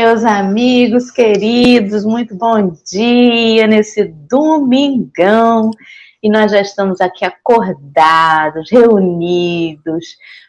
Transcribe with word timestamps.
meus 0.00 0.24
amigos 0.24 1.10
queridos, 1.10 2.04
muito 2.04 2.32
bom 2.32 2.70
dia 2.88 3.66
nesse 3.66 4.04
domingão. 4.04 5.72
E 6.22 6.30
nós 6.30 6.52
já 6.52 6.60
estamos 6.60 7.00
aqui 7.00 7.24
acordados, 7.24 8.70
reunidos, 8.70 10.04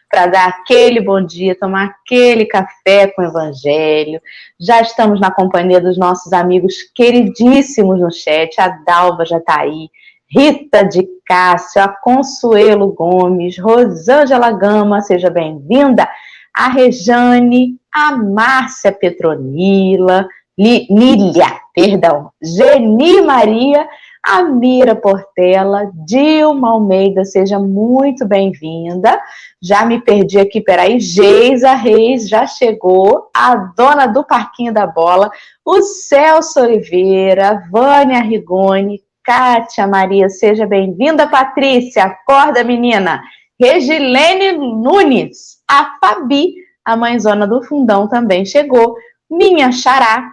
para 0.08 0.26
dar 0.26 0.48
aquele 0.50 1.00
bom 1.00 1.20
dia, 1.20 1.58
tomar 1.58 1.86
aquele 1.86 2.46
café 2.46 3.08
com 3.08 3.22
o 3.22 3.24
Evangelho. 3.24 4.20
Já 4.60 4.82
estamos 4.82 5.20
na 5.20 5.32
companhia 5.32 5.80
dos 5.80 5.98
nossos 5.98 6.32
amigos 6.32 6.76
queridíssimos 6.94 8.00
no 8.00 8.12
chat. 8.12 8.56
A 8.60 8.68
Dalva 8.68 9.24
já 9.24 9.38
está 9.38 9.62
aí, 9.62 9.90
Rita 10.28 10.84
de 10.84 11.08
Cássio, 11.26 11.82
a 11.82 11.88
Consuelo 11.88 12.92
Gomes, 12.92 13.58
Rosângela 13.58 14.52
Gama, 14.52 15.00
seja 15.00 15.28
bem-vinda 15.28 16.08
a 16.54 16.68
Rejane, 16.68 17.79
a 17.94 18.16
Márcia 18.16 18.92
Petronila, 18.92 20.28
Lília, 20.58 21.58
perdão, 21.74 22.30
Geni 22.42 23.22
Maria, 23.22 23.88
a 24.22 24.42
Mira 24.42 24.94
Portela, 24.94 25.90
Dilma 26.06 26.72
Almeida, 26.72 27.24
seja 27.24 27.58
muito 27.58 28.26
bem-vinda. 28.26 29.18
Já 29.62 29.84
me 29.86 30.00
perdi 30.00 30.38
aqui, 30.38 30.60
peraí. 30.60 31.00
Geisa 31.00 31.72
Reis 31.72 32.28
já 32.28 32.46
chegou, 32.46 33.30
a 33.34 33.54
dona 33.54 34.06
do 34.06 34.22
Parquinho 34.22 34.74
da 34.74 34.86
Bola, 34.86 35.30
o 35.64 35.80
Celso 35.80 36.60
Oliveira, 36.60 37.66
Vânia 37.70 38.20
Rigoni, 38.20 39.00
Kátia 39.24 39.86
Maria, 39.86 40.28
seja 40.28 40.66
bem-vinda. 40.66 41.26
Patrícia, 41.26 42.04
acorda, 42.04 42.62
menina. 42.62 43.22
Regilene 43.58 44.52
Nunes, 44.52 45.58
a 45.70 45.96
Fabi, 45.98 46.54
a 46.90 46.96
mãezona 46.96 47.46
do 47.46 47.62
fundão, 47.62 48.08
também 48.08 48.44
chegou. 48.44 48.96
Minha 49.30 49.70
xará, 49.70 50.32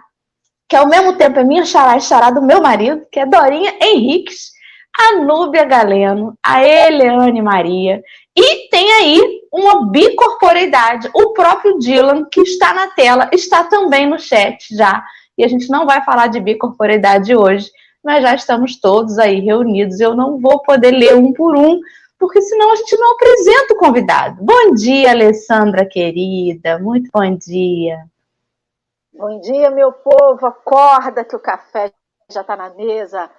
que 0.68 0.74
ao 0.74 0.88
mesmo 0.88 1.14
tempo 1.14 1.38
é 1.38 1.44
minha 1.44 1.64
xará 1.64 1.96
e 1.96 2.00
xará 2.00 2.30
do 2.30 2.42
meu 2.42 2.60
marido, 2.60 3.02
que 3.12 3.20
é 3.20 3.26
Dorinha 3.26 3.74
Henriques, 3.80 4.50
a 4.98 5.20
Núbia 5.20 5.64
Galeno, 5.64 6.36
a 6.42 6.64
Eleane 6.64 7.40
Maria, 7.40 8.02
e 8.36 8.68
tem 8.68 8.92
aí 8.92 9.40
uma 9.52 9.88
bicorporeidade, 9.90 11.08
o 11.14 11.32
próprio 11.32 11.78
Dylan, 11.78 12.24
que 12.30 12.40
está 12.40 12.74
na 12.74 12.88
tela, 12.88 13.30
está 13.32 13.64
também 13.64 14.08
no 14.08 14.18
chat 14.18 14.74
já, 14.74 15.04
e 15.36 15.44
a 15.44 15.48
gente 15.48 15.70
não 15.70 15.86
vai 15.86 16.04
falar 16.04 16.26
de 16.26 16.40
bicorporeidade 16.40 17.34
hoje, 17.36 17.70
mas 18.04 18.22
já 18.22 18.34
estamos 18.34 18.80
todos 18.80 19.18
aí 19.18 19.38
reunidos, 19.38 20.00
eu 20.00 20.16
não 20.16 20.40
vou 20.40 20.60
poder 20.62 20.90
ler 20.90 21.14
um 21.14 21.32
por 21.32 21.56
um, 21.56 21.78
porque 22.18 22.42
senão 22.42 22.72
a 22.72 22.76
gente 22.76 22.96
não 22.98 23.12
apresenta 23.12 23.74
o 23.74 23.76
convidado. 23.76 24.44
Bom 24.44 24.74
dia, 24.74 25.10
Alessandra 25.10 25.86
querida, 25.86 26.78
muito 26.78 27.08
bom 27.12 27.36
dia. 27.36 28.04
Bom 29.12 29.40
dia, 29.40 29.70
meu 29.70 29.92
povo, 29.92 30.46
acorda 30.46 31.24
que 31.24 31.36
o 31.36 31.40
café 31.40 31.92
já 32.30 32.40
está 32.40 32.56
na 32.56 32.70
mesa. 32.70 33.30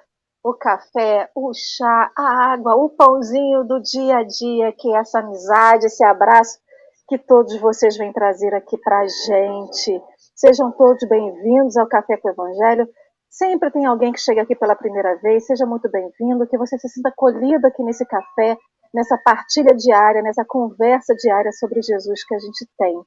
O 0.42 0.54
café, 0.54 1.30
o 1.36 1.52
chá, 1.54 2.12
a 2.18 2.54
água, 2.54 2.76
o 2.76 2.90
pãozinho 2.90 3.66
do 3.66 3.82
dia 3.82 4.18
a 4.18 4.24
dia, 4.24 4.72
que 4.72 4.90
é 4.90 5.00
essa 5.00 5.20
amizade, 5.20 5.86
esse 5.86 6.04
abraço 6.04 6.60
que 7.08 7.18
todos 7.18 7.60
vocês 7.60 7.98
vêm 7.98 8.14
trazer 8.14 8.54
aqui 8.54 8.78
para 8.78 9.06
gente. 9.06 10.02
Sejam 10.36 10.72
todos 10.72 11.06
bem-vindos 11.10 11.76
ao 11.76 11.88
Café 11.88 12.16
com 12.18 12.30
o 12.30 12.32
Evangelho. 12.32 12.88
Sempre 13.30 13.72
tem 13.72 13.86
alguém 13.86 14.12
que 14.12 14.20
chega 14.20 14.42
aqui 14.42 14.56
pela 14.56 14.76
primeira 14.76 15.16
vez, 15.18 15.46
seja 15.46 15.66
muito 15.66 15.90
bem-vindo, 15.90 16.48
que 16.48 16.58
você 16.58 16.78
se 16.78 16.90
sinta 16.90 17.10
acolhido 17.10 17.68
aqui 17.68 17.84
nesse 17.84 18.06
café, 18.06 18.58
nessa 18.94 19.18
partilha 19.24 19.76
diária, 19.76 20.22
nessa 20.22 20.44
conversa 20.46 21.14
diária 21.16 21.52
sobre 21.52 21.82
Jesus 21.82 22.26
que 22.26 22.36
a 22.36 22.40
gente 22.40 22.68
tem. 22.78 23.02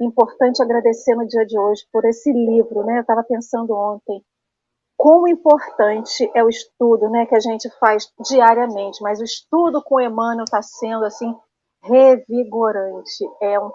Importante 0.00 0.62
agradecer 0.62 1.14
no 1.14 1.26
dia 1.26 1.44
de 1.46 1.58
hoje 1.58 1.82
por 1.90 2.04
esse 2.04 2.30
livro, 2.30 2.84
né? 2.84 2.98
Eu 2.98 3.00
estava 3.00 3.24
pensando 3.24 3.74
ontem 3.74 4.22
como 4.96 5.28
importante 5.28 6.30
é 6.34 6.42
o 6.42 6.48
estudo, 6.48 7.10
né, 7.10 7.26
que 7.26 7.34
a 7.34 7.40
gente 7.40 7.68
faz 7.78 8.10
diariamente, 8.28 9.02
mas 9.02 9.20
o 9.20 9.24
estudo 9.24 9.82
com 9.84 10.00
Emmanuel 10.00 10.44
está 10.44 10.62
sendo 10.62 11.04
assim 11.04 11.34
revigorante. 11.82 13.24
É 13.42 13.60
um 13.60 13.70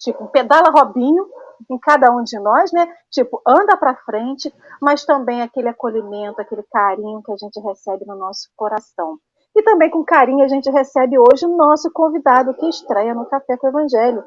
tipo 0.00 0.24
um 0.24 0.26
pedala 0.26 0.70
Robinho 0.70 1.26
em 1.70 1.78
cada 1.78 2.10
um 2.10 2.22
de 2.22 2.38
nós, 2.38 2.72
né? 2.72 2.86
Tipo, 3.10 3.40
anda 3.46 3.76
para 3.76 3.96
frente, 3.96 4.52
mas 4.80 5.04
também 5.04 5.42
aquele 5.42 5.68
acolhimento, 5.68 6.40
aquele 6.40 6.62
carinho 6.70 7.22
que 7.22 7.32
a 7.32 7.36
gente 7.36 7.60
recebe 7.60 8.04
no 8.06 8.16
nosso 8.16 8.48
coração. 8.56 9.18
E 9.56 9.62
também 9.62 9.88
com 9.88 10.04
carinho 10.04 10.44
a 10.44 10.48
gente 10.48 10.68
recebe 10.70 11.16
hoje 11.18 11.46
o 11.46 11.56
nosso 11.56 11.90
convidado 11.92 12.54
que 12.54 12.68
estreia 12.68 13.14
no 13.14 13.26
Café 13.26 13.56
com 13.56 13.66
o 13.66 13.70
Evangelho. 13.70 14.24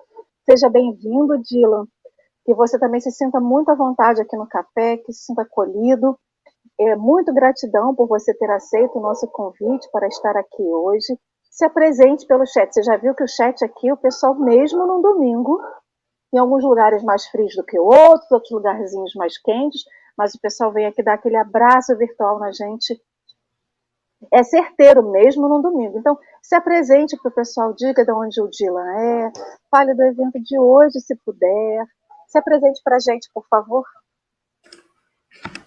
Seja 0.49 0.69
bem-vindo, 0.69 1.37
Dylan. 1.39 1.85
Que 2.45 2.55
você 2.55 2.79
também 2.79 3.01
se 3.01 3.11
sinta 3.11 3.37
muito 3.37 3.69
à 3.69 3.75
vontade 3.75 4.21
aqui 4.21 4.37
no 4.37 4.47
café, 4.47 4.95
que 4.95 5.11
se 5.11 5.25
sinta 5.25 5.41
acolhido. 5.41 6.17
É, 6.79 6.95
muito 6.95 7.33
gratidão 7.33 7.93
por 7.93 8.07
você 8.07 8.33
ter 8.33 8.49
aceito 8.51 8.97
o 8.97 9.01
nosso 9.01 9.27
convite 9.27 9.89
para 9.91 10.07
estar 10.07 10.37
aqui 10.37 10.63
hoje. 10.63 11.19
Se 11.51 11.65
apresente 11.65 12.25
pelo 12.25 12.45
chat. 12.45 12.71
Você 12.71 12.81
já 12.83 12.95
viu 12.95 13.13
que 13.13 13.23
o 13.23 13.27
chat 13.27 13.65
aqui, 13.65 13.91
o 13.91 13.97
pessoal, 13.97 14.35
mesmo 14.35 14.85
no 14.85 15.01
domingo, 15.01 15.59
em 16.33 16.37
alguns 16.37 16.63
lugares 16.63 17.03
mais 17.03 17.25
frios 17.27 17.55
do 17.55 17.63
que 17.63 17.79
outros, 17.79 18.31
outros 18.31 18.51
lugarzinhos 18.51 19.13
mais 19.15 19.37
quentes, 19.37 19.83
mas 20.17 20.33
o 20.33 20.39
pessoal 20.41 20.71
vem 20.71 20.85
aqui 20.85 21.03
dar 21.03 21.13
aquele 21.13 21.37
abraço 21.37 21.95
virtual 21.97 22.39
na 22.39 22.51
gente 22.51 22.99
é 24.33 24.43
certeiro 24.43 25.11
mesmo 25.11 25.47
no 25.47 25.61
domingo. 25.61 25.97
Então, 25.97 26.17
se 26.41 26.55
apresente 26.55 27.15
para 27.17 27.29
o 27.29 27.33
pessoal, 27.33 27.73
diga 27.73 28.03
de 28.03 28.11
onde 28.11 28.41
o 28.41 28.47
Dylan 28.47 28.91
é, 28.99 29.31
fale 29.69 29.93
do 29.93 30.03
evento 30.03 30.41
de 30.41 30.59
hoje, 30.59 30.99
se 30.99 31.15
puder. 31.15 31.85
Se 32.27 32.37
apresente 32.37 32.81
para 32.83 32.97
a 32.97 32.99
gente, 32.99 33.29
por 33.33 33.45
favor. 33.47 33.85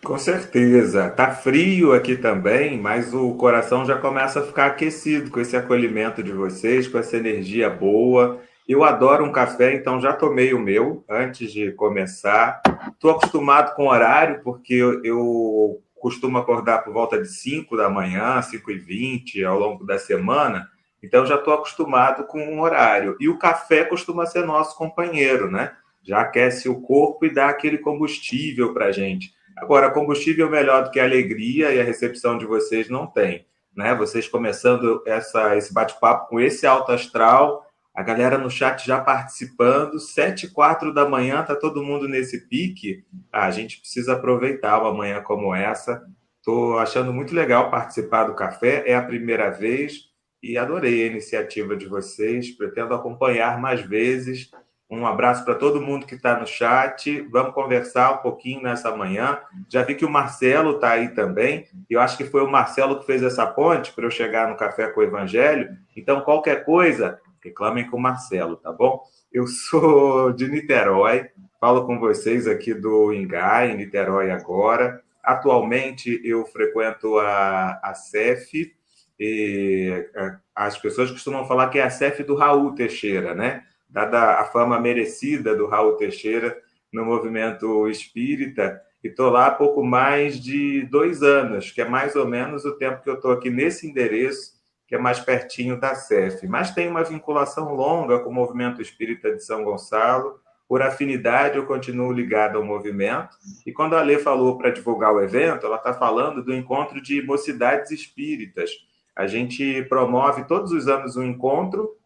Com 0.05 0.19
certeza. 0.19 1.09
Tá 1.11 1.31
frio 1.31 1.93
aqui 1.93 2.17
também, 2.17 2.79
mas 2.79 3.15
o 3.15 3.35
coração 3.35 3.85
já 3.85 3.99
começa 3.99 4.41
a 4.41 4.47
ficar 4.47 4.67
aquecido 4.67 5.31
com 5.31 5.41
esse 5.41 5.57
acolhimento 5.57 6.23
de 6.23 6.33
vocês, 6.33 6.89
com 6.89 6.99
essa 6.99 7.17
energia 7.17 7.71
boa. 7.71 8.41
Eu 8.71 8.85
adoro 8.85 9.25
um 9.25 9.33
café, 9.33 9.75
então 9.75 10.01
já 10.01 10.13
tomei 10.13 10.55
o 10.55 10.61
meu 10.61 11.05
antes 11.09 11.53
de 11.53 11.73
começar. 11.73 12.63
Estou 12.93 13.11
acostumado 13.11 13.75
com 13.75 13.87
o 13.87 13.89
horário, 13.89 14.43
porque 14.45 14.75
eu, 14.75 15.83
costumo 15.97 16.39
acordar 16.39 16.85
por 16.85 16.93
volta 16.93 17.21
de 17.21 17.27
5 17.27 17.77
da 17.77 17.91
manhã, 17.91 18.41
5 18.41 18.71
e 18.71 18.79
20 18.79 19.45
ao 19.45 19.59
longo 19.59 19.85
da 19.85 19.99
semana, 19.99 20.69
então 21.03 21.27
já 21.27 21.35
estou 21.35 21.53
acostumado 21.53 22.23
com 22.29 22.41
um 22.41 22.61
horário. 22.61 23.17
E 23.19 23.29
o 23.29 23.39
café 23.39 23.83
costuma 23.83 24.25
ser 24.25 24.47
nosso 24.47 24.79
companheiro, 24.79 25.51
né? 25.51 25.73
Já 26.01 26.21
aquece 26.21 26.69
o 26.69 26.81
corpo 26.81 27.27
e 27.27 27.35
dá 27.35 27.49
aquele 27.49 27.77
combustível 27.77 28.73
para 28.73 28.87
a 28.87 28.93
gente. 28.93 29.35
Agora, 29.57 29.91
combustível 29.91 30.49
melhor 30.49 30.85
do 30.85 30.93
que 30.93 31.01
a 31.01 31.05
alegria 31.05 31.75
e 31.75 31.81
a 31.81 31.85
recepção 31.85 32.39
de 32.39 32.47
vocês 32.47 32.89
não 32.89 33.09
tem. 33.09 33.47
Né? 33.77 33.97
Vocês 33.97 34.29
começando 34.29 35.03
essa, 35.05 35.57
esse 35.57 35.75
bate-papo 35.75 36.29
com 36.29 36.39
esse 36.39 36.69
alto 36.69 36.93
astral, 36.93 37.67
a 37.95 38.03
galera 38.03 38.39
no 38.39 38.51
chat 38.51 38.87
já 38.87 39.01
participando, 39.01 39.99
sete 39.99 40.47
e 40.47 40.51
quatro 40.51 40.95
da 40.95 41.09
manhã, 41.09 41.43
tá 41.43 41.57
todo 41.57 41.83
mundo 41.83 42.09
nesse 42.09 42.49
pique. 42.49 43.05
Ah, 43.33 43.47
a 43.47 43.51
gente 43.51 43.81
precisa 43.81 44.15
aproveitar 44.15 44.81
uma 44.81 44.95
manhã 44.95 45.21
como 45.21 45.55
essa. 45.55 46.03
Estou 46.39 46.79
achando 46.79 47.13
muito 47.13 47.35
legal 47.35 47.71
participar 47.71 48.25
do 48.25 48.35
café, 48.35 48.85
é 48.87 48.95
a 48.95 49.03
primeira 49.03 49.51
vez 49.51 50.11
e 50.43 50.57
adorei 50.57 51.03
a 51.03 51.07
iniciativa 51.07 51.77
de 51.77 51.87
vocês. 51.87 52.51
Pretendo 52.51 52.95
acompanhar 52.95 53.61
mais 53.61 53.83
vezes. 53.83 54.51
Um 54.89 55.07
abraço 55.07 55.45
para 55.45 55.55
todo 55.55 55.81
mundo 55.81 56.07
que 56.07 56.15
está 56.15 56.39
no 56.39 56.47
chat. 56.47 57.21
Vamos 57.31 57.55
conversar 57.55 58.13
um 58.13 58.17
pouquinho 58.19 58.63
nessa 58.63 58.97
manhã. 58.97 59.39
Já 59.69 59.83
vi 59.83 59.95
que 59.95 60.05
o 60.05 60.11
Marcelo 60.11 60.77
está 60.77 60.93
aí 60.93 61.11
também. 61.11 61.67
Eu 61.89 62.01
acho 62.01 62.17
que 62.17 62.25
foi 62.25 62.43
o 62.43 62.51
Marcelo 62.51 62.99
que 62.99 63.07
fez 63.07 63.23
essa 63.23 63.47
ponte 63.47 63.93
para 63.93 64.05
eu 64.05 64.11
chegar 64.11 64.49
no 64.49 64.57
Café 64.57 64.89
com 64.89 65.01
o 65.01 65.05
Evangelho. 65.05 65.77
Então, 65.95 66.23
qualquer 66.23 66.65
coisa, 66.65 67.21
reclamem 67.43 67.89
com 67.89 67.97
o 67.97 68.01
Marcelo, 68.01 68.57
tá 68.57 68.73
bom? 68.73 69.03
Eu 69.33 69.47
sou 69.47 70.33
de 70.35 70.49
Niterói, 70.49 71.31
falo 71.61 71.87
com 71.87 71.99
vocês 71.99 72.47
aqui 72.47 72.75
do 72.75 73.13
Ingá, 73.13 73.67
em 73.67 73.77
Niterói 73.77 74.31
agora. 74.31 75.03
Atualmente 75.23 76.21
eu 76.25 76.45
frequento 76.47 77.19
a, 77.19 77.81
a 77.83 77.95
CEF, 77.95 78.75
e 79.19 80.07
é, 80.15 80.37
as 80.55 80.79
pessoas 80.79 81.11
costumam 81.11 81.47
falar 81.47 81.69
que 81.69 81.79
é 81.79 81.83
a 81.83 81.91
CEF 81.91 82.23
do 82.23 82.35
Raul 82.35 82.75
Teixeira, 82.75 83.35
né? 83.35 83.65
Dada 83.89 84.39
a 84.39 84.45
fama 84.45 84.81
merecida 84.81 85.55
do 85.55 85.67
Raul 85.67 85.97
Teixeira 85.97 86.57
no 86.93 87.05
movimento 87.05 87.89
espírita, 87.89 88.81
e 89.03 89.09
estou 89.09 89.31
lá 89.31 89.47
há 89.47 89.51
pouco 89.51 89.83
mais 89.83 90.39
de 90.41 90.83
dois 90.87 91.23
anos, 91.23 91.71
que 91.71 91.81
é 91.81 91.89
mais 91.89 92.17
ou 92.17 92.27
menos 92.27 92.65
o 92.65 92.77
tempo 92.77 93.03
que 93.03 93.09
eu 93.09 93.15
estou 93.15 93.33
aqui 93.33 93.49
nesse 93.49 93.87
endereço 93.87 94.60
que 94.91 94.97
é 94.97 94.99
mais 94.99 95.21
pertinho 95.21 95.79
da 95.79 95.95
CEF, 95.95 96.49
mas 96.49 96.75
tem 96.75 96.89
uma 96.89 97.05
vinculação 97.05 97.73
longa 97.73 98.19
com 98.19 98.29
o 98.29 98.35
movimento 98.35 98.83
espírita 98.83 99.33
de 99.33 99.45
São 99.45 99.63
Gonçalo. 99.63 100.41
Por 100.69 100.83
afinidade, 100.83 101.57
eu 101.57 101.65
continuo 101.65 102.11
ligado 102.11 102.59
ao 102.59 102.65
movimento. 102.65 103.37
E 103.65 103.73
quando 103.73 103.95
a 103.95 104.03
Lê 104.03 104.19
falou 104.19 104.59
para 104.59 104.71
divulgar 104.71 105.15
o 105.15 105.21
evento, 105.21 105.65
ela 105.65 105.77
está 105.77 105.95
falando 105.95 106.43
do 106.43 106.53
encontro 106.53 107.01
de 107.01 107.23
mocidades 107.23 107.93
espíritas. 107.93 108.69
A 109.15 109.29
gente 109.29 109.85
promove 109.85 110.43
todos 110.43 110.73
os 110.73 110.89
anos 110.89 111.17
um 111.17 111.23
encontro. 111.23 111.97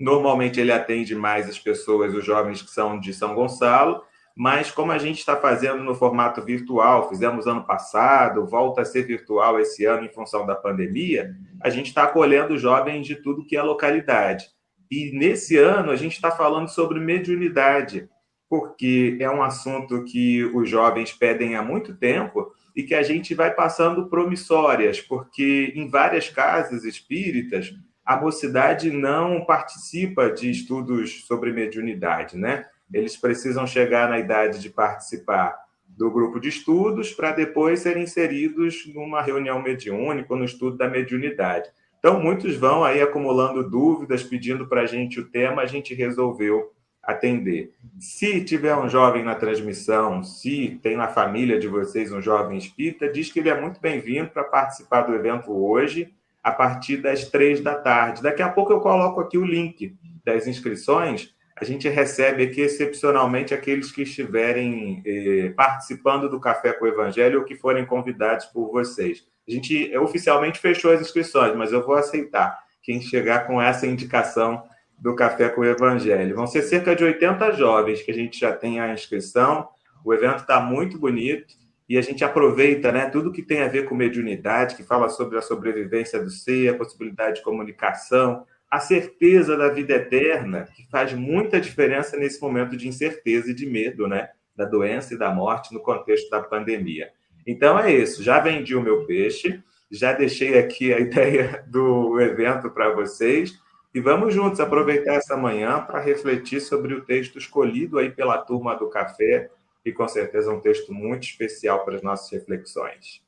Normalmente 0.00 0.58
ele 0.58 0.72
atende 0.72 1.14
mais 1.14 1.50
as 1.50 1.58
pessoas, 1.58 2.14
os 2.14 2.24
jovens 2.24 2.62
que 2.62 2.70
são 2.70 2.98
de 2.98 3.12
São 3.12 3.34
Gonçalo, 3.34 4.02
mas 4.36 4.70
como 4.70 4.92
a 4.92 4.98
gente 4.98 5.18
está 5.18 5.36
fazendo 5.36 5.82
no 5.82 5.94
formato 5.94 6.42
virtual, 6.42 7.08
fizemos 7.08 7.46
ano 7.46 7.64
passado, 7.64 8.46
volta 8.46 8.82
a 8.82 8.84
ser 8.84 9.06
virtual 9.06 9.60
esse 9.60 9.84
ano 9.84 10.04
em 10.04 10.12
função 10.12 10.46
da 10.46 10.54
pandemia, 10.54 11.34
a 11.60 11.68
gente 11.70 11.86
está 11.86 12.04
acolhendo 12.04 12.58
jovens 12.58 13.06
de 13.06 13.16
tudo 13.16 13.44
que 13.44 13.56
é 13.56 13.62
localidade. 13.62 14.46
E 14.90 15.10
nesse 15.12 15.56
ano 15.56 15.90
a 15.90 15.96
gente 15.96 16.14
está 16.14 16.30
falando 16.30 16.68
sobre 16.68 17.00
mediunidade, 17.00 18.08
porque 18.48 19.16
é 19.20 19.30
um 19.30 19.42
assunto 19.42 20.04
que 20.04 20.44
os 20.44 20.68
jovens 20.68 21.12
pedem 21.12 21.56
há 21.56 21.62
muito 21.62 21.96
tempo 21.96 22.52
e 22.76 22.82
que 22.82 22.94
a 22.94 23.02
gente 23.02 23.34
vai 23.34 23.50
passando 23.50 24.08
promissórias, 24.08 25.00
porque 25.00 25.72
em 25.74 25.88
várias 25.88 26.28
casas 26.28 26.84
espíritas 26.84 27.72
a 28.04 28.16
mocidade 28.20 28.90
não 28.90 29.44
participa 29.44 30.30
de 30.30 30.50
estudos 30.50 31.24
sobre 31.26 31.52
mediunidade, 31.52 32.36
né? 32.36 32.66
Eles 32.92 33.16
precisam 33.16 33.66
chegar 33.66 34.08
na 34.08 34.18
idade 34.18 34.60
de 34.60 34.68
participar 34.70 35.56
do 35.88 36.10
grupo 36.10 36.40
de 36.40 36.48
estudos 36.48 37.12
para 37.12 37.32
depois 37.32 37.80
serem 37.80 38.04
inseridos 38.04 38.90
numa 38.94 39.22
reunião 39.22 39.60
mediúnica, 39.60 40.34
no 40.34 40.44
estudo 40.44 40.76
da 40.76 40.88
mediunidade. 40.88 41.70
Então, 41.98 42.20
muitos 42.20 42.56
vão 42.56 42.82
aí 42.82 43.00
acumulando 43.00 43.68
dúvidas, 43.68 44.22
pedindo 44.22 44.66
para 44.66 44.82
a 44.82 44.86
gente 44.86 45.20
o 45.20 45.28
tema, 45.28 45.62
a 45.62 45.66
gente 45.66 45.94
resolveu 45.94 46.72
atender. 47.02 47.72
Se 47.98 48.44
tiver 48.44 48.74
um 48.76 48.88
jovem 48.88 49.24
na 49.24 49.34
transmissão, 49.34 50.22
se 50.22 50.80
tem 50.82 50.96
na 50.96 51.08
família 51.08 51.58
de 51.58 51.68
vocês 51.68 52.12
um 52.12 52.22
jovem 52.22 52.58
espírita, 52.58 53.08
diz 53.08 53.30
que 53.30 53.40
ele 53.40 53.50
é 53.50 53.60
muito 53.60 53.80
bem-vindo 53.80 54.30
para 54.30 54.44
participar 54.44 55.02
do 55.02 55.14
evento 55.14 55.52
hoje, 55.52 56.12
a 56.42 56.50
partir 56.50 56.96
das 56.96 57.24
três 57.28 57.60
da 57.60 57.74
tarde. 57.74 58.22
Daqui 58.22 58.42
a 58.42 58.48
pouco 58.48 58.72
eu 58.72 58.80
coloco 58.80 59.20
aqui 59.20 59.38
o 59.38 59.44
link 59.44 59.94
das 60.24 60.46
inscrições. 60.46 61.34
A 61.62 61.64
gente 61.64 61.88
recebe 61.88 62.42
aqui 62.42 62.60
excepcionalmente 62.60 63.54
aqueles 63.54 63.92
que 63.92 64.02
estiverem 64.02 65.00
eh, 65.06 65.52
participando 65.54 66.28
do 66.28 66.40
Café 66.40 66.72
com 66.72 66.84
o 66.84 66.88
Evangelho 66.88 67.38
ou 67.38 67.44
que 67.44 67.54
forem 67.54 67.86
convidados 67.86 68.46
por 68.46 68.72
vocês. 68.72 69.24
A 69.46 69.50
gente 69.52 69.96
oficialmente 69.96 70.58
fechou 70.58 70.90
as 70.90 71.00
inscrições, 71.00 71.54
mas 71.54 71.70
eu 71.72 71.86
vou 71.86 71.94
aceitar 71.94 72.58
quem 72.82 73.00
chegar 73.00 73.46
com 73.46 73.62
essa 73.62 73.86
indicação 73.86 74.64
do 74.98 75.14
Café 75.14 75.50
com 75.50 75.60
o 75.60 75.64
Evangelho. 75.64 76.34
Vão 76.34 76.48
ser 76.48 76.62
cerca 76.62 76.96
de 76.96 77.04
80 77.04 77.52
jovens 77.52 78.02
que 78.02 78.10
a 78.10 78.14
gente 78.14 78.40
já 78.40 78.50
tem 78.50 78.80
a 78.80 78.92
inscrição. 78.92 79.68
O 80.04 80.12
evento 80.12 80.38
está 80.38 80.58
muito 80.58 80.98
bonito 80.98 81.54
e 81.88 81.96
a 81.96 82.02
gente 82.02 82.24
aproveita 82.24 82.90
né, 82.90 83.08
tudo 83.08 83.30
que 83.30 83.40
tem 83.40 83.62
a 83.62 83.68
ver 83.68 83.88
com 83.88 83.94
mediunidade, 83.94 84.74
que 84.74 84.82
fala 84.82 85.08
sobre 85.08 85.38
a 85.38 85.40
sobrevivência 85.40 86.20
do 86.20 86.28
ser, 86.28 86.70
a 86.70 86.76
possibilidade 86.76 87.36
de 87.36 87.42
comunicação, 87.44 88.44
a 88.72 88.80
certeza 88.80 89.54
da 89.54 89.68
vida 89.68 89.92
eterna, 89.92 90.66
que 90.74 90.88
faz 90.88 91.12
muita 91.12 91.60
diferença 91.60 92.16
nesse 92.16 92.40
momento 92.40 92.74
de 92.74 92.88
incerteza 92.88 93.50
e 93.50 93.54
de 93.54 93.66
medo, 93.66 94.08
né? 94.08 94.30
Da 94.56 94.64
doença 94.64 95.12
e 95.12 95.18
da 95.18 95.30
morte 95.30 95.74
no 95.74 95.80
contexto 95.80 96.30
da 96.30 96.40
pandemia. 96.40 97.10
Então 97.46 97.78
é 97.78 97.92
isso, 97.92 98.22
já 98.22 98.40
vendi 98.40 98.74
o 98.74 98.80
meu 98.80 99.04
peixe, 99.04 99.62
já 99.90 100.14
deixei 100.14 100.58
aqui 100.58 100.90
a 100.90 100.96
ideia 101.00 101.62
do 101.66 102.18
evento 102.18 102.70
para 102.70 102.94
vocês 102.94 103.52
e 103.94 104.00
vamos 104.00 104.32
juntos 104.32 104.58
aproveitar 104.58 105.16
essa 105.16 105.36
manhã 105.36 105.82
para 105.82 106.00
refletir 106.00 106.62
sobre 106.62 106.94
o 106.94 107.04
texto 107.04 107.36
escolhido 107.36 107.98
aí 107.98 108.10
pela 108.10 108.38
turma 108.38 108.74
do 108.74 108.88
café 108.88 109.50
e 109.84 109.92
com 109.92 110.08
certeza 110.08 110.50
um 110.50 110.60
texto 110.60 110.94
muito 110.94 111.24
especial 111.24 111.84
para 111.84 111.96
as 111.96 112.02
nossas 112.02 112.30
reflexões. 112.30 113.20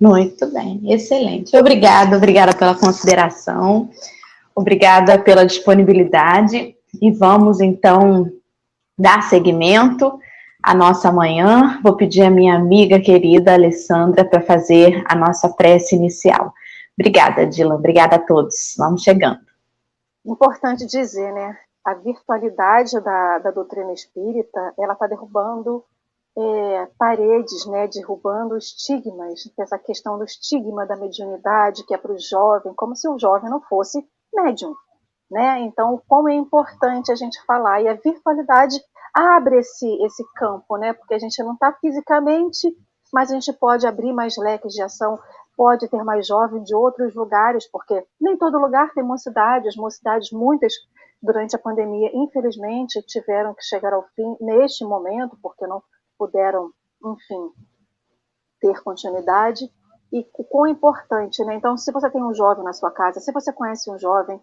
Muito 0.00 0.46
bem, 0.52 0.80
excelente. 0.84 1.56
Obrigada, 1.56 2.16
obrigada 2.16 2.56
pela 2.56 2.76
consideração, 2.76 3.90
obrigada 4.54 5.18
pela 5.18 5.46
disponibilidade 5.46 6.76
e 7.00 7.10
vamos 7.10 7.60
então 7.60 8.30
dar 8.98 9.22
seguimento 9.22 10.18
a 10.62 10.74
nossa 10.74 11.10
manhã. 11.10 11.80
Vou 11.82 11.96
pedir 11.96 12.22
a 12.22 12.30
minha 12.30 12.54
amiga 12.54 13.00
querida 13.00 13.54
Alessandra 13.54 14.24
para 14.24 14.42
fazer 14.42 15.02
a 15.06 15.14
nossa 15.14 15.48
prece 15.48 15.96
inicial. 15.96 16.52
Obrigada, 16.98 17.46
Dylan. 17.46 17.76
Obrigada 17.76 18.16
a 18.16 18.18
todos. 18.18 18.74
Vamos 18.76 19.02
chegando. 19.02 19.40
Importante 20.24 20.86
dizer, 20.86 21.32
né? 21.32 21.56
A 21.82 21.94
virtualidade 21.94 23.00
da, 23.00 23.38
da 23.38 23.50
doutrina 23.50 23.92
espírita, 23.92 24.74
ela 24.78 24.92
está 24.92 25.06
derrubando 25.06 25.82
é, 26.36 26.88
paredes, 26.98 27.64
né? 27.66 27.88
Derrubando 27.88 28.56
estigmas. 28.58 29.50
Essa 29.58 29.78
questão 29.78 30.18
do 30.18 30.24
estigma 30.24 30.84
da 30.84 30.94
mediunidade, 30.94 31.86
que 31.86 31.94
é 31.94 31.98
para 31.98 32.12
o 32.12 32.18
jovem, 32.18 32.74
como 32.74 32.94
se 32.94 33.08
o 33.08 33.18
jovem 33.18 33.48
não 33.48 33.62
fosse 33.62 34.06
médium. 34.32 34.74
Né? 35.30 35.60
Então, 35.60 36.02
como 36.08 36.28
é 36.28 36.34
importante 36.34 37.12
a 37.12 37.14
gente 37.14 37.40
falar. 37.44 37.80
E 37.82 37.88
a 37.88 37.94
virtualidade 37.94 38.80
abre 39.14 39.58
esse, 39.58 39.86
esse 40.04 40.24
campo, 40.34 40.76
né? 40.76 40.92
Porque 40.92 41.14
a 41.14 41.18
gente 41.18 41.42
não 41.42 41.54
está 41.54 41.72
fisicamente, 41.72 42.68
mas 43.12 43.30
a 43.30 43.34
gente 43.34 43.52
pode 43.52 43.86
abrir 43.86 44.12
mais 44.12 44.36
leques 44.36 44.72
de 44.72 44.82
ação, 44.82 45.18
pode 45.56 45.88
ter 45.88 46.02
mais 46.04 46.26
jovens 46.26 46.64
de 46.64 46.74
outros 46.74 47.14
lugares, 47.14 47.68
porque 47.70 48.04
nem 48.20 48.36
todo 48.36 48.58
lugar 48.58 48.92
tem 48.92 49.04
mocidade, 49.04 49.68
as 49.68 49.76
mocidades, 49.76 50.30
muitas 50.32 50.72
durante 51.22 51.54
a 51.54 51.58
pandemia, 51.58 52.10
infelizmente, 52.14 53.02
tiveram 53.02 53.54
que 53.54 53.62
chegar 53.62 53.92
ao 53.92 54.06
fim 54.14 54.36
neste 54.40 54.84
momento, 54.84 55.36
porque 55.42 55.66
não 55.66 55.82
puderam, 56.18 56.70
enfim, 57.04 57.50
ter 58.60 58.82
continuidade. 58.82 59.70
E 60.12 60.26
o 60.34 60.44
quão 60.44 60.66
importante, 60.66 61.44
né? 61.44 61.54
Então, 61.54 61.76
se 61.76 61.92
você 61.92 62.10
tem 62.10 62.22
um 62.22 62.34
jovem 62.34 62.64
na 62.64 62.72
sua 62.72 62.90
casa, 62.90 63.20
se 63.20 63.32
você 63.32 63.52
conhece 63.52 63.90
um 63.90 63.98
jovem, 63.98 64.40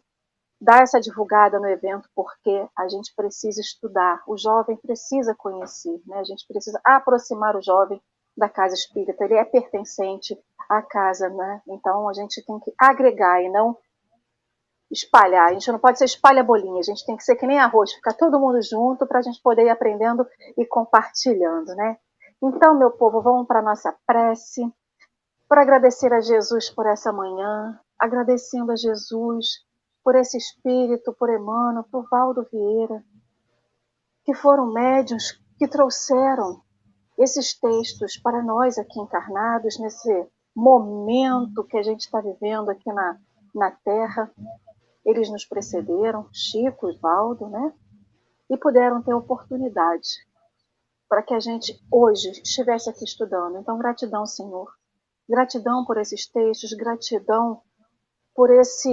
dar 0.60 0.82
essa 0.82 1.00
divulgada 1.00 1.60
no 1.60 1.68
evento, 1.68 2.10
porque 2.16 2.68
a 2.78 2.88
gente 2.88 3.14
precisa 3.16 3.62
estudar, 3.62 4.24
o 4.28 4.38
jovem 4.38 4.76
precisa 4.78 5.36
conhecer, 5.36 6.02
né? 6.06 6.20
a 6.20 6.24
gente 6.24 6.46
precisa 6.48 6.80
aproximar 6.84 7.56
o 7.56 7.62
jovem 7.62 8.02
da 8.36 8.50
casa 8.50 8.76
espírita, 8.76 9.24
ele 9.24 9.36
é 9.36 9.46
pertencente 9.46 10.38
à 10.70 10.82
casa, 10.82 11.30
né? 11.30 11.62
então 11.68 12.10
a 12.10 12.14
gente 12.14 12.44
tem 12.46 12.60
que 12.60 12.74
agregar 12.78 13.42
e 13.42 13.50
não 13.50 13.78
espalhar, 14.92 15.50
a 15.50 15.54
gente 15.54 15.72
não 15.72 15.80
pode 15.80 15.98
ser 15.98 16.06
espalha-bolinha, 16.06 16.80
a 16.80 16.84
gente 16.84 17.06
tem 17.06 17.18
que 17.18 17.24
ser 17.24 17.36
que 17.36 17.46
nem 17.46 17.60
arroz, 17.60 17.94
ficar 17.94 18.14
todo 18.14 18.40
mundo 18.40 18.62
junto 18.62 19.06
para 19.06 19.20
a 19.20 19.22
gente 19.22 19.42
poder 19.42 19.66
ir 19.66 19.70
aprendendo 19.70 20.26
e 20.58 20.66
compartilhando, 20.66 21.76
né? 21.76 21.98
Então, 22.42 22.78
meu 22.78 22.92
povo, 22.92 23.22
vamos 23.22 23.48
para 23.48 23.60
a 23.60 23.64
nossa 23.64 23.94
prece, 24.06 24.62
para 25.48 25.62
agradecer 25.62 26.14
a 26.14 26.22
Jesus 26.22 26.70
por 26.70 26.86
essa 26.86 27.12
manhã, 27.12 27.80
agradecendo 27.98 28.72
a 28.72 28.76
Jesus 28.76 29.66
por 30.04 30.16
esse 30.16 30.38
espírito, 30.38 31.14
por 31.14 31.30
Emmanuel, 31.30 31.84
por 31.92 32.08
Valdo 32.10 32.46
Vieira, 32.52 33.04
que 34.24 34.34
foram 34.34 34.72
médiuns 34.72 35.42
que 35.58 35.68
trouxeram 35.68 36.62
esses 37.18 37.60
textos 37.60 38.18
para 38.18 38.44
nós 38.44 38.78
aqui 38.78 39.00
encarnados, 39.00 39.80
nesse 39.80 40.28
momento 40.56 41.64
que 41.64 41.78
a 41.78 41.84
gente 41.84 42.02
está 42.02 42.22
vivendo 42.22 42.70
aqui 42.70 42.92
na, 42.92 43.20
na 43.54 43.72
Terra. 43.72 44.32
Eles 45.06 45.30
nos 45.30 45.46
precederam, 45.46 46.28
Chico 46.32 46.90
e 46.90 46.98
Valdo, 46.98 47.48
né? 47.48 47.74
E 48.50 48.58
puderam 48.58 49.02
ter 49.02 49.14
oportunidade 49.14 50.26
para 51.10 51.24
que 51.24 51.34
a 51.34 51.40
gente 51.40 51.80
hoje 51.92 52.30
estivesse 52.32 52.90
aqui 52.90 53.04
estudando. 53.04 53.58
Então, 53.58 53.78
gratidão, 53.78 54.26
Senhor. 54.26 54.77
Gratidão 55.30 55.86
por 55.86 55.98
esses 55.98 56.28
textos, 56.28 56.74
gratidão 56.74 57.62
por 58.34 58.50
esse 58.50 58.90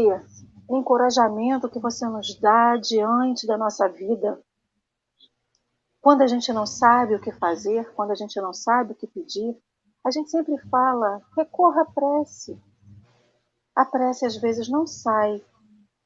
encorajamento 0.68 1.68
que 1.68 1.78
você 1.78 2.06
nos 2.08 2.38
dá 2.40 2.76
diante 2.76 3.46
da 3.46 3.56
nossa 3.56 3.88
vida. 3.88 4.42
Quando 6.00 6.22
a 6.22 6.26
gente 6.26 6.52
não 6.52 6.66
sabe 6.66 7.14
o 7.14 7.20
que 7.20 7.32
fazer, 7.32 7.92
quando 7.94 8.10
a 8.10 8.14
gente 8.14 8.40
não 8.40 8.52
sabe 8.52 8.92
o 8.92 8.94
que 8.94 9.06
pedir, 9.06 9.56
a 10.04 10.10
gente 10.10 10.30
sempre 10.30 10.58
fala: 10.68 11.22
recorra 11.36 11.82
à 11.82 11.84
prece. 11.84 12.60
A 13.74 13.84
prece 13.84 14.26
às 14.26 14.36
vezes 14.36 14.68
não 14.68 14.86
sai 14.86 15.42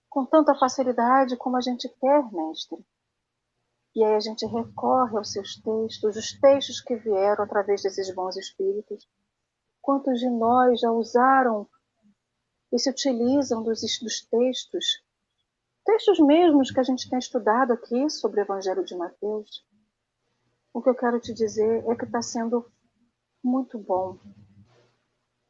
com 0.08 0.24
tanta 0.24 0.54
facilidade 0.54 1.36
como 1.36 1.56
a 1.56 1.60
gente 1.60 1.88
quer, 1.88 2.32
mestre. 2.32 2.78
E 3.94 4.04
aí 4.04 4.14
a 4.14 4.20
gente 4.20 4.46
recorre 4.46 5.16
aos 5.16 5.32
seus 5.32 5.56
textos, 5.56 6.16
os 6.16 6.32
textos 6.40 6.80
que 6.80 6.94
vieram 6.96 7.44
através 7.44 7.82
desses 7.82 8.14
bons 8.14 8.36
espíritos. 8.36 9.08
Quantos 9.88 10.20
de 10.20 10.28
nós 10.28 10.80
já 10.80 10.92
usaram 10.92 11.66
e 12.70 12.78
se 12.78 12.90
utilizam 12.90 13.62
dos, 13.62 13.80
dos 13.80 14.20
textos, 14.20 15.02
textos 15.82 16.20
mesmos 16.20 16.70
que 16.70 16.78
a 16.78 16.82
gente 16.82 17.08
tem 17.08 17.18
estudado 17.18 17.72
aqui 17.72 18.10
sobre 18.10 18.38
o 18.38 18.42
Evangelho 18.42 18.84
de 18.84 18.94
Mateus. 18.94 19.66
O 20.74 20.82
que 20.82 20.90
eu 20.90 20.94
quero 20.94 21.18
te 21.18 21.32
dizer 21.32 21.86
é 21.88 21.96
que 21.96 22.04
está 22.04 22.20
sendo 22.20 22.70
muito 23.42 23.78
bom. 23.78 24.18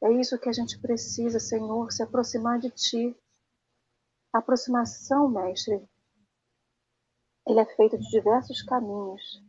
É 0.04 0.12
isso 0.12 0.38
que 0.38 0.48
a 0.48 0.52
gente 0.52 0.78
precisa, 0.78 1.40
Senhor, 1.40 1.90
se 1.90 2.04
aproximar 2.04 2.60
de 2.60 2.70
Ti. 2.70 3.16
A 4.32 4.38
aproximação, 4.38 5.28
Mestre, 5.28 5.84
ele 7.44 7.58
é 7.58 7.66
feito 7.74 7.98
de 7.98 8.08
diversos 8.08 8.62
caminhos. 8.62 9.42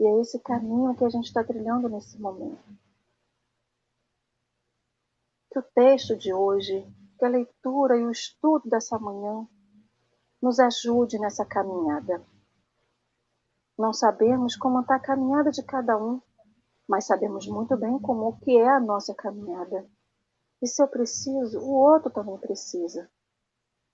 E 0.00 0.06
é 0.06 0.20
esse 0.22 0.40
caminho 0.40 0.96
que 0.96 1.04
a 1.04 1.10
gente 1.10 1.26
está 1.26 1.44
trilhando 1.44 1.90
nesse 1.90 2.18
momento 2.18 2.87
que 5.50 5.58
o 5.58 5.62
texto 5.62 6.16
de 6.16 6.32
hoje, 6.32 6.86
que 7.18 7.24
a 7.24 7.28
leitura 7.28 7.96
e 7.96 8.04
o 8.04 8.10
estudo 8.10 8.68
dessa 8.68 8.98
manhã 8.98 9.46
nos 10.40 10.58
ajude 10.58 11.18
nessa 11.18 11.44
caminhada. 11.44 12.24
Não 13.78 13.92
sabemos 13.92 14.56
como 14.56 14.80
está 14.80 14.96
a 14.96 15.00
caminhada 15.00 15.50
de 15.50 15.62
cada 15.62 15.96
um, 15.96 16.20
mas 16.88 17.06
sabemos 17.06 17.46
muito 17.46 17.76
bem 17.76 17.98
como 18.00 18.38
que 18.40 18.56
é 18.56 18.68
a 18.68 18.80
nossa 18.80 19.14
caminhada. 19.14 19.88
E 20.60 20.66
se 20.66 20.82
eu 20.82 20.88
preciso, 20.88 21.60
o 21.60 21.74
outro 21.74 22.10
também 22.10 22.36
precisa. 22.38 23.08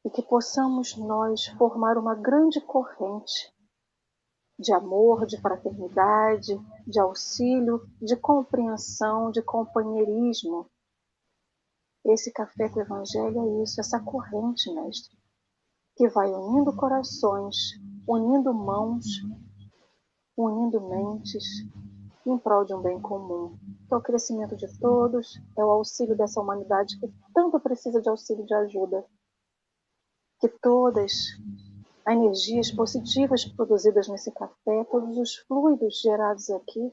E 0.04 0.10
que 0.10 0.22
possamos 0.22 0.96
nós 0.96 1.46
formar 1.58 1.98
uma 1.98 2.14
grande 2.14 2.60
corrente 2.60 3.52
de 4.58 4.72
amor, 4.72 5.26
de 5.26 5.40
fraternidade, 5.40 6.54
de 6.86 7.00
auxílio, 7.00 7.82
de 8.00 8.16
compreensão, 8.16 9.30
de 9.30 9.42
companheirismo. 9.42 10.70
Esse 12.06 12.30
café 12.30 12.68
com 12.68 12.80
o 12.80 12.82
Evangelho 12.82 13.40
é 13.40 13.62
isso, 13.62 13.80
essa 13.80 13.98
corrente, 13.98 14.70
mestre, 14.74 15.16
que 15.96 16.06
vai 16.10 16.30
unindo 16.30 16.76
corações, 16.76 17.56
unindo 18.06 18.52
mãos, 18.52 19.06
unindo 20.36 20.82
mentes, 20.82 21.44
em 22.26 22.38
prol 22.38 22.64
de 22.64 22.74
um 22.74 22.82
bem 22.82 23.00
comum, 23.00 23.56
que 23.88 23.94
é 23.94 23.96
o 23.96 24.02
crescimento 24.02 24.54
de 24.54 24.66
todos, 24.78 25.40
é 25.56 25.64
o 25.64 25.70
auxílio 25.70 26.14
dessa 26.14 26.40
humanidade 26.40 26.98
que 27.00 27.10
tanto 27.32 27.58
precisa 27.58 28.02
de 28.02 28.08
auxílio 28.08 28.44
de 28.44 28.54
ajuda. 28.54 29.04
Que 30.40 30.48
todas 30.48 31.12
as 32.04 32.14
energias 32.14 32.70
positivas 32.70 33.46
produzidas 33.46 34.08
nesse 34.08 34.30
café, 34.30 34.84
todos 34.90 35.16
os 35.16 35.36
fluidos 35.48 36.00
gerados 36.02 36.50
aqui, 36.50 36.92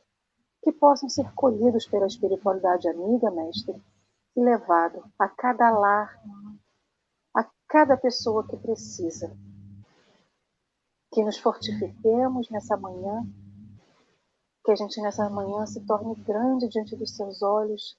que 0.64 0.72
possam 0.72 1.10
ser 1.10 1.34
colhidos 1.34 1.86
pela 1.86 2.08
espiritualidade 2.08 2.88
amiga, 2.88 3.30
mestre, 3.32 3.76
e 4.36 4.42
levado 4.42 5.04
a 5.20 5.28
cada 5.28 5.70
lar, 5.70 6.22
a 7.36 7.50
cada 7.68 7.98
pessoa 7.98 8.48
que 8.48 8.58
precisa. 8.58 9.36
Que 11.12 11.24
nos 11.24 11.38
fortifiquemos 11.38 12.50
nessa 12.50 12.78
manhã 12.78 13.26
que 14.64 14.72
a 14.72 14.76
gente 14.76 15.02
nessa 15.02 15.30
manhã 15.30 15.66
se 15.66 15.84
torne 15.86 16.16
grande 16.24 16.70
diante 16.70 16.96
dos 16.96 17.16
seus 17.16 17.42
olhos, 17.42 17.98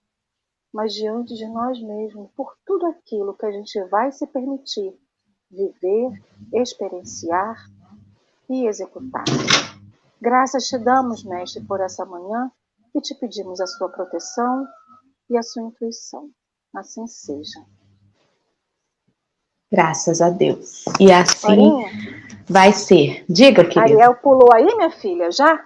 mas 0.73 0.95
diante 0.95 1.35
de 1.35 1.47
nós 1.49 1.81
mesmos, 1.83 2.31
por 2.37 2.57
tudo 2.65 2.87
aquilo 2.87 3.37
que 3.37 3.47
a 3.47 3.51
gente 3.51 3.83
vai 3.89 4.13
se 4.13 4.27
permitir 4.27 4.97
viver, 5.51 6.23
experienciar 6.53 7.57
e 8.49 8.67
executar. 8.67 9.25
Graças 10.21 10.65
te 10.65 10.79
damos, 10.79 11.25
Mestre, 11.25 11.65
por 11.65 11.81
essa 11.81 12.07
manhã 12.07 12.51
e 12.95 13.01
te 13.01 13.15
pedimos 13.15 13.61
a 13.61 13.67
sua 13.67 13.89
proteção 13.89 14.67
e 15.29 15.37
a 15.37 15.43
sua 15.43 15.63
intuição. 15.63 16.29
Assim 16.75 17.07
seja. 17.07 17.61
Graças 19.71 20.21
a 20.21 20.29
Deus. 20.29 20.85
E 21.01 21.11
assim 21.11 21.85
vai 22.49 22.73
ser. 22.73 23.25
Diga, 23.29 23.65
querida. 23.65 23.81
Ariel 23.81 24.15
pulou 24.17 24.53
aí, 24.53 24.65
minha 24.77 24.91
filha, 24.91 25.31
já? 25.31 25.59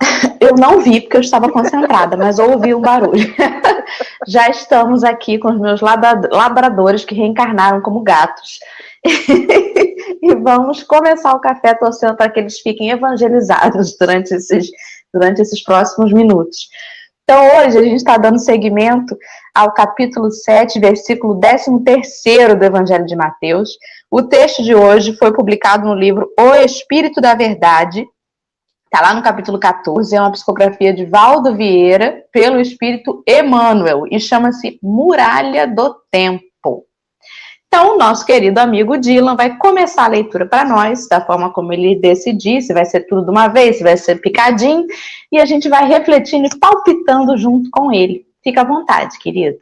Eu 0.40 0.54
não 0.54 0.80
vi 0.80 1.00
porque 1.00 1.16
eu 1.16 1.22
estava 1.22 1.50
concentrada, 1.50 2.16
mas 2.16 2.38
ouvi 2.38 2.74
um 2.74 2.80
barulho. 2.80 3.34
Já 4.26 4.48
estamos 4.48 5.04
aqui 5.04 5.38
com 5.38 5.48
os 5.48 5.58
meus 5.58 5.80
labradores 5.80 7.04
que 7.04 7.14
reencarnaram 7.14 7.80
como 7.80 8.02
gatos. 8.02 8.58
e 9.04 10.34
vamos 10.34 10.82
começar 10.82 11.32
o 11.32 11.40
café 11.40 11.74
torcendo 11.74 12.16
para 12.16 12.30
que 12.30 12.40
eles 12.40 12.58
fiquem 12.58 12.90
evangelizados 12.90 13.96
durante 13.96 14.34
esses, 14.34 14.68
durante 15.12 15.40
esses 15.40 15.62
próximos 15.62 16.12
minutos. 16.12 16.68
Então, 17.28 17.58
hoje 17.58 17.76
a 17.76 17.82
gente 17.82 17.96
está 17.96 18.16
dando 18.16 18.38
seguimento 18.38 19.16
ao 19.52 19.74
capítulo 19.74 20.30
7, 20.30 20.78
versículo 20.78 21.40
13 21.40 22.54
do 22.56 22.64
Evangelho 22.64 23.04
de 23.04 23.16
Mateus. 23.16 23.70
O 24.08 24.22
texto 24.22 24.62
de 24.62 24.76
hoje 24.76 25.16
foi 25.16 25.32
publicado 25.32 25.88
no 25.88 25.94
livro 25.94 26.28
O 26.38 26.54
Espírito 26.54 27.20
da 27.20 27.34
Verdade, 27.34 28.06
Está 28.84 29.08
lá 29.08 29.12
no 29.12 29.22
capítulo 29.22 29.58
14, 29.58 30.14
é 30.14 30.20
uma 30.20 30.30
psicografia 30.30 30.94
de 30.94 31.04
Valdo 31.04 31.56
Vieira, 31.56 32.24
pelo 32.32 32.60
espírito 32.60 33.24
Emmanuel, 33.26 34.04
e 34.08 34.20
chama-se 34.20 34.78
Muralha 34.80 35.66
do 35.66 35.96
Tempo. 36.08 36.44
Então, 37.68 37.94
o 37.94 37.98
nosso 37.98 38.24
querido 38.24 38.58
amigo 38.58 38.96
Dylan 38.96 39.36
vai 39.36 39.56
começar 39.58 40.04
a 40.04 40.08
leitura 40.08 40.46
para 40.46 40.64
nós, 40.64 41.08
da 41.08 41.20
forma 41.20 41.52
como 41.52 41.72
ele 41.72 41.96
decidir, 41.96 42.62
se 42.62 42.72
vai 42.72 42.84
ser 42.84 43.06
tudo 43.06 43.24
de 43.24 43.30
uma 43.30 43.48
vez, 43.48 43.76
se 43.76 43.82
vai 43.82 43.96
ser 43.96 44.20
picadinho, 44.20 44.86
e 45.30 45.38
a 45.38 45.44
gente 45.44 45.68
vai 45.68 45.86
refletindo 45.86 46.46
e 46.46 46.58
palpitando 46.58 47.36
junto 47.36 47.68
com 47.70 47.92
ele. 47.92 48.26
Fica 48.42 48.62
à 48.62 48.64
vontade, 48.64 49.18
querido. 49.18 49.58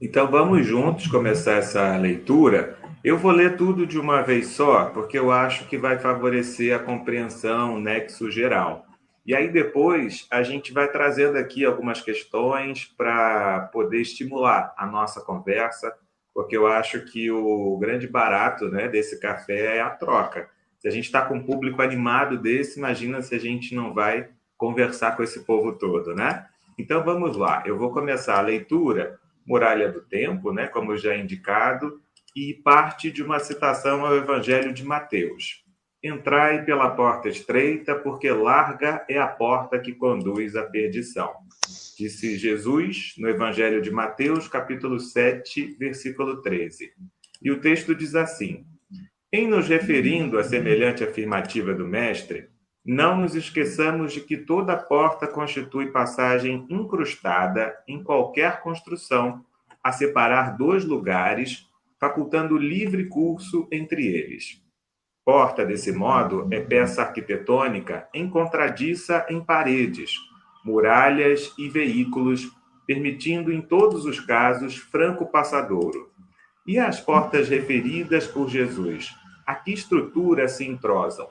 Então, 0.00 0.30
vamos 0.30 0.66
juntos 0.66 1.06
começar 1.06 1.54
essa 1.54 1.96
leitura 1.96 2.76
eu 3.06 3.16
vou 3.16 3.30
ler 3.30 3.56
tudo 3.56 3.86
de 3.86 4.00
uma 4.00 4.22
vez 4.22 4.48
só, 4.48 4.86
porque 4.86 5.16
eu 5.16 5.30
acho 5.30 5.68
que 5.68 5.78
vai 5.78 5.96
favorecer 5.96 6.74
a 6.74 6.78
compreensão, 6.80 7.76
o 7.76 7.80
nexo 7.80 8.28
geral. 8.32 8.85
E 9.26 9.34
aí 9.34 9.48
depois 9.48 10.26
a 10.30 10.42
gente 10.44 10.72
vai 10.72 10.88
trazendo 10.88 11.36
aqui 11.36 11.64
algumas 11.64 12.00
questões 12.00 12.84
para 12.84 13.68
poder 13.72 14.00
estimular 14.00 14.72
a 14.78 14.86
nossa 14.86 15.20
conversa, 15.20 15.92
porque 16.32 16.56
eu 16.56 16.68
acho 16.68 17.04
que 17.06 17.28
o 17.28 17.76
grande 17.76 18.06
barato 18.06 18.68
né, 18.68 18.86
desse 18.86 19.18
café 19.18 19.78
é 19.78 19.80
a 19.80 19.90
troca. 19.90 20.48
Se 20.78 20.86
a 20.86 20.90
gente 20.92 21.06
está 21.06 21.22
com 21.22 21.38
um 21.38 21.42
público 21.42 21.82
animado 21.82 22.38
desse, 22.38 22.78
imagina 22.78 23.20
se 23.20 23.34
a 23.34 23.40
gente 23.40 23.74
não 23.74 23.92
vai 23.92 24.28
conversar 24.56 25.16
com 25.16 25.22
esse 25.24 25.44
povo 25.44 25.72
todo, 25.72 26.14
né? 26.14 26.46
Então 26.78 27.02
vamos 27.02 27.36
lá. 27.36 27.64
Eu 27.66 27.76
vou 27.76 27.90
começar 27.90 28.38
a 28.38 28.42
leitura, 28.42 29.18
Muralha 29.44 29.90
do 29.90 30.02
Tempo, 30.02 30.52
né, 30.52 30.68
como 30.68 30.96
já 30.96 31.16
indicado, 31.16 32.00
e 32.34 32.54
parte 32.54 33.10
de 33.10 33.24
uma 33.24 33.40
citação 33.40 34.06
ao 34.06 34.14
Evangelho 34.14 34.72
de 34.72 34.84
Mateus. 34.84 35.65
Entrai 36.06 36.64
pela 36.64 36.90
porta 36.90 37.28
estreita, 37.28 37.96
porque 37.96 38.30
larga 38.30 39.04
é 39.08 39.18
a 39.18 39.26
porta 39.26 39.76
que 39.76 39.92
conduz 39.92 40.54
à 40.54 40.62
perdição. 40.62 41.34
Disse 41.98 42.38
Jesus 42.38 43.14
no 43.18 43.28
Evangelho 43.28 43.82
de 43.82 43.90
Mateus, 43.90 44.46
capítulo 44.46 45.00
7, 45.00 45.74
versículo 45.76 46.40
13. 46.42 46.92
E 47.42 47.50
o 47.50 47.60
texto 47.60 47.92
diz 47.92 48.14
assim: 48.14 48.64
Em 49.32 49.48
nos 49.48 49.66
referindo 49.66 50.38
à 50.38 50.44
semelhante 50.44 51.02
afirmativa 51.02 51.74
do 51.74 51.84
Mestre, 51.84 52.50
não 52.84 53.22
nos 53.22 53.34
esqueçamos 53.34 54.12
de 54.12 54.20
que 54.20 54.36
toda 54.36 54.76
porta 54.76 55.26
constitui 55.26 55.90
passagem 55.90 56.68
incrustada 56.70 57.76
em 57.88 58.00
qualquer 58.00 58.60
construção 58.60 59.44
a 59.82 59.90
separar 59.90 60.56
dois 60.56 60.84
lugares 60.84 61.66
facultando 61.98 62.56
livre 62.56 63.08
curso 63.08 63.66
entre 63.72 64.06
eles. 64.06 64.64
Porta, 65.26 65.66
desse 65.66 65.90
modo, 65.90 66.46
é 66.52 66.60
peça 66.60 67.02
arquitetônica 67.02 68.08
encontradiça 68.14 69.26
em 69.28 69.42
paredes, 69.44 70.12
muralhas 70.64 71.52
e 71.58 71.68
veículos, 71.68 72.48
permitindo 72.86 73.52
em 73.52 73.60
todos 73.60 74.04
os 74.04 74.20
casos 74.20 74.76
franco 74.76 75.26
passadouro. 75.26 76.12
E 76.64 76.78
as 76.78 77.00
portas 77.00 77.48
referidas 77.48 78.24
por 78.28 78.48
Jesus, 78.48 79.12
a 79.44 79.56
que 79.56 79.72
estrutura 79.72 80.46
se 80.46 80.64
entrosam? 80.64 81.26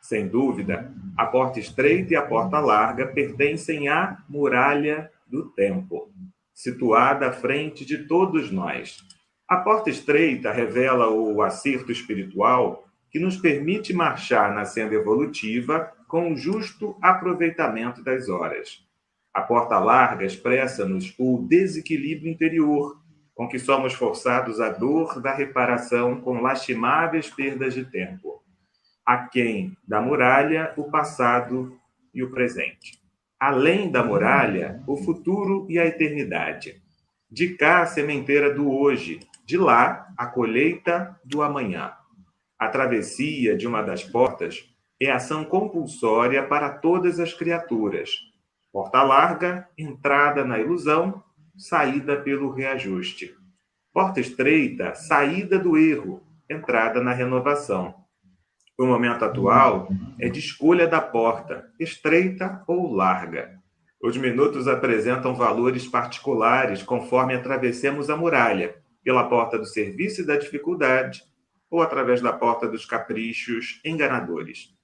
Sem 0.00 0.26
dúvida, 0.26 0.90
a 1.14 1.26
porta 1.26 1.60
estreita 1.60 2.14
e 2.14 2.16
a 2.16 2.22
porta 2.22 2.58
larga 2.58 3.06
pertencem 3.06 3.86
à 3.86 4.16
muralha 4.30 5.10
do 5.26 5.50
tempo, 5.50 6.10
situada 6.54 7.28
à 7.28 7.32
frente 7.32 7.84
de 7.84 7.98
todos 8.08 8.50
nós 8.50 9.04
a 9.50 9.56
porta 9.56 9.90
estreita 9.90 10.52
revela 10.52 11.10
o 11.10 11.42
acerto 11.42 11.90
espiritual 11.90 12.84
que 13.10 13.18
nos 13.18 13.36
permite 13.36 13.92
marchar 13.92 14.54
na 14.54 14.64
senda 14.64 14.94
evolutiva 14.94 15.92
com 16.06 16.32
o 16.32 16.36
justo 16.36 16.96
aproveitamento 17.02 18.02
das 18.02 18.28
horas. 18.28 18.84
A 19.32 19.42
porta 19.42 19.78
larga 19.78 20.24
expressa-nos 20.24 21.14
o 21.18 21.46
desequilíbrio 21.48 22.30
interior, 22.30 23.00
com 23.34 23.48
que 23.48 23.58
somos 23.58 23.94
forçados 23.94 24.60
à 24.60 24.68
dor 24.68 25.20
da 25.20 25.32
reparação 25.32 26.20
com 26.20 26.40
lastimáveis 26.40 27.30
perdas 27.30 27.74
de 27.74 27.84
tempo. 27.84 28.42
Aquém 29.06 29.76
da 29.86 30.00
muralha, 30.00 30.74
o 30.76 30.90
passado 30.90 31.78
e 32.12 32.22
o 32.22 32.30
presente. 32.30 33.00
Além 33.38 33.90
da 33.90 34.04
muralha, 34.04 34.82
o 34.86 34.96
futuro 34.96 35.66
e 35.68 35.78
a 35.78 35.86
eternidade. 35.86 36.82
De 37.30 37.54
cá, 37.54 37.82
a 37.82 37.86
sementeira 37.86 38.52
do 38.52 38.70
hoje, 38.70 39.20
de 39.46 39.56
lá, 39.56 40.12
a 40.18 40.26
colheita 40.26 41.18
do 41.24 41.40
amanhã. 41.42 41.92
A 42.60 42.68
travessia 42.68 43.56
de 43.56 43.66
uma 43.66 43.80
das 43.80 44.04
portas 44.04 44.70
é 45.00 45.10
ação 45.10 45.46
compulsória 45.46 46.46
para 46.46 46.68
todas 46.68 47.18
as 47.18 47.32
criaturas. 47.32 48.10
Porta 48.70 49.02
larga, 49.02 49.66
entrada 49.78 50.44
na 50.44 50.58
ilusão, 50.58 51.24
saída 51.56 52.20
pelo 52.20 52.52
reajuste. 52.52 53.34
Porta 53.94 54.20
estreita, 54.20 54.94
saída 54.94 55.58
do 55.58 55.78
erro, 55.78 56.22
entrada 56.50 57.02
na 57.02 57.14
renovação. 57.14 57.94
O 58.78 58.84
momento 58.84 59.24
atual 59.24 59.88
é 60.18 60.28
de 60.28 60.38
escolha 60.38 60.86
da 60.86 61.00
porta, 61.00 61.64
estreita 61.80 62.62
ou 62.68 62.92
larga. 62.92 63.58
Os 64.02 64.18
minutos 64.18 64.68
apresentam 64.68 65.34
valores 65.34 65.88
particulares 65.88 66.82
conforme 66.82 67.34
atravessemos 67.34 68.10
a 68.10 68.16
muralha, 68.18 68.76
pela 69.02 69.24
porta 69.30 69.58
do 69.58 69.64
serviço 69.64 70.20
e 70.20 70.26
da 70.26 70.36
dificuldade, 70.36 71.22
ou 71.70 71.80
através 71.80 72.20
da 72.20 72.32
porta 72.32 72.66
dos 72.66 72.84
caprichos 72.84 73.80
enganadores. 73.84 74.74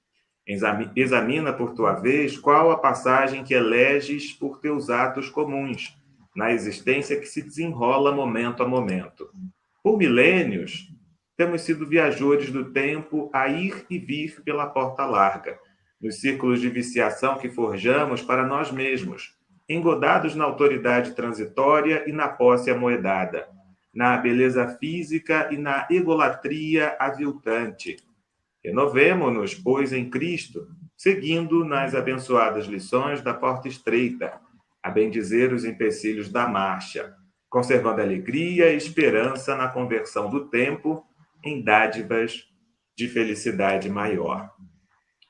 Examina, 0.95 1.53
por 1.53 1.75
tua 1.75 1.95
vez, 1.95 2.39
qual 2.39 2.71
a 2.71 2.79
passagem 2.79 3.43
que 3.43 3.53
eleges 3.53 4.33
por 4.33 4.61
teus 4.61 4.89
atos 4.89 5.29
comuns, 5.29 5.97
na 6.37 6.53
existência 6.53 7.19
que 7.19 7.27
se 7.27 7.43
desenrola 7.43 8.15
momento 8.15 8.63
a 8.63 8.69
momento. 8.69 9.29
Por 9.83 9.99
milênios, 9.99 10.89
temos 11.37 11.63
sido 11.63 11.87
viajores 11.87 12.51
do 12.51 12.73
tempo 12.73 13.29
a 13.33 13.49
ir 13.49 13.85
e 13.91 13.99
vir 13.99 14.43
pela 14.43 14.67
porta 14.67 15.05
larga, 15.05 15.59
nos 16.01 16.21
círculos 16.21 16.61
de 16.61 16.69
viciação 16.69 17.39
que 17.39 17.49
forjamos 17.49 18.23
para 18.23 18.47
nós 18.47 18.71
mesmos, 18.71 19.35
engodados 19.69 20.35
na 20.35 20.45
autoridade 20.45 21.13
transitória 21.13 22.05
e 22.07 22.13
na 22.13 22.29
posse 22.29 22.71
amoedada, 22.71 23.49
na 23.97 24.19
beleza 24.19 24.69
física 24.79 25.49
e 25.51 25.57
na 25.57 25.89
egolatria 25.91 26.95
aviltante. 27.01 27.97
Renovemo-nos, 28.63 29.55
pois, 29.55 29.91
em 29.91 30.11
Cristo, 30.11 30.69
seguindo 30.95 31.65
nas 31.65 31.95
abençoadas 31.95 32.67
lições 32.67 33.23
da 33.23 33.33
porta 33.33 33.69
estreita, 33.69 34.39
a 34.83 34.91
bendizer 34.91 35.51
os 35.51 35.65
empecilhos 35.65 36.29
da 36.29 36.47
marcha, 36.47 37.15
conservando 37.49 38.03
alegria 38.03 38.71
e 38.71 38.77
esperança 38.77 39.57
na 39.57 39.69
conversão 39.69 40.29
do 40.29 40.47
tempo 40.51 41.03
em 41.43 41.63
dádivas 41.63 42.45
de 42.95 43.09
felicidade 43.09 43.89
maior. 43.89 44.51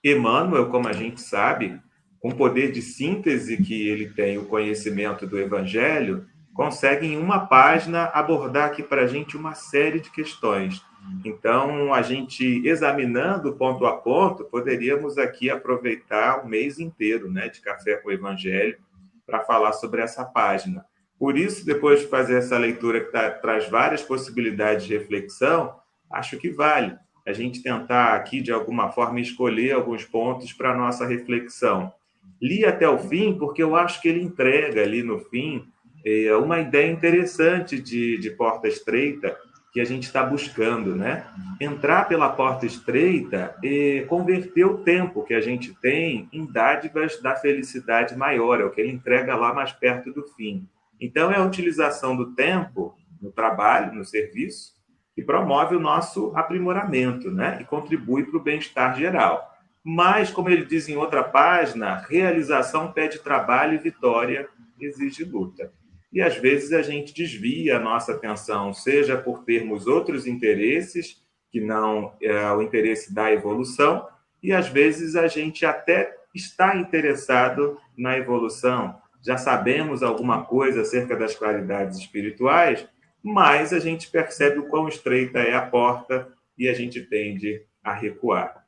Emmanuel, 0.02 0.70
como 0.70 0.88
a 0.88 0.92
gente 0.92 1.20
sabe, 1.20 1.80
com 2.18 2.30
o 2.30 2.37
poder 2.37 2.73
de 2.73 2.82
síntese 2.82 3.62
que 3.62 3.87
ele 3.87 4.11
tem, 4.11 4.38
o 4.38 4.46
conhecimento 4.46 5.25
do 5.25 5.38
Evangelho, 5.38 6.26
consegue 6.56 7.06
em 7.06 7.18
uma 7.18 7.46
página 7.46 8.04
abordar 8.06 8.70
aqui 8.70 8.82
para 8.82 9.02
a 9.02 9.06
gente 9.06 9.36
uma 9.36 9.54
série 9.54 10.00
de 10.00 10.10
questões. 10.10 10.82
Então, 11.25 11.92
a 11.92 12.00
gente 12.02 12.66
examinando 12.66 13.54
ponto 13.54 13.84
a 13.86 13.96
ponto, 13.96 14.44
poderíamos 14.44 15.18
aqui 15.18 15.50
aproveitar 15.50 16.42
o 16.42 16.48
mês 16.48 16.80
inteiro 16.80 17.30
né, 17.30 17.48
de 17.48 17.60
Café 17.60 17.96
com 17.96 18.08
o 18.08 18.12
Evangelho 18.12 18.78
para 19.25 19.44
falar 19.44 19.72
sobre 19.72 20.00
essa 20.00 20.25
página. 20.25 20.84
Por 21.18 21.36
isso, 21.36 21.64
depois 21.64 22.00
de 22.00 22.06
fazer 22.06 22.38
essa 22.38 22.58
leitura 22.58 23.04
que 23.04 23.12
tá, 23.12 23.30
traz 23.30 23.68
várias 23.68 24.02
possibilidades 24.02 24.86
de 24.86 24.96
reflexão, 24.96 25.76
acho 26.10 26.38
que 26.38 26.50
vale 26.50 26.96
a 27.26 27.32
gente 27.32 27.62
tentar 27.62 28.14
aqui, 28.14 28.40
de 28.40 28.52
alguma 28.52 28.90
forma, 28.90 29.20
escolher 29.20 29.72
alguns 29.72 30.04
pontos 30.04 30.52
para 30.52 30.72
a 30.72 30.76
nossa 30.76 31.06
reflexão. 31.06 31.92
Li 32.40 32.64
até 32.64 32.88
o 32.88 32.98
fim, 32.98 33.36
porque 33.38 33.62
eu 33.62 33.76
acho 33.76 34.00
que 34.00 34.08
ele 34.08 34.22
entrega 34.22 34.82
ali 34.82 35.02
no 35.02 35.18
fim 35.18 35.66
é, 36.06 36.36
uma 36.36 36.60
ideia 36.60 36.88
interessante 36.88 37.82
de, 37.82 38.16
de 38.18 38.30
porta 38.30 38.68
estreita 38.68 39.36
que 39.72 39.80
a 39.80 39.84
gente 39.84 40.04
está 40.04 40.22
buscando, 40.22 40.94
né? 40.94 41.26
Entrar 41.60 42.08
pela 42.08 42.28
porta 42.28 42.64
estreita 42.64 43.56
e 43.60 44.06
converter 44.08 44.64
o 44.64 44.78
tempo 44.78 45.25
que 45.25 45.34
a 45.34 45.40
gente 45.40 45.75
tem 45.75 46.28
em 46.32 46.46
dádivas 46.46 47.20
da 47.20 47.34
felicidade 47.34 48.16
maior, 48.16 48.60
é 48.60 48.64
o 48.64 48.70
que 48.70 48.80
ele 48.80 48.92
entrega 48.92 49.34
lá 49.34 49.52
mais 49.52 49.72
perto 49.72 50.12
do 50.12 50.22
fim. 50.22 50.66
Então, 51.00 51.30
é 51.30 51.36
a 51.36 51.44
utilização 51.44 52.16
do 52.16 52.34
tempo 52.34 52.94
no 53.20 53.32
trabalho, 53.32 53.92
no 53.92 54.04
serviço, 54.04 54.75
que 55.14 55.22
promove 55.22 55.75
o 55.75 55.80
nosso 55.80 56.32
aprimoramento, 56.36 57.32
né? 57.32 57.58
E 57.60 57.64
contribui 57.64 58.23
para 58.23 58.38
o 58.38 58.42
bem-estar 58.42 58.97
geral. 58.97 59.52
Mas, 59.82 60.30
como 60.30 60.49
ele 60.49 60.64
diz 60.64 60.88
em 60.88 60.97
outra 60.97 61.25
página, 61.25 61.97
realização 62.08 62.92
pede 62.92 63.19
trabalho 63.19 63.75
e 63.75 63.78
vitória 63.78 64.49
exige 64.80 65.25
luta. 65.25 65.73
E 66.17 66.23
às 66.23 66.35
vezes 66.35 66.73
a 66.73 66.81
gente 66.81 67.13
desvia 67.13 67.76
a 67.76 67.79
nossa 67.79 68.15
atenção, 68.15 68.73
seja 68.73 69.19
por 69.19 69.45
termos 69.45 69.87
outros 69.87 70.26
interesses, 70.26 71.23
que 71.52 71.61
não 71.61 72.15
é 72.23 72.50
o 72.52 72.63
interesse 72.63 73.15
da 73.15 73.31
evolução, 73.31 74.09
e 74.43 74.50
às 74.50 74.67
vezes 74.67 75.15
a 75.15 75.26
gente 75.26 75.67
até 75.67 76.17
está 76.35 76.75
interessado 76.75 77.79
na 77.95 78.17
evolução, 78.17 78.99
já 79.23 79.37
sabemos 79.37 80.02
alguma 80.02 80.43
coisa 80.43 80.81
acerca 80.81 81.15
das 81.15 81.35
qualidades 81.35 81.99
espirituais, 81.99 82.89
mas 83.23 83.75
a 83.75 83.79
gente 83.79 84.11
percebe 84.11 84.61
o 84.61 84.69
quão 84.69 84.89
estreita 84.89 85.41
é 85.41 85.55
a 85.55 85.67
porta 85.67 86.33
e 86.57 86.67
a 86.67 86.73
gente 86.73 87.02
tende 87.02 87.61
a 87.85 87.93
recuar. 87.93 88.65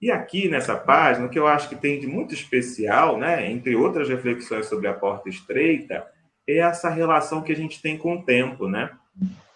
E 0.00 0.10
aqui 0.10 0.48
nessa 0.48 0.74
página, 0.74 1.26
o 1.26 1.28
que 1.28 1.38
eu 1.38 1.46
acho 1.46 1.68
que 1.68 1.76
tem 1.76 2.00
de 2.00 2.06
muito 2.06 2.32
especial, 2.32 3.18
né, 3.18 3.50
entre 3.50 3.76
outras 3.76 4.08
reflexões 4.08 4.64
sobre 4.64 4.88
a 4.88 4.94
porta 4.94 5.28
estreita, 5.28 6.15
é 6.46 6.58
essa 6.58 6.88
relação 6.88 7.42
que 7.42 7.52
a 7.52 7.56
gente 7.56 7.80
tem 7.82 7.96
com 7.96 8.16
o 8.16 8.22
tempo, 8.22 8.68
né? 8.68 8.90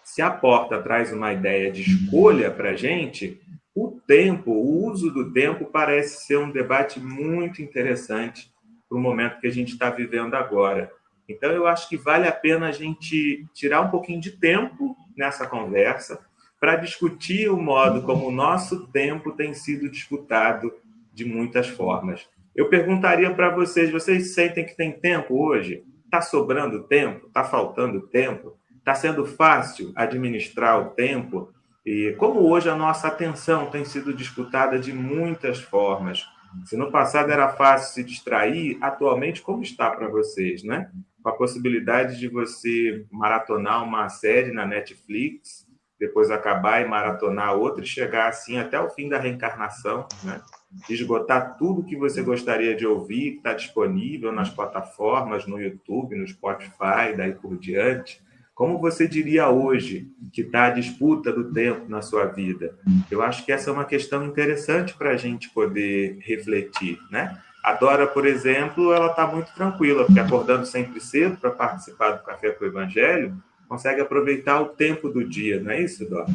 Se 0.03 0.21
a 0.21 0.29
porta 0.29 0.81
traz 0.81 1.13
uma 1.13 1.31
ideia 1.31 1.71
de 1.71 1.81
escolha 1.81 2.51
para 2.51 2.71
a 2.71 2.75
gente, 2.75 3.39
o 3.73 3.91
tempo, 4.05 4.51
o 4.51 4.85
uso 4.85 5.11
do 5.11 5.31
tempo 5.31 5.65
parece 5.65 6.25
ser 6.25 6.37
um 6.37 6.51
debate 6.51 6.99
muito 6.99 7.61
interessante 7.61 8.51
para 8.89 8.97
o 8.97 9.01
momento 9.01 9.39
que 9.39 9.47
a 9.47 9.51
gente 9.51 9.71
está 9.71 9.89
vivendo 9.89 10.33
agora. 10.35 10.91
Então, 11.29 11.51
eu 11.51 11.65
acho 11.65 11.87
que 11.87 11.95
vale 11.95 12.27
a 12.27 12.31
pena 12.31 12.67
a 12.67 12.71
gente 12.73 13.45
tirar 13.53 13.79
um 13.81 13.89
pouquinho 13.89 14.19
de 14.19 14.31
tempo 14.31 14.97
nessa 15.15 15.47
conversa 15.47 16.19
para 16.59 16.75
discutir 16.75 17.49
o 17.49 17.57
modo 17.57 18.01
como 18.01 18.27
o 18.27 18.31
nosso 18.31 18.87
tempo 18.87 19.31
tem 19.31 19.53
sido 19.53 19.89
disputado 19.89 20.73
de 21.13 21.23
muitas 21.23 21.67
formas. 21.67 22.27
Eu 22.53 22.69
perguntaria 22.69 23.33
para 23.33 23.49
vocês: 23.49 23.89
vocês 23.89 24.33
sentem 24.33 24.65
que 24.65 24.75
tem 24.75 24.91
tempo 24.91 25.41
hoje? 25.41 25.83
Está 26.11 26.21
sobrando 26.21 26.83
tempo? 26.83 27.27
Está 27.27 27.45
faltando 27.45 28.01
tempo? 28.01 28.57
Está 28.77 28.93
sendo 28.93 29.25
fácil 29.25 29.93
administrar 29.95 30.77
o 30.81 30.89
tempo? 30.89 31.53
E 31.85 32.13
como 32.17 32.41
hoje 32.41 32.69
a 32.69 32.75
nossa 32.75 33.07
atenção 33.07 33.67
tem 33.67 33.85
sido 33.85 34.13
disputada 34.13 34.77
de 34.77 34.91
muitas 34.91 35.61
formas. 35.61 36.27
Se 36.65 36.75
no 36.75 36.91
passado 36.91 37.31
era 37.31 37.47
fácil 37.47 37.93
se 37.93 38.03
distrair, 38.03 38.77
atualmente 38.81 39.41
como 39.41 39.63
está 39.63 39.89
para 39.89 40.09
vocês, 40.09 40.63
né? 40.63 40.91
com 41.23 41.29
a 41.29 41.37
possibilidade 41.37 42.19
de 42.19 42.27
você 42.27 43.05
maratonar 43.09 43.81
uma 43.81 44.09
série 44.09 44.51
na 44.51 44.65
Netflix, 44.65 45.65
depois 46.01 46.31
acabar 46.31 46.81
e 46.81 46.87
maratonar 46.87 47.53
outra 47.53 47.83
e 47.83 47.87
chegar 47.87 48.27
assim 48.27 48.57
até 48.57 48.79
o 48.81 48.89
fim 48.89 49.07
da 49.07 49.19
reencarnação, 49.19 50.07
né? 50.23 50.41
esgotar 50.89 51.57
tudo 51.59 51.83
que 51.83 51.95
você 51.95 52.23
gostaria 52.23 52.75
de 52.75 52.87
ouvir, 52.87 53.33
que 53.33 53.37
está 53.37 53.53
disponível 53.53 54.31
nas 54.31 54.49
plataformas, 54.49 55.45
no 55.45 55.61
YouTube, 55.61 56.15
no 56.15 56.27
Spotify, 56.27 57.13
daí 57.15 57.33
por 57.33 57.55
diante. 57.55 58.19
Como 58.55 58.79
você 58.79 59.07
diria 59.07 59.49
hoje 59.49 60.11
que 60.33 60.41
está 60.41 60.65
a 60.65 60.69
disputa 60.71 61.31
do 61.31 61.53
tempo 61.53 61.87
na 61.87 62.01
sua 62.01 62.25
vida? 62.25 62.75
Eu 63.11 63.21
acho 63.21 63.45
que 63.45 63.51
essa 63.51 63.69
é 63.69 63.73
uma 63.73 63.85
questão 63.85 64.25
interessante 64.25 64.95
para 64.95 65.11
a 65.11 65.17
gente 65.17 65.51
poder 65.51 66.17
refletir, 66.21 66.97
né? 67.11 67.37
A 67.63 67.73
Dora, 67.73 68.07
por 68.07 68.25
exemplo, 68.25 68.91
ela 68.91 69.11
está 69.11 69.27
muito 69.27 69.53
tranquila, 69.53 70.03
porque 70.05 70.19
acordando 70.19 70.65
sempre 70.65 70.99
cedo 70.99 71.37
para 71.37 71.51
participar 71.51 72.13
do 72.13 72.23
Café 72.23 72.49
com 72.49 72.65
o 72.65 72.67
Evangelho, 72.67 73.37
consegue 73.71 74.01
aproveitar 74.01 74.59
o 74.59 74.65
tempo 74.65 75.07
do 75.07 75.23
dia, 75.23 75.61
não 75.61 75.71
é 75.71 75.79
isso, 75.79 76.03
Dora? 76.09 76.27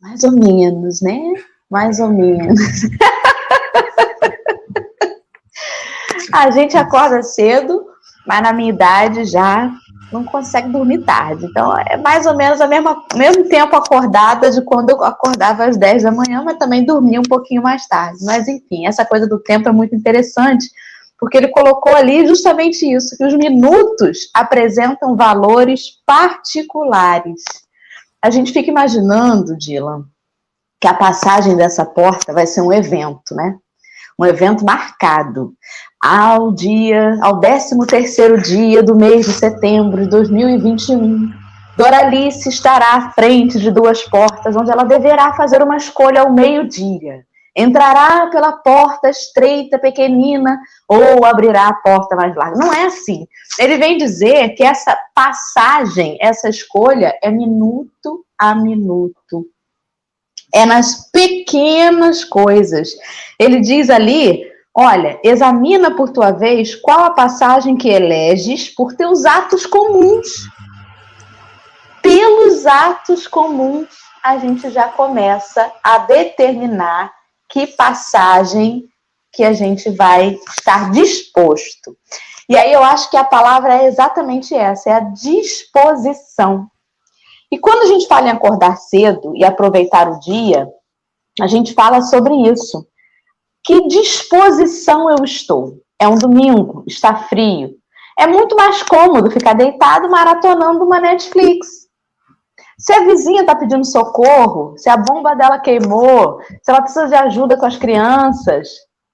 Mais 0.00 0.22
ou 0.22 0.30
menos, 0.30 1.02
né? 1.02 1.18
Mais 1.68 1.98
ou 1.98 2.08
menos. 2.08 2.60
a 6.32 6.52
gente 6.52 6.76
acorda 6.76 7.20
cedo, 7.24 7.84
mas 8.24 8.40
na 8.42 8.52
minha 8.52 8.72
idade 8.72 9.24
já 9.24 9.72
não 10.12 10.22
consegue 10.22 10.68
dormir 10.68 11.04
tarde. 11.04 11.46
Então, 11.46 11.76
é 11.76 11.96
mais 11.96 12.26
ou 12.26 12.36
menos 12.36 12.60
o 12.60 12.68
mesmo, 12.68 13.04
mesmo 13.16 13.48
tempo 13.48 13.74
acordada 13.74 14.52
de 14.52 14.62
quando 14.62 14.90
eu 14.90 15.02
acordava 15.02 15.64
às 15.64 15.76
10 15.76 16.04
da 16.04 16.12
manhã, 16.12 16.44
mas 16.44 16.58
também 16.58 16.86
dormia 16.86 17.18
um 17.18 17.24
pouquinho 17.28 17.60
mais 17.60 17.88
tarde. 17.88 18.24
Mas, 18.24 18.46
enfim, 18.46 18.86
essa 18.86 19.04
coisa 19.04 19.26
do 19.26 19.40
tempo 19.40 19.68
é 19.68 19.72
muito 19.72 19.96
interessante, 19.96 20.70
porque 21.18 21.36
ele 21.36 21.48
colocou 21.48 21.94
ali 21.94 22.26
justamente 22.26 22.86
isso, 22.86 23.16
que 23.16 23.24
os 23.24 23.34
minutos 23.34 24.30
apresentam 24.32 25.16
valores 25.16 26.00
particulares. 26.06 27.42
A 28.22 28.30
gente 28.30 28.52
fica 28.52 28.70
imaginando, 28.70 29.56
Dylan, 29.56 30.04
que 30.80 30.86
a 30.86 30.94
passagem 30.94 31.56
dessa 31.56 31.84
porta 31.84 32.32
vai 32.32 32.46
ser 32.46 32.60
um 32.60 32.72
evento, 32.72 33.34
né? 33.34 33.56
Um 34.18 34.24
evento 34.24 34.64
marcado 34.64 35.52
ao 36.00 36.52
dia, 36.52 37.18
ao 37.22 37.40
13 37.40 37.78
terceiro 37.86 38.40
dia 38.40 38.82
do 38.82 38.96
mês 38.96 39.26
de 39.26 39.32
setembro 39.32 40.02
de 40.02 40.10
2021, 40.10 41.32
Doralice 41.76 42.48
estará 42.48 42.94
à 42.94 43.10
frente 43.12 43.60
de 43.60 43.70
duas 43.70 44.02
portas, 44.02 44.56
onde 44.56 44.70
ela 44.70 44.82
deverá 44.82 45.32
fazer 45.34 45.62
uma 45.62 45.76
escolha 45.76 46.22
ao 46.22 46.32
meio-dia. 46.32 47.24
Entrará 47.60 48.28
pela 48.28 48.52
porta 48.52 49.10
estreita, 49.10 49.80
pequenina, 49.80 50.60
ou 50.86 51.24
abrirá 51.24 51.66
a 51.66 51.74
porta 51.74 52.14
mais 52.14 52.34
larga. 52.36 52.56
Não 52.56 52.72
é 52.72 52.84
assim. 52.84 53.26
Ele 53.58 53.76
vem 53.76 53.98
dizer 53.98 54.50
que 54.50 54.62
essa 54.62 54.96
passagem, 55.12 56.16
essa 56.20 56.48
escolha, 56.48 57.18
é 57.20 57.32
minuto 57.32 58.24
a 58.38 58.54
minuto. 58.54 59.44
É 60.54 60.64
nas 60.64 61.10
pequenas 61.10 62.24
coisas. 62.24 62.90
Ele 63.40 63.58
diz 63.58 63.90
ali 63.90 64.46
Olha, 64.80 65.18
examina 65.24 65.96
por 65.96 66.10
tua 66.10 66.30
vez 66.30 66.76
qual 66.76 67.00
a 67.00 67.10
passagem 67.10 67.76
que 67.76 67.88
eleges 67.88 68.68
por 68.68 68.94
teus 68.94 69.24
atos 69.24 69.66
comuns. 69.66 70.28
Pelos 72.00 72.64
atos 72.64 73.26
comuns 73.26 73.88
a 74.22 74.38
gente 74.38 74.70
já 74.70 74.86
começa 74.88 75.72
a 75.82 75.98
determinar 75.98 77.17
que 77.48 77.66
passagem 77.66 78.84
que 79.32 79.42
a 79.44 79.52
gente 79.52 79.90
vai 79.90 80.38
estar 80.56 80.90
disposto. 80.90 81.96
E 82.48 82.56
aí 82.56 82.72
eu 82.72 82.82
acho 82.82 83.10
que 83.10 83.16
a 83.16 83.24
palavra 83.24 83.82
é 83.82 83.86
exatamente 83.86 84.54
essa, 84.54 84.90
é 84.90 84.92
a 84.94 85.00
disposição. 85.00 86.66
E 87.50 87.58
quando 87.58 87.82
a 87.82 87.86
gente 87.86 88.06
fala 88.06 88.28
em 88.28 88.30
acordar 88.30 88.76
cedo 88.76 89.34
e 89.36 89.44
aproveitar 89.44 90.08
o 90.08 90.18
dia, 90.20 90.68
a 91.40 91.46
gente 91.46 91.74
fala 91.74 92.02
sobre 92.02 92.34
isso. 92.50 92.86
Que 93.64 93.86
disposição 93.86 95.10
eu 95.10 95.24
estou? 95.24 95.78
É 95.98 96.08
um 96.08 96.16
domingo, 96.16 96.84
está 96.86 97.14
frio. 97.14 97.76
É 98.18 98.26
muito 98.26 98.56
mais 98.56 98.82
cômodo 98.82 99.30
ficar 99.30 99.54
deitado 99.54 100.08
maratonando 100.10 100.84
uma 100.84 101.00
Netflix. 101.00 101.87
Se 102.78 102.92
a 102.92 103.00
vizinha 103.00 103.40
está 103.40 103.56
pedindo 103.56 103.84
socorro, 103.84 104.78
se 104.78 104.88
a 104.88 104.96
bomba 104.96 105.34
dela 105.34 105.58
queimou, 105.58 106.40
se 106.62 106.70
ela 106.70 106.80
precisa 106.80 107.08
de 107.08 107.14
ajuda 107.16 107.56
com 107.56 107.66
as 107.66 107.76
crianças, 107.76 108.68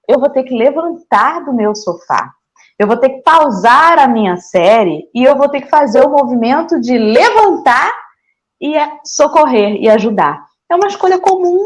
eu 0.07 0.19
vou 0.19 0.29
ter 0.29 0.43
que 0.43 0.55
levantar 0.55 1.43
do 1.43 1.51
meu 1.51 1.73
sofá. 1.73 2.31
Eu 2.77 2.85
vou 2.85 2.97
ter 2.97 3.09
que 3.09 3.21
pausar 3.23 3.97
a 3.97 4.07
minha 4.07 4.37
série 4.37 5.09
e 5.15 5.23
eu 5.23 5.35
vou 5.35 5.49
ter 5.49 5.61
que 5.61 5.69
fazer 5.69 6.05
o 6.05 6.11
movimento 6.11 6.79
de 6.79 6.95
levantar 6.95 7.91
e 8.61 8.73
socorrer 9.03 9.81
e 9.81 9.89
ajudar. 9.89 10.45
É 10.69 10.75
uma 10.75 10.87
escolha 10.87 11.19
comum, 11.19 11.57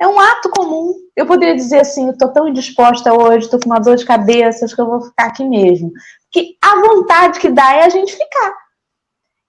é 0.00 0.08
um 0.08 0.18
ato 0.18 0.50
comum. 0.50 0.94
Eu 1.14 1.26
poderia 1.26 1.54
dizer 1.54 1.80
assim: 1.80 2.10
estou 2.10 2.32
tão 2.32 2.48
indisposta 2.48 3.14
hoje, 3.14 3.44
estou 3.44 3.60
com 3.60 3.66
uma 3.66 3.78
dor 3.78 3.94
de 3.94 4.04
cabeça, 4.04 4.64
acho 4.64 4.74
que 4.74 4.80
eu 4.80 4.86
vou 4.86 5.00
ficar 5.00 5.26
aqui 5.26 5.44
mesmo. 5.44 5.92
Que 6.32 6.56
a 6.60 6.80
vontade 6.80 7.38
que 7.38 7.50
dá 7.50 7.74
é 7.74 7.84
a 7.84 7.88
gente 7.88 8.12
ficar. 8.12 8.52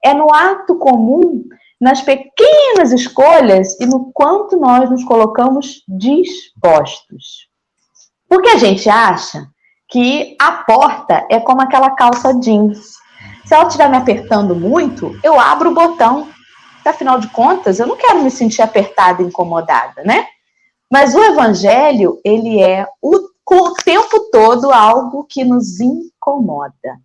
É 0.03 0.13
no 0.13 0.31
ato 0.31 0.77
comum 0.77 1.43
nas 1.79 2.01
pequenas 2.01 2.91
escolhas 2.91 3.79
e 3.79 3.85
no 3.85 4.11
quanto 4.11 4.57
nós 4.57 4.89
nos 4.89 5.03
colocamos 5.03 5.83
dispostos. 5.87 7.47
Porque 8.27 8.49
a 8.49 8.57
gente 8.57 8.89
acha 8.89 9.47
que 9.87 10.35
a 10.39 10.51
porta 10.51 11.25
é 11.29 11.39
como 11.39 11.61
aquela 11.61 11.91
calça 11.91 12.33
jeans. 12.39 12.95
Se 13.45 13.53
ela 13.53 13.67
estiver 13.67 13.89
me 13.89 13.97
apertando 13.97 14.55
muito, 14.55 15.17
eu 15.23 15.39
abro 15.39 15.69
o 15.71 15.73
botão. 15.73 16.27
Afinal 16.83 17.19
de 17.19 17.27
contas, 17.29 17.79
eu 17.79 17.87
não 17.87 17.97
quero 17.97 18.21
me 18.21 18.31
sentir 18.31 18.61
apertada, 18.61 19.21
incomodada, 19.21 20.03
né? 20.03 20.25
Mas 20.89 21.13
o 21.13 21.21
evangelho, 21.21 22.17
ele 22.23 22.61
é 22.61 22.87
o, 23.01 23.17
o 23.49 23.73
tempo 23.83 24.29
todo 24.31 24.71
algo 24.71 25.25
que 25.25 25.43
nos 25.43 25.81
incomoda. 25.81 26.97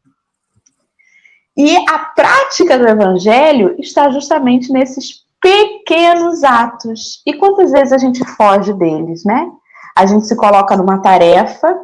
E 1.57 1.77
a 1.89 1.99
prática 1.99 2.79
do 2.79 2.89
evangelho 2.89 3.77
está 3.79 4.11
justamente 4.11 4.73
nesses 4.73 5.23
pequenos 5.41 6.43
atos. 6.45 7.21
E 7.27 7.35
quantas 7.35 7.73
vezes 7.73 7.93
a 7.93 7.99
gente 7.99 8.25
foge 8.25 8.73
deles, 8.73 9.25
né? 9.25 9.51
A 9.97 10.07
gente 10.07 10.27
se 10.27 10.37
coloca 10.37 10.77
numa 10.77 11.03
tarefa 11.03 11.77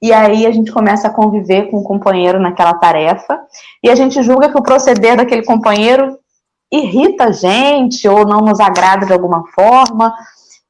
e 0.00 0.12
aí 0.12 0.46
a 0.46 0.52
gente 0.52 0.70
começa 0.70 1.08
a 1.08 1.12
conviver 1.12 1.70
com 1.70 1.78
o 1.78 1.82
companheiro 1.82 2.38
naquela 2.38 2.74
tarefa 2.74 3.40
e 3.82 3.90
a 3.90 3.94
gente 3.94 4.22
julga 4.22 4.50
que 4.50 4.58
o 4.58 4.62
proceder 4.62 5.16
daquele 5.16 5.42
companheiro 5.42 6.16
irrita 6.72 7.24
a 7.24 7.32
gente 7.32 8.06
ou 8.08 8.26
não 8.26 8.40
nos 8.40 8.60
agrada 8.60 9.06
de 9.06 9.12
alguma 9.12 9.44
forma. 9.48 10.14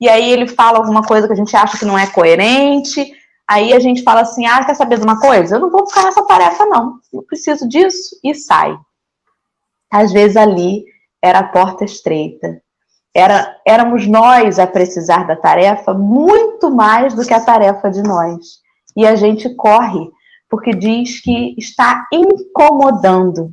E 0.00 0.08
aí 0.08 0.30
ele 0.30 0.46
fala 0.46 0.78
alguma 0.78 1.02
coisa 1.02 1.26
que 1.26 1.32
a 1.32 1.36
gente 1.36 1.54
acha 1.56 1.76
que 1.76 1.84
não 1.84 1.98
é 1.98 2.06
coerente 2.06 3.12
Aí 3.48 3.72
a 3.72 3.78
gente 3.78 4.02
fala 4.02 4.22
assim: 4.22 4.46
ah, 4.46 4.64
quer 4.64 4.74
saber 4.74 4.98
de 4.98 5.04
uma 5.04 5.20
coisa? 5.20 5.56
Eu 5.56 5.60
não 5.60 5.70
vou 5.70 5.86
ficar 5.86 6.04
nessa 6.04 6.24
tarefa, 6.24 6.66
não. 6.66 6.98
Eu 7.12 7.22
preciso 7.22 7.68
disso 7.68 8.16
e 8.22 8.34
sai. 8.34 8.76
Às 9.90 10.12
vezes 10.12 10.36
ali 10.36 10.84
era 11.22 11.40
a 11.40 11.48
porta 11.48 11.84
estreita. 11.84 12.60
Era, 13.14 13.56
éramos 13.66 14.06
nós 14.06 14.58
a 14.58 14.66
precisar 14.66 15.26
da 15.26 15.36
tarefa 15.36 15.94
muito 15.94 16.70
mais 16.70 17.14
do 17.14 17.24
que 17.24 17.32
a 17.32 17.40
tarefa 17.40 17.90
de 17.90 18.02
nós. 18.02 18.60
E 18.94 19.06
a 19.06 19.16
gente 19.16 19.54
corre, 19.54 20.10
porque 20.50 20.72
diz 20.72 21.20
que 21.20 21.54
está 21.56 22.06
incomodando. 22.12 23.52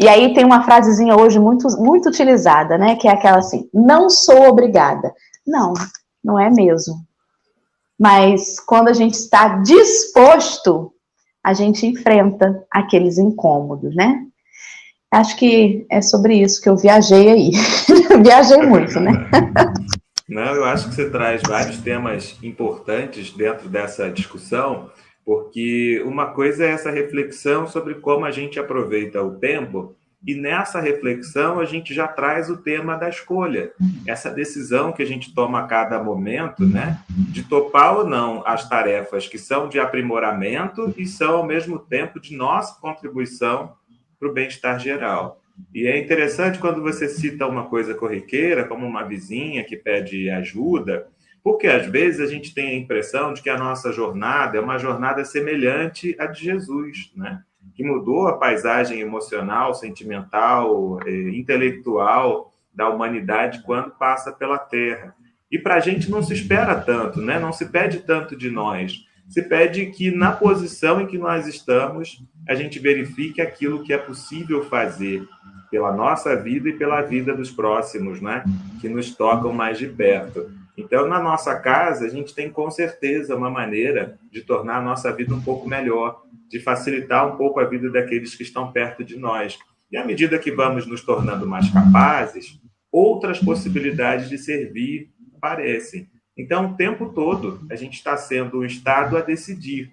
E 0.00 0.08
aí 0.08 0.32
tem 0.32 0.44
uma 0.44 0.64
frasezinha 0.64 1.14
hoje 1.14 1.38
muito, 1.38 1.68
muito 1.78 2.08
utilizada, 2.08 2.78
né? 2.78 2.96
Que 2.96 3.06
é 3.06 3.12
aquela 3.12 3.38
assim: 3.38 3.68
não 3.72 4.08
sou 4.08 4.48
obrigada. 4.48 5.12
Não, 5.46 5.74
não 6.24 6.38
é 6.38 6.50
mesmo. 6.50 6.94
Mas 8.00 8.58
quando 8.58 8.88
a 8.88 8.94
gente 8.94 9.12
está 9.12 9.58
disposto, 9.58 10.90
a 11.44 11.52
gente 11.52 11.86
enfrenta 11.86 12.64
aqueles 12.70 13.18
incômodos, 13.18 13.94
né? 13.94 14.24
Acho 15.12 15.36
que 15.36 15.84
é 15.90 16.00
sobre 16.00 16.40
isso 16.40 16.62
que 16.62 16.68
eu 16.70 16.78
viajei 16.78 17.28
aí. 17.28 17.50
viajei 18.24 18.62
muito, 18.62 18.98
né? 18.98 19.12
Não, 20.26 20.54
eu 20.54 20.64
acho 20.64 20.88
que 20.88 20.94
você 20.94 21.10
traz 21.10 21.42
vários 21.42 21.78
temas 21.78 22.38
importantes 22.42 23.32
dentro 23.32 23.68
dessa 23.68 24.08
discussão, 24.08 24.88
porque 25.22 26.02
uma 26.06 26.26
coisa 26.26 26.64
é 26.64 26.70
essa 26.70 26.90
reflexão 26.90 27.66
sobre 27.66 27.96
como 27.96 28.24
a 28.24 28.30
gente 28.30 28.58
aproveita 28.58 29.20
o 29.20 29.38
tempo 29.38 29.94
e 30.26 30.34
nessa 30.34 30.80
reflexão 30.80 31.58
a 31.58 31.64
gente 31.64 31.94
já 31.94 32.06
traz 32.06 32.50
o 32.50 32.58
tema 32.58 32.96
da 32.96 33.08
escolha, 33.08 33.72
essa 34.06 34.30
decisão 34.30 34.92
que 34.92 35.02
a 35.02 35.06
gente 35.06 35.34
toma 35.34 35.60
a 35.60 35.66
cada 35.66 36.02
momento, 36.02 36.66
né, 36.66 36.98
de 37.08 37.42
topar 37.42 37.96
ou 37.96 38.06
não 38.06 38.46
as 38.46 38.68
tarefas 38.68 39.26
que 39.26 39.38
são 39.38 39.68
de 39.68 39.80
aprimoramento 39.80 40.92
e 40.96 41.06
são 41.06 41.36
ao 41.36 41.46
mesmo 41.46 41.78
tempo 41.78 42.20
de 42.20 42.36
nossa 42.36 42.78
contribuição 42.80 43.72
para 44.18 44.28
o 44.28 44.32
bem-estar 44.32 44.78
geral. 44.78 45.40
E 45.74 45.86
é 45.86 45.98
interessante 45.98 46.58
quando 46.58 46.82
você 46.82 47.08
cita 47.08 47.46
uma 47.46 47.66
coisa 47.66 47.94
corriqueira, 47.94 48.64
como 48.64 48.86
uma 48.86 49.04
vizinha 49.04 49.64
que 49.64 49.76
pede 49.76 50.28
ajuda, 50.30 51.06
porque 51.42 51.66
às 51.66 51.86
vezes 51.86 52.20
a 52.20 52.26
gente 52.26 52.54
tem 52.54 52.68
a 52.68 52.74
impressão 52.74 53.32
de 53.32 53.42
que 53.42 53.48
a 53.48 53.58
nossa 53.58 53.92
jornada 53.92 54.58
é 54.58 54.60
uma 54.60 54.78
jornada 54.78 55.24
semelhante 55.24 56.14
à 56.18 56.26
de 56.26 56.44
Jesus, 56.44 57.10
né? 57.16 57.42
Que 57.80 57.86
mudou 57.86 58.28
a 58.28 58.36
paisagem 58.36 59.00
emocional, 59.00 59.72
sentimental, 59.72 61.00
eh, 61.06 61.30
intelectual 61.30 62.52
da 62.74 62.90
humanidade 62.90 63.62
quando 63.62 63.90
passa 63.92 64.30
pela 64.30 64.58
Terra. 64.58 65.14
E 65.50 65.58
para 65.58 65.76
a 65.76 65.80
gente 65.80 66.10
não 66.10 66.22
se 66.22 66.34
espera 66.34 66.74
tanto, 66.74 67.22
né? 67.22 67.38
não 67.38 67.54
se 67.54 67.70
pede 67.70 68.00
tanto 68.00 68.36
de 68.36 68.50
nós. 68.50 69.06
Se 69.30 69.40
pede 69.40 69.86
que, 69.86 70.10
na 70.10 70.30
posição 70.30 71.00
em 71.00 71.06
que 71.06 71.16
nós 71.16 71.46
estamos, 71.46 72.22
a 72.46 72.54
gente 72.54 72.78
verifique 72.78 73.40
aquilo 73.40 73.82
que 73.82 73.94
é 73.94 73.98
possível 73.98 74.62
fazer 74.66 75.26
pela 75.70 75.90
nossa 75.90 76.36
vida 76.36 76.68
e 76.68 76.74
pela 76.74 77.00
vida 77.00 77.32
dos 77.34 77.50
próximos, 77.50 78.20
né? 78.20 78.44
que 78.82 78.90
nos 78.90 79.16
tocam 79.16 79.54
mais 79.54 79.78
de 79.78 79.86
perto. 79.86 80.50
Então, 80.76 81.06
na 81.06 81.20
nossa 81.20 81.58
casa, 81.58 82.06
a 82.06 82.08
gente 82.08 82.34
tem 82.34 82.50
com 82.50 82.70
certeza 82.70 83.36
uma 83.36 83.50
maneira 83.50 84.18
de 84.30 84.42
tornar 84.42 84.78
a 84.78 84.82
nossa 84.82 85.12
vida 85.12 85.34
um 85.34 85.40
pouco 85.40 85.68
melhor, 85.68 86.22
de 86.48 86.58
facilitar 86.58 87.26
um 87.32 87.36
pouco 87.36 87.60
a 87.60 87.64
vida 87.64 87.90
daqueles 87.90 88.34
que 88.34 88.42
estão 88.42 88.72
perto 88.72 89.04
de 89.04 89.16
nós. 89.16 89.58
E 89.90 89.96
à 89.96 90.04
medida 90.04 90.38
que 90.38 90.50
vamos 90.50 90.86
nos 90.86 91.02
tornando 91.02 91.46
mais 91.46 91.70
capazes, 91.70 92.58
outras 92.90 93.38
possibilidades 93.38 94.28
de 94.28 94.38
servir 94.38 95.10
aparecem. 95.36 96.08
Então, 96.36 96.72
o 96.72 96.76
tempo 96.76 97.12
todo, 97.12 97.60
a 97.70 97.76
gente 97.76 97.94
está 97.94 98.16
sendo 98.16 98.58
o 98.58 98.64
Estado 98.64 99.16
a 99.16 99.20
decidir 99.20 99.90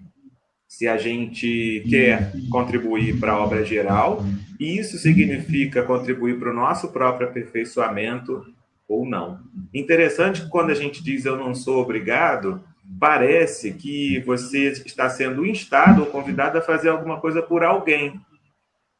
se 0.67 0.87
a 0.87 0.97
gente 0.97 1.85
quer 1.89 2.31
contribuir 2.49 3.19
para 3.19 3.31
a 3.31 3.39
obra 3.39 3.63
geral, 3.63 4.23
e 4.59 4.77
isso 4.77 4.97
significa 4.97 5.81
contribuir 5.83 6.37
para 6.37 6.51
o 6.51 6.53
nosso 6.53 6.89
próprio 6.89 7.27
aperfeiçoamento, 7.27 8.45
ou 8.87 9.05
não. 9.05 9.39
Interessante 9.73 10.41
que 10.41 10.49
quando 10.49 10.69
a 10.69 10.75
gente 10.75 11.03
diz 11.03 11.25
eu 11.25 11.35
não 11.35 11.53
sou 11.53 11.81
obrigado, 11.81 12.63
parece 12.99 13.73
que 13.73 14.19
você 14.21 14.69
está 14.69 15.09
sendo 15.09 15.45
instado 15.45 16.01
ou 16.01 16.07
convidado 16.07 16.57
a 16.57 16.61
fazer 16.61 16.89
alguma 16.89 17.19
coisa 17.19 17.41
por 17.41 17.63
alguém. 17.63 18.19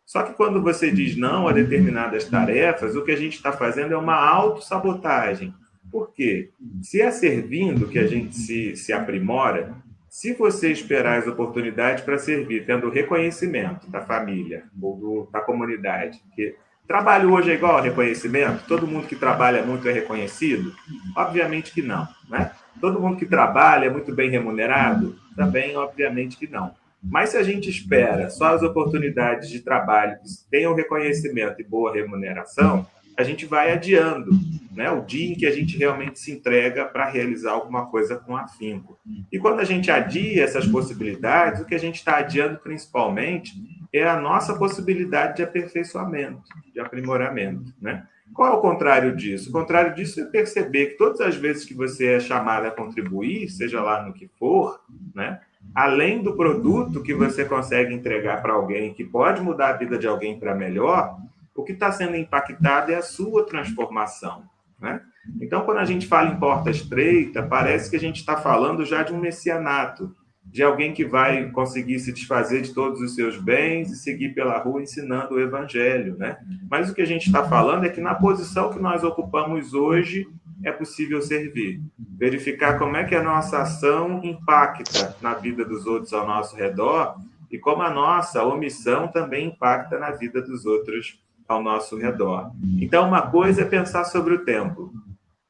Só 0.05 0.23
que 0.23 0.33
quando 0.33 0.61
você 0.61 0.91
diz 0.91 1.15
não 1.17 1.47
a 1.47 1.51
determinadas 1.51 2.25
tarefas, 2.25 2.95
o 2.95 3.03
que 3.03 3.11
a 3.11 3.17
gente 3.17 3.35
está 3.35 3.51
fazendo 3.51 3.93
é 3.93 3.97
uma 3.97 4.15
autossabotagem. 4.15 5.53
Por 5.91 6.13
quê? 6.13 6.51
Se 6.81 7.01
é 7.01 7.11
servindo 7.11 7.87
que 7.87 7.99
a 7.99 8.07
gente 8.07 8.35
se, 8.35 8.75
se 8.75 8.91
aprimora, 8.91 9.73
se 10.09 10.33
você 10.33 10.71
esperar 10.71 11.19
as 11.19 11.27
oportunidades 11.27 12.03
para 12.03 12.17
servir, 12.17 12.65
tendo 12.65 12.89
reconhecimento 12.89 13.89
da 13.89 14.01
família 14.01 14.63
ou 14.81 14.97
do, 14.97 15.29
da 15.31 15.41
comunidade, 15.41 16.21
que 16.35 16.55
Trabalho 16.87 17.33
hoje 17.33 17.51
é 17.51 17.55
igual 17.55 17.77
a 17.77 17.81
reconhecimento? 17.81 18.63
Todo 18.65 18.87
mundo 18.87 19.07
que 19.07 19.15
trabalha 19.15 19.61
muito 19.61 19.89
é 19.89 19.91
reconhecido? 19.91 20.73
Obviamente 21.17 21.73
que 21.73 21.81
não, 21.81 22.07
né? 22.29 22.51
Todo 22.79 22.99
mundo 22.99 23.17
que 23.17 23.25
trabalha 23.25 23.87
é 23.87 23.89
muito 23.89 24.15
bem 24.15 24.29
remunerado? 24.29 25.17
Também, 25.35 25.75
obviamente 25.75 26.37
que 26.37 26.47
não. 26.47 26.71
Mas 27.03 27.31
se 27.31 27.37
a 27.37 27.43
gente 27.43 27.69
espera 27.69 28.29
só 28.29 28.55
as 28.55 28.63
oportunidades 28.63 29.49
de 29.49 29.59
trabalho 29.59 30.17
que 30.19 30.29
tenham 30.49 30.73
reconhecimento 30.73 31.59
e 31.59 31.63
boa 31.63 31.93
remuneração, 31.93 32.87
a 33.17 33.23
gente 33.23 33.45
vai 33.45 33.73
adiando 33.73 34.31
né, 34.71 34.89
o 34.89 35.01
dia 35.01 35.31
em 35.31 35.35
que 35.35 35.45
a 35.45 35.51
gente 35.51 35.77
realmente 35.77 36.19
se 36.19 36.31
entrega 36.31 36.85
para 36.85 37.09
realizar 37.09 37.51
alguma 37.51 37.87
coisa 37.87 38.15
com 38.15 38.37
afinco. 38.37 38.97
E 39.31 39.39
quando 39.39 39.59
a 39.59 39.65
gente 39.65 39.91
adia 39.91 40.43
essas 40.43 40.67
possibilidades, 40.67 41.61
o 41.61 41.65
que 41.65 41.75
a 41.75 41.79
gente 41.79 41.95
está 41.95 42.17
adiando 42.17 42.59
principalmente 42.59 43.53
é 43.97 44.07
a 44.07 44.19
nossa 44.19 44.57
possibilidade 44.57 45.37
de 45.37 45.43
aperfeiçoamento, 45.43 46.43
de 46.73 46.79
aprimoramento, 46.79 47.73
né? 47.81 48.07
Qual 48.33 48.53
é 48.53 48.55
o 48.55 48.61
contrário 48.61 49.15
disso? 49.15 49.49
O 49.49 49.53
contrário 49.53 49.95
disso 49.95 50.19
é 50.19 50.25
perceber 50.25 50.87
que 50.87 50.97
todas 50.97 51.21
as 51.21 51.35
vezes 51.35 51.65
que 51.65 51.73
você 51.73 52.13
é 52.13 52.19
chamado 52.19 52.65
a 52.65 52.71
contribuir, 52.71 53.49
seja 53.49 53.81
lá 53.81 54.03
no 54.03 54.13
que 54.13 54.27
for, 54.37 54.81
né? 55.15 55.39
Além 55.73 56.21
do 56.21 56.35
produto 56.35 57.01
que 57.01 57.13
você 57.13 57.45
consegue 57.45 57.93
entregar 57.93 58.41
para 58.41 58.53
alguém, 58.53 58.93
que 58.93 59.03
pode 59.03 59.41
mudar 59.41 59.69
a 59.69 59.77
vida 59.77 59.97
de 59.97 60.07
alguém 60.07 60.39
para 60.39 60.55
melhor, 60.55 61.17
o 61.55 61.63
que 61.63 61.71
está 61.71 61.91
sendo 61.91 62.15
impactado 62.15 62.91
é 62.91 62.95
a 62.95 63.01
sua 63.01 63.45
transformação, 63.45 64.43
né? 64.79 65.01
Então, 65.41 65.61
quando 65.61 65.79
a 65.79 65.85
gente 65.85 66.07
fala 66.07 66.29
em 66.29 66.39
porta 66.39 66.69
estreita, 66.69 67.43
parece 67.43 67.89
que 67.89 67.95
a 67.95 67.99
gente 67.99 68.17
está 68.17 68.37
falando 68.37 68.85
já 68.85 69.03
de 69.03 69.13
um 69.13 69.19
messianato, 69.19 70.15
de 70.51 70.63
alguém 70.63 70.93
que 70.93 71.05
vai 71.05 71.49
conseguir 71.51 71.99
se 71.99 72.11
desfazer 72.11 72.61
de 72.61 72.73
todos 72.73 73.01
os 73.01 73.15
seus 73.15 73.37
bens 73.37 73.91
e 73.91 73.95
seguir 73.95 74.29
pela 74.29 74.57
rua 74.57 74.81
ensinando 74.81 75.35
o 75.35 75.39
evangelho, 75.39 76.15
né? 76.17 76.37
Mas 76.69 76.89
o 76.89 76.93
que 76.93 77.01
a 77.01 77.05
gente 77.05 77.27
está 77.27 77.43
falando 77.43 77.85
é 77.85 77.89
que 77.89 78.01
na 78.01 78.15
posição 78.15 78.71
que 78.71 78.79
nós 78.79 79.03
ocupamos 79.03 79.73
hoje 79.73 80.27
é 80.63 80.71
possível 80.71 81.21
servir, 81.21 81.81
verificar 82.17 82.79
como 82.79 82.97
é 82.97 83.03
que 83.03 83.15
a 83.15 83.21
nossa 83.21 83.61
ação 83.61 84.21
impacta 84.23 85.15
na 85.21 85.33
vida 85.33 85.63
dos 85.63 85.85
outros 85.85 86.13
ao 86.13 86.25
nosso 86.25 86.55
redor 86.55 87.15
e 87.51 87.57
como 87.57 87.83
a 87.83 87.91
nossa 87.91 88.43
omissão 88.43 89.07
também 89.07 89.47
impacta 89.47 89.99
na 89.99 90.11
vida 90.11 90.41
dos 90.41 90.65
outros 90.65 91.19
ao 91.47 91.63
nosso 91.63 91.95
redor. 91.97 92.51
Então, 92.81 93.07
uma 93.07 93.21
coisa 93.21 93.61
é 93.61 93.65
pensar 93.65 94.03
sobre 94.05 94.33
o 94.33 94.43
tempo, 94.43 94.91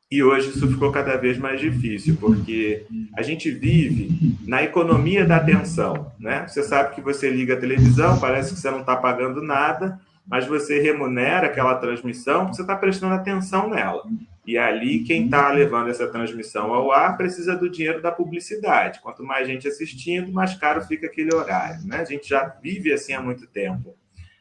e 0.09 0.23
hoje 0.23 0.49
isso 0.49 0.67
ficou 0.69 0.89
cada 0.91 1.17
vez 1.17 1.37
mais 1.37 1.59
difícil, 1.59 2.15
porque 2.17 2.85
a 3.15 3.21
gente 3.21 3.51
vive 3.51 4.37
na 4.45 4.63
economia 4.63 5.25
da 5.25 5.35
atenção. 5.35 6.11
Né? 6.17 6.47
Você 6.47 6.63
sabe 6.63 6.95
que 6.95 7.01
você 7.01 7.29
liga 7.29 7.55
a 7.55 7.59
televisão, 7.59 8.17
parece 8.17 8.53
que 8.53 8.59
você 8.59 8.71
não 8.71 8.79
está 8.79 8.95
pagando 8.95 9.41
nada, 9.41 9.99
mas 10.25 10.47
você 10.47 10.79
remunera 10.79 11.47
aquela 11.47 11.75
transmissão, 11.75 12.47
você 12.47 12.61
está 12.61 12.75
prestando 12.75 13.15
atenção 13.15 13.69
nela. 13.69 14.03
E 14.45 14.57
ali, 14.57 15.03
quem 15.03 15.25
está 15.25 15.51
levando 15.51 15.89
essa 15.89 16.07
transmissão 16.07 16.73
ao 16.73 16.89
ar 16.89 17.17
precisa 17.17 17.53
do 17.53 17.69
dinheiro 17.69 18.01
da 18.01 18.09
publicidade. 18.09 19.01
Quanto 19.01 19.21
mais 19.21 19.45
gente 19.45 19.67
assistindo, 19.67 20.31
mais 20.31 20.53
caro 20.55 20.81
fica 20.85 21.07
aquele 21.07 21.35
horário. 21.35 21.85
Né? 21.85 21.97
A 21.97 22.05
gente 22.05 22.29
já 22.29 22.45
vive 22.63 22.93
assim 22.93 23.11
há 23.11 23.21
muito 23.21 23.45
tempo. 23.45 23.93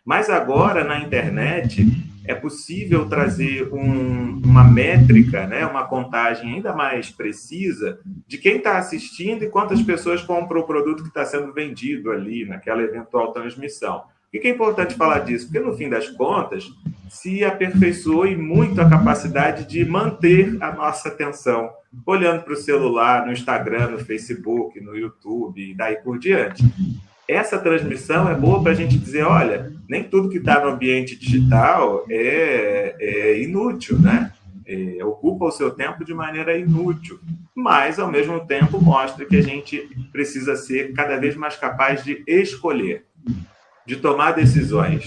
Mas 0.04 0.30
agora, 0.30 0.84
na 0.84 1.00
internet, 1.00 1.84
é 2.26 2.34
possível 2.34 3.08
trazer 3.08 3.72
um, 3.72 4.40
uma 4.44 4.64
métrica, 4.64 5.46
né, 5.46 5.66
uma 5.66 5.86
contagem 5.86 6.54
ainda 6.54 6.74
mais 6.74 7.10
precisa 7.10 7.98
de 8.26 8.38
quem 8.38 8.56
está 8.56 8.78
assistindo 8.78 9.44
e 9.44 9.48
quantas 9.48 9.80
pessoas 9.82 10.22
compram 10.22 10.60
o 10.60 10.66
produto 10.66 11.02
que 11.02 11.08
está 11.08 11.24
sendo 11.24 11.52
vendido 11.52 12.10
ali 12.10 12.44
naquela 12.44 12.82
eventual 12.82 13.32
transmissão. 13.32 14.02
Por 14.32 14.40
que 14.40 14.48
é 14.48 14.50
importante 14.50 14.94
falar 14.94 15.20
disso? 15.20 15.46
Porque, 15.46 15.60
no 15.60 15.74
fim 15.74 15.88
das 15.88 16.08
contas, 16.10 16.70
se 17.08 17.44
aperfeiçoou 17.44 18.26
e 18.26 18.36
muito 18.36 18.80
a 18.80 18.90
capacidade 18.90 19.64
de 19.64 19.84
manter 19.84 20.56
a 20.60 20.72
nossa 20.72 21.08
atenção, 21.08 21.70
olhando 22.04 22.42
para 22.42 22.52
o 22.52 22.56
celular, 22.56 23.24
no 23.24 23.32
Instagram, 23.32 23.92
no 23.92 23.98
Facebook, 23.98 24.78
no 24.80 24.94
YouTube 24.94 25.70
e 25.70 25.74
daí 25.74 25.96
por 25.96 26.18
diante 26.18 26.62
essa 27.28 27.58
transmissão 27.58 28.28
é 28.28 28.34
boa 28.34 28.62
para 28.62 28.72
a 28.72 28.74
gente 28.74 28.96
dizer, 28.96 29.24
olha, 29.24 29.72
nem 29.88 30.04
tudo 30.04 30.28
que 30.28 30.38
está 30.38 30.60
no 30.64 30.70
ambiente 30.70 31.16
digital 31.16 32.04
é, 32.08 32.94
é 32.98 33.42
inútil, 33.42 33.98
né? 33.98 34.32
É, 34.68 35.04
ocupa 35.04 35.44
o 35.44 35.50
seu 35.52 35.70
tempo 35.70 36.04
de 36.04 36.12
maneira 36.12 36.58
inútil, 36.58 37.20
mas 37.54 38.00
ao 38.00 38.10
mesmo 38.10 38.40
tempo 38.40 38.82
mostra 38.82 39.24
que 39.24 39.36
a 39.36 39.42
gente 39.42 39.88
precisa 40.10 40.56
ser 40.56 40.92
cada 40.92 41.16
vez 41.16 41.36
mais 41.36 41.56
capaz 41.56 42.02
de 42.02 42.24
escolher, 42.26 43.04
de 43.86 43.94
tomar 43.96 44.32
decisões. 44.32 45.06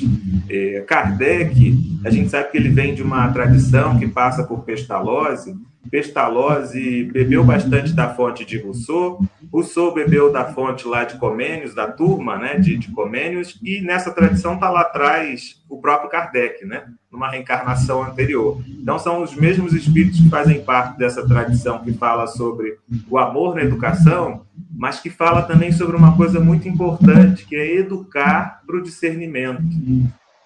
É, 0.50 0.82
Kardec, 0.88 1.76
a 2.06 2.10
gente 2.10 2.30
sabe 2.30 2.52
que 2.52 2.58
ele 2.58 2.70
vem 2.70 2.96
de 2.96 3.04
uma 3.04 3.28
tradição 3.34 4.00
que 4.00 4.08
passa 4.08 4.46
por 4.46 4.64
Pestalozzi, 4.64 5.54
Pestalozzi 5.90 7.06
bebeu 7.06 7.44
bastante 7.44 7.94
da 7.94 8.14
fonte 8.14 8.46
de 8.46 8.58
Rousseau, 8.58 9.20
Rousseau 9.52 9.94
bebeu 9.94 10.32
da 10.32 10.46
fonte 10.46 10.88
lá 10.88 11.04
de 11.04 11.18
Comênios, 11.18 11.74
da 11.74 11.88
turma 11.88 12.38
né, 12.38 12.58
de, 12.58 12.78
de 12.78 12.92
Comênios, 12.92 13.60
e 13.64 13.82
nessa 13.82 14.12
tradição 14.12 14.54
está 14.56 14.70
lá 14.70 14.82
atrás 14.82 15.62
o 15.68 15.80
próprio 15.80 16.10
Kardec, 16.10 16.66
né, 16.66 16.84
numa 17.12 17.30
reencarnação 17.30 18.04
anterior. 18.04 18.62
Então, 18.68 19.00
são 19.00 19.24
os 19.24 19.36
mesmos 19.36 19.74
espíritos 19.74 20.20
que 20.20 20.30
fazem 20.30 20.64
parte 20.64 20.98
dessa 20.98 21.28
tradição 21.28 21.80
que 21.80 21.94
fala 21.94 22.28
sobre 22.28 22.78
o 23.10 23.18
amor 23.18 23.56
na 23.56 23.64
educação, 23.64 24.46
mas 24.72 25.00
que 25.00 25.10
fala 25.10 25.42
também 25.42 25.72
sobre 25.72 25.96
uma 25.96 26.16
coisa 26.16 26.40
muito 26.40 26.68
importante, 26.68 27.46
que 27.46 27.56
é 27.56 27.76
educar 27.78 28.62
para 28.66 28.78
o 28.78 28.84
discernimento. 28.84 29.64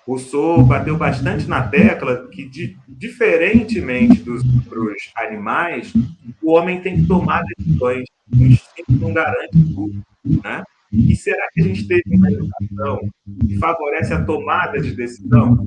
Rousseau 0.06 0.64
bateu 0.64 0.98
bastante 0.98 1.48
na 1.48 1.68
tecla 1.68 2.28
que, 2.28 2.48
de, 2.48 2.78
diferentemente 2.88 4.22
dos 4.22 4.44
outros 4.44 5.12
animais, 5.16 5.94
o 6.42 6.52
homem 6.52 6.82
tem 6.82 6.98
que 6.98 7.08
tomar 7.08 7.44
decisões. 7.58 8.06
O 8.32 8.36
instinto 8.36 8.92
não 8.92 9.14
garante 9.14 9.74
tudo. 9.74 10.04
Né? 10.44 10.64
E 10.92 11.16
será 11.16 11.48
que 11.54 11.62
a 11.62 11.64
gente 11.64 11.88
teve 11.88 12.04
uma 12.16 12.32
educação 12.32 13.00
que 13.48 13.58
favorece 13.58 14.14
a 14.14 14.24
tomada 14.24 14.80
de 14.80 14.94
decisão? 14.94 15.66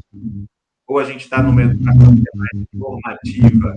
Ou 0.87 0.99
a 0.99 1.05
gente 1.05 1.23
está 1.23 1.43
numa 1.43 1.63
educação 1.63 2.15
que 2.15 2.23
é 2.23 2.37
mais 2.37 2.67
normativa? 2.73 3.77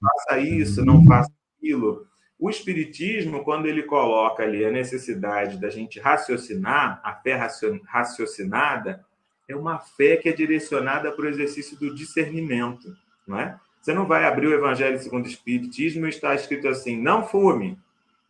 Faça 0.00 0.40
isso, 0.40 0.84
não 0.84 1.04
faça 1.04 1.30
aquilo. 1.58 2.06
O 2.38 2.48
Espiritismo, 2.48 3.42
quando 3.42 3.66
ele 3.66 3.82
coloca 3.82 4.44
ali 4.44 4.64
a 4.64 4.70
necessidade 4.70 5.60
da 5.60 5.68
gente 5.68 5.98
raciocinar, 5.98 7.00
a 7.04 7.12
fé 7.14 7.34
raciocinada, 7.86 9.04
é 9.48 9.56
uma 9.56 9.78
fé 9.78 10.16
que 10.16 10.28
é 10.28 10.32
direcionada 10.32 11.10
para 11.10 11.24
o 11.24 11.28
exercício 11.28 11.76
do 11.78 11.94
discernimento, 11.94 12.94
não 13.26 13.40
é? 13.40 13.58
Você 13.80 13.94
não 13.94 14.06
vai 14.06 14.24
abrir 14.24 14.48
o 14.48 14.52
Evangelho 14.52 14.98
segundo 14.98 15.24
o 15.24 15.28
Espiritismo 15.28 16.06
e 16.06 16.10
está 16.10 16.34
escrito 16.34 16.68
assim, 16.68 17.00
não 17.00 17.26
fume, 17.26 17.78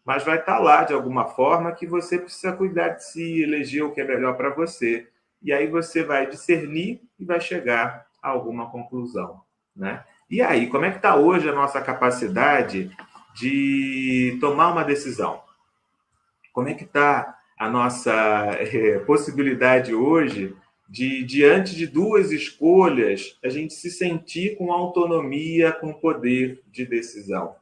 mas 0.04 0.24
vai 0.24 0.38
estar 0.38 0.58
lá 0.58 0.84
de 0.84 0.94
alguma 0.94 1.26
forma 1.26 1.72
que 1.72 1.86
você 1.86 2.18
precisa 2.18 2.52
cuidar 2.52 2.90
de 2.90 3.04
si, 3.04 3.42
eleger 3.42 3.82
o 3.82 3.90
que 3.90 4.00
é 4.00 4.04
melhor 4.04 4.36
para 4.36 4.50
você. 4.50 5.08
E 5.42 5.52
aí 5.52 5.66
você 5.66 6.04
vai 6.04 6.26
discernir 6.26 7.02
e 7.18 7.24
vai 7.24 7.40
chegar 7.40 8.06
a 8.22 8.28
alguma 8.28 8.70
conclusão, 8.70 9.40
né? 9.74 10.04
E 10.30 10.42
aí, 10.42 10.68
como 10.68 10.84
é 10.84 10.90
que 10.90 10.96
está 10.96 11.16
hoje 11.16 11.48
a 11.48 11.54
nossa 11.54 11.80
capacidade 11.80 12.90
de 13.34 14.36
tomar 14.40 14.70
uma 14.70 14.84
decisão? 14.84 15.40
Como 16.52 16.68
é 16.68 16.74
que 16.74 16.84
está 16.84 17.36
a 17.58 17.68
nossa 17.68 18.12
é, 18.60 18.98
possibilidade 19.00 19.94
hoje 19.94 20.54
de, 20.88 21.22
diante 21.24 21.76
de 21.76 21.86
duas 21.86 22.32
escolhas, 22.32 23.36
a 23.44 23.48
gente 23.48 23.74
se 23.74 23.90
sentir 23.90 24.56
com 24.56 24.72
autonomia, 24.72 25.70
com 25.70 25.92
poder 25.92 26.62
de 26.70 26.86
decisão. 26.86 27.54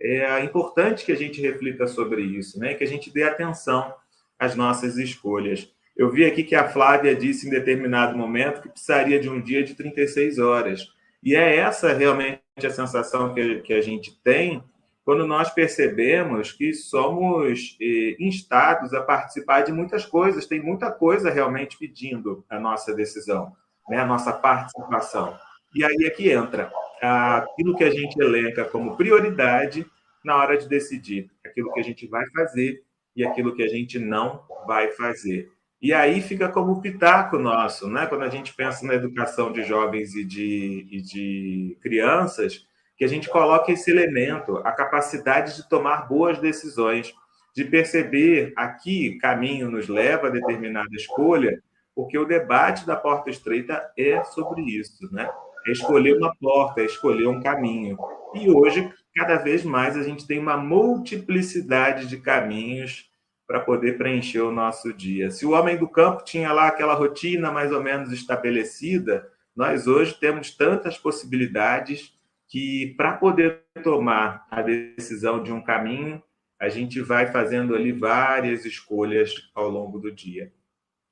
É 0.00 0.42
importante 0.42 1.04
que 1.04 1.12
a 1.12 1.16
gente 1.16 1.40
reflita 1.40 1.86
sobre 1.86 2.22
isso, 2.22 2.58
né? 2.58 2.74
que 2.74 2.82
a 2.82 2.86
gente 2.86 3.12
dê 3.12 3.22
atenção 3.22 3.94
às 4.38 4.56
nossas 4.56 4.98
escolhas. 4.98 5.72
Eu 5.96 6.10
vi 6.10 6.24
aqui 6.24 6.42
que 6.42 6.56
a 6.56 6.68
Flávia 6.68 7.14
disse 7.14 7.46
em 7.46 7.50
determinado 7.50 8.18
momento 8.18 8.60
que 8.60 8.68
precisaria 8.68 9.20
de 9.20 9.30
um 9.30 9.40
dia 9.40 9.62
de 9.62 9.74
36 9.74 10.38
horas. 10.38 10.88
E 11.22 11.36
é 11.36 11.56
essa 11.56 11.92
realmente 11.92 12.40
a 12.62 12.70
sensação 12.70 13.32
que, 13.32 13.60
que 13.60 13.72
a 13.72 13.80
gente 13.80 14.20
tem 14.22 14.62
quando 15.04 15.26
nós 15.26 15.50
percebemos 15.50 16.50
que 16.52 16.72
somos 16.72 17.76
eh, 17.80 18.16
instados 18.18 18.94
a 18.94 19.02
participar 19.02 19.60
de 19.60 19.70
muitas 19.70 20.06
coisas, 20.06 20.46
tem 20.46 20.62
muita 20.62 20.90
coisa 20.90 21.30
realmente 21.30 21.76
pedindo 21.78 22.44
a 22.48 22.58
nossa 22.58 22.94
decisão, 22.94 23.52
né, 23.88 23.98
a 23.98 24.06
nossa 24.06 24.32
participação. 24.32 25.36
E 25.74 25.84
aí 25.84 26.04
é 26.04 26.10
que 26.10 26.30
entra 26.30 26.72
aquilo 27.02 27.76
que 27.76 27.84
a 27.84 27.90
gente 27.90 28.18
elenca 28.18 28.64
como 28.64 28.96
prioridade 28.96 29.84
na 30.24 30.36
hora 30.36 30.56
de 30.56 30.66
decidir, 30.66 31.30
aquilo 31.44 31.70
que 31.72 31.80
a 31.80 31.84
gente 31.84 32.06
vai 32.06 32.24
fazer 32.30 32.82
e 33.14 33.24
aquilo 33.24 33.54
que 33.54 33.62
a 33.62 33.68
gente 33.68 33.98
não 33.98 34.42
vai 34.66 34.90
fazer. 34.92 35.52
E 35.82 35.92
aí 35.92 36.22
fica 36.22 36.48
como 36.48 36.80
pitaco 36.80 37.38
nosso, 37.38 37.90
né? 37.90 38.06
Quando 38.06 38.22
a 38.22 38.30
gente 38.30 38.54
pensa 38.54 38.86
na 38.86 38.94
educação 38.94 39.52
de 39.52 39.62
jovens 39.64 40.14
e 40.14 40.24
de, 40.24 40.86
e 40.90 41.02
de 41.02 41.76
crianças, 41.82 42.66
que 43.04 43.06
a 43.06 43.08
gente 43.08 43.28
coloque 43.28 43.72
esse 43.72 43.90
elemento, 43.90 44.56
a 44.64 44.72
capacidade 44.72 45.56
de 45.56 45.68
tomar 45.68 46.08
boas 46.08 46.38
decisões, 46.38 47.14
de 47.54 47.62
perceber 47.62 48.54
a 48.56 48.68
que 48.68 49.18
caminho 49.18 49.70
nos 49.70 49.88
leva 49.88 50.28
a 50.28 50.30
determinada 50.30 50.88
escolha, 50.92 51.62
porque 51.94 52.16
o 52.16 52.24
debate 52.24 52.86
da 52.86 52.96
porta 52.96 53.28
estreita 53.28 53.92
é 53.96 54.24
sobre 54.24 54.62
isso, 54.62 55.06
né? 55.12 55.30
É 55.66 55.72
escolher 55.72 56.16
uma 56.16 56.34
porta, 56.36 56.80
é 56.80 56.86
escolher 56.86 57.26
um 57.26 57.42
caminho. 57.42 57.98
E 58.34 58.50
hoje, 58.50 58.90
cada 59.14 59.36
vez 59.36 59.64
mais, 59.64 59.98
a 59.98 60.02
gente 60.02 60.26
tem 60.26 60.38
uma 60.38 60.56
multiplicidade 60.56 62.06
de 62.06 62.16
caminhos 62.16 63.10
para 63.46 63.60
poder 63.60 63.98
preencher 63.98 64.40
o 64.40 64.50
nosso 64.50 64.94
dia. 64.94 65.30
Se 65.30 65.44
o 65.44 65.50
homem 65.50 65.76
do 65.76 65.86
campo 65.86 66.24
tinha 66.24 66.50
lá 66.54 66.68
aquela 66.68 66.94
rotina 66.94 67.52
mais 67.52 67.70
ou 67.70 67.82
menos 67.82 68.10
estabelecida, 68.12 69.28
nós 69.54 69.86
hoje 69.86 70.14
temos 70.14 70.50
tantas 70.56 70.96
possibilidades 70.96 72.13
que 72.54 72.94
para 72.96 73.14
poder 73.14 73.64
tomar 73.82 74.46
a 74.48 74.62
decisão 74.62 75.42
de 75.42 75.50
um 75.50 75.60
caminho, 75.60 76.22
a 76.60 76.68
gente 76.68 77.00
vai 77.00 77.26
fazendo 77.26 77.74
ali 77.74 77.90
várias 77.90 78.64
escolhas 78.64 79.50
ao 79.56 79.68
longo 79.68 79.98
do 79.98 80.12
dia. 80.12 80.52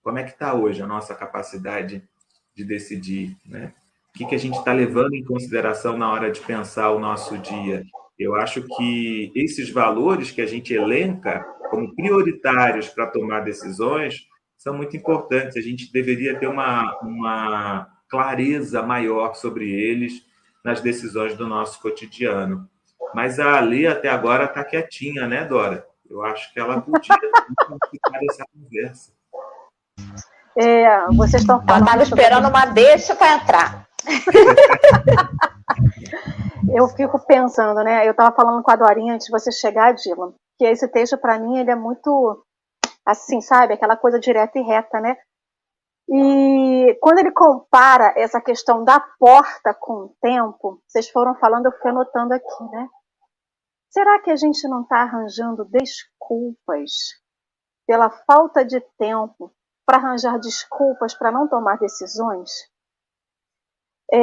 Como 0.05 0.19
é 0.19 0.23
que 0.23 0.31
está 0.31 0.55
hoje 0.55 0.81
a 0.81 0.87
nossa 0.87 1.17
capacidade 1.17 2.01
de 2.55 2.65
decidir, 2.65 3.37
né? 3.45 3.75
O 4.11 4.19
que, 4.19 4.25
que 4.25 4.37
a 4.37 4.39
gente 4.39 4.57
está 4.57 4.73
levando 4.73 5.15
em 5.15 5.25
consideração 5.25 5.99
na 5.99 6.13
hora 6.13 6.31
de 6.31 6.41
pensar 6.41 6.93
o 6.93 7.01
nosso 7.01 7.37
dia? 7.39 7.83
Eu 8.17 8.37
acho 8.37 8.63
que 8.77 9.33
esses 9.35 9.69
valores 9.69 10.31
que 10.31 10.43
a 10.43 10.47
gente 10.47 10.73
elenca 10.73 11.41
como 11.71 11.93
prioritários 11.97 12.89
para 12.89 13.09
tomar 13.09 13.41
decisões 13.41 14.29
são 14.57 14.77
muito 14.77 14.97
importantes. 14.97 15.57
A 15.57 15.61
gente 15.61 15.93
deveria 15.93 16.39
ter 16.39 16.47
uma, 16.47 17.01
uma 17.01 17.89
clareza 18.09 18.81
maior 18.81 19.35
sobre 19.35 19.69
eles 19.69 20.31
nas 20.65 20.81
decisões 20.81 21.37
do 21.37 21.47
nosso 21.47 21.81
cotidiano. 21.81 22.69
Mas 23.15 23.39
a 23.39 23.61
Lê 23.61 23.87
até 23.87 24.09
agora 24.09 24.45
está 24.45 24.65
quietinha, 24.65 25.27
né, 25.27 25.45
Dora? 25.45 25.87
Eu 26.09 26.25
acho 26.25 26.53
que 26.53 26.61
ela 26.61 26.81
podia 26.81 27.17
dessa 28.21 28.45
conversa. 28.53 29.13
É, 30.57 31.07
vocês 31.09 31.43
estão 31.43 31.65
falando. 31.65 31.71
Ela 31.71 31.81
estava 31.81 32.03
esperando 32.03 32.49
uma 32.49 32.67
deixa 32.67 33.15
para 33.15 33.35
entrar. 33.35 33.87
eu 36.75 36.89
fico 36.89 37.19
pensando, 37.27 37.83
né? 37.83 38.07
Eu 38.07 38.13
estava 38.13 38.35
falando 38.35 38.63
com 38.63 38.71
a 38.71 38.77
Dorinha 38.77 39.15
antes 39.15 39.27
de 39.27 39.33
você 39.33 39.51
chegar, 39.51 39.95
Dylan, 39.95 40.35
que 40.59 40.67
esse 40.67 40.87
texto 40.89 41.17
para 41.17 41.39
mim 41.39 41.59
ele 41.59 41.71
é 41.71 41.77
muito 41.77 42.45
assim, 43.05 43.41
sabe, 43.41 43.75
aquela 43.75 43.97
coisa 43.97 44.21
direta 44.21 44.59
e 44.59 44.63
reta, 44.63 45.01
né? 45.01 45.17
E 46.09 46.99
quando 47.01 47.19
ele 47.19 47.33
compara 47.33 48.13
essa 48.17 48.41
questão 48.41 48.85
da 48.85 49.01
porta 49.19 49.75
com 49.75 49.93
o 49.93 50.17
tempo, 50.21 50.83
vocês 50.87 51.09
foram 51.09 51.35
falando, 51.37 51.67
eu 51.67 51.73
fui 51.81 51.91
anotando 51.91 52.35
aqui, 52.35 52.65
né? 52.71 52.89
Será 53.91 54.21
que 54.21 54.31
a 54.31 54.37
gente 54.37 54.67
não 54.69 54.83
está 54.83 55.03
arranjando 55.03 55.65
desculpas 55.67 56.91
pela 57.87 58.11
falta 58.11 58.65
de 58.65 58.81
tempo 58.99 59.53
para 59.85 59.99
arranjar 59.99 60.39
desculpas 60.39 61.15
para 61.15 61.31
não 61.31 61.49
tomar 61.49 61.79
decisões? 61.79 62.51
É, 64.13 64.19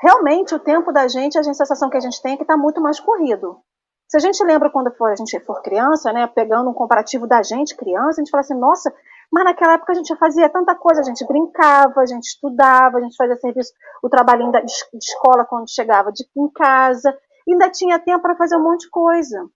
realmente, 0.00 0.54
o 0.54 0.58
tempo 0.58 0.92
da 0.92 1.08
gente, 1.08 1.38
a 1.38 1.42
sensação 1.42 1.90
que 1.90 1.96
a 1.96 2.00
gente 2.00 2.20
tem 2.22 2.34
é 2.34 2.36
que 2.36 2.42
está 2.42 2.56
muito 2.56 2.80
mais 2.80 3.00
corrido. 3.00 3.62
Se 4.08 4.16
a 4.16 4.20
gente 4.20 4.42
lembra 4.42 4.70
quando 4.70 4.92
for, 4.96 5.10
a 5.10 5.16
gente 5.16 5.38
for 5.40 5.62
criança, 5.62 6.12
né, 6.12 6.26
pegando 6.26 6.68
um 6.68 6.74
comparativo 6.74 7.26
da 7.26 7.42
gente 7.42 7.76
criança, 7.76 8.20
a 8.20 8.24
gente 8.24 8.30
fala 8.30 8.40
assim, 8.40 8.58
nossa, 8.58 8.92
mas 9.32 9.44
naquela 9.44 9.74
época 9.74 9.92
a 9.92 9.94
gente 9.94 10.14
fazia 10.16 10.48
tanta 10.48 10.74
coisa, 10.74 11.00
a 11.00 11.04
gente 11.04 11.24
brincava, 11.24 12.00
a 12.00 12.06
gente 12.06 12.24
estudava, 12.24 12.98
a 12.98 13.00
gente 13.00 13.16
fazia 13.16 13.36
serviço, 13.36 13.72
o 14.02 14.08
trabalhinho 14.08 14.50
de 14.50 14.98
escola 15.00 15.44
quando 15.44 15.70
chegava 15.70 16.10
de, 16.10 16.24
em 16.36 16.50
casa, 16.50 17.16
ainda 17.48 17.70
tinha 17.70 17.98
tempo 17.98 18.22
para 18.22 18.36
fazer 18.36 18.56
um 18.56 18.62
monte 18.62 18.82
de 18.82 18.90
coisa. 18.90 19.48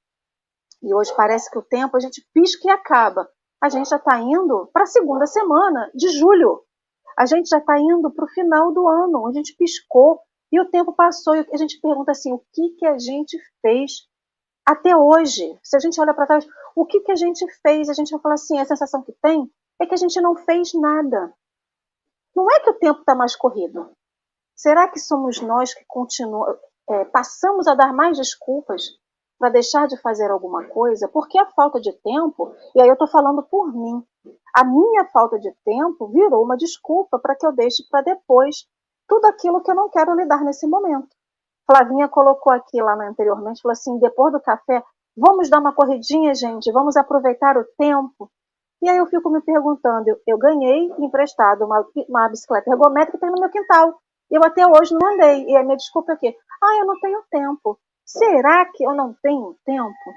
E 0.82 0.94
hoje 0.94 1.12
parece 1.16 1.50
que 1.50 1.58
o 1.58 1.62
tempo 1.62 1.96
a 1.96 2.00
gente 2.00 2.24
pisca 2.32 2.68
e 2.68 2.70
acaba. 2.70 3.28
A 3.60 3.68
gente 3.68 3.88
já 3.88 3.96
está 3.96 4.18
indo 4.20 4.68
para 4.72 4.82
a 4.82 4.86
segunda 4.86 5.26
semana 5.26 5.90
de 5.94 6.08
julho. 6.10 6.62
A 7.18 7.26
gente 7.26 7.48
já 7.48 7.58
está 7.58 7.78
indo 7.78 8.10
para 8.12 8.24
o 8.24 8.28
final 8.28 8.72
do 8.72 8.86
ano, 8.86 9.26
a 9.26 9.32
gente 9.32 9.56
piscou 9.56 10.20
e 10.52 10.60
o 10.60 10.70
tempo 10.70 10.92
passou 10.92 11.34
e 11.34 11.46
a 11.52 11.56
gente 11.56 11.80
pergunta 11.80 12.12
assim, 12.12 12.32
o 12.32 12.38
que 12.52 12.70
que 12.78 12.86
a 12.86 12.98
gente 12.98 13.38
fez 13.60 14.06
até 14.66 14.96
hoje, 14.96 15.58
se 15.62 15.76
a 15.76 15.80
gente 15.80 16.00
olha 16.00 16.14
para 16.14 16.26
trás, 16.26 16.46
o 16.74 16.86
que, 16.86 17.00
que 17.00 17.12
a 17.12 17.16
gente 17.16 17.44
fez? 17.60 17.88
A 17.88 17.92
gente 17.92 18.10
vai 18.10 18.20
falar 18.20 18.34
assim, 18.34 18.58
a 18.58 18.64
sensação 18.64 19.02
que 19.02 19.12
tem 19.22 19.50
é 19.80 19.86
que 19.86 19.94
a 19.94 19.98
gente 19.98 20.20
não 20.20 20.36
fez 20.36 20.72
nada. 20.74 21.32
Não 22.34 22.50
é 22.50 22.60
que 22.60 22.70
o 22.70 22.78
tempo 22.78 23.00
está 23.00 23.14
mais 23.14 23.36
corrido. 23.36 23.90
Será 24.54 24.88
que 24.88 24.98
somos 24.98 25.40
nós 25.40 25.74
que 25.74 25.84
continuamos, 25.86 26.56
é, 26.88 27.04
passamos 27.06 27.66
a 27.66 27.74
dar 27.74 27.92
mais 27.92 28.16
desculpas 28.16 28.82
para 29.38 29.50
deixar 29.50 29.86
de 29.86 30.00
fazer 30.00 30.30
alguma 30.30 30.64
coisa? 30.68 31.08
Porque 31.08 31.38
a 31.38 31.50
falta 31.50 31.80
de 31.80 31.92
tempo, 32.00 32.54
e 32.74 32.80
aí 32.80 32.88
eu 32.88 32.94
estou 32.94 33.08
falando 33.08 33.42
por 33.42 33.72
mim, 33.72 34.04
a 34.54 34.64
minha 34.64 35.04
falta 35.12 35.38
de 35.38 35.52
tempo 35.64 36.08
virou 36.08 36.44
uma 36.44 36.56
desculpa 36.56 37.18
para 37.18 37.34
que 37.34 37.46
eu 37.46 37.52
deixe 37.52 37.82
para 37.90 38.02
depois 38.02 38.66
tudo 39.08 39.26
aquilo 39.26 39.62
que 39.62 39.70
eu 39.70 39.74
não 39.74 39.88
quero 39.90 40.14
lidar 40.14 40.42
nesse 40.44 40.66
momento. 40.66 41.08
Flavinha 41.66 42.08
colocou 42.08 42.52
aqui 42.52 42.80
lá 42.80 42.94
anteriormente, 43.08 43.62
falou 43.62 43.72
assim, 43.72 43.98
depois 43.98 44.32
do 44.32 44.40
café, 44.40 44.82
vamos 45.16 45.48
dar 45.48 45.60
uma 45.60 45.74
corridinha, 45.74 46.34
gente, 46.34 46.70
vamos 46.70 46.96
aproveitar 46.96 47.56
o 47.56 47.64
tempo. 47.78 48.30
E 48.84 48.88
aí 48.90 48.98
eu 48.98 49.06
fico 49.06 49.30
me 49.30 49.40
perguntando, 49.40 50.10
eu, 50.10 50.20
eu 50.26 50.36
ganhei 50.36 50.92
emprestado 50.98 51.64
uma, 51.64 51.82
uma 52.06 52.28
bicicleta 52.28 52.70
ergométrica 52.70 53.16
que 53.16 53.18
tem 53.18 53.30
no 53.30 53.40
meu 53.40 53.48
quintal. 53.48 53.98
Eu 54.30 54.42
até 54.44 54.62
hoje 54.66 54.92
não 54.92 55.10
andei. 55.10 55.46
E 55.46 55.56
a 55.56 55.62
minha 55.62 55.78
desculpa 55.78 56.12
é 56.12 56.16
que, 56.16 56.28
ah, 56.28 56.76
eu 56.80 56.86
não 56.86 57.00
tenho 57.00 57.24
tempo. 57.30 57.78
Será 58.04 58.66
que 58.66 58.84
eu 58.84 58.94
não 58.94 59.16
tenho 59.22 59.56
tempo? 59.64 60.12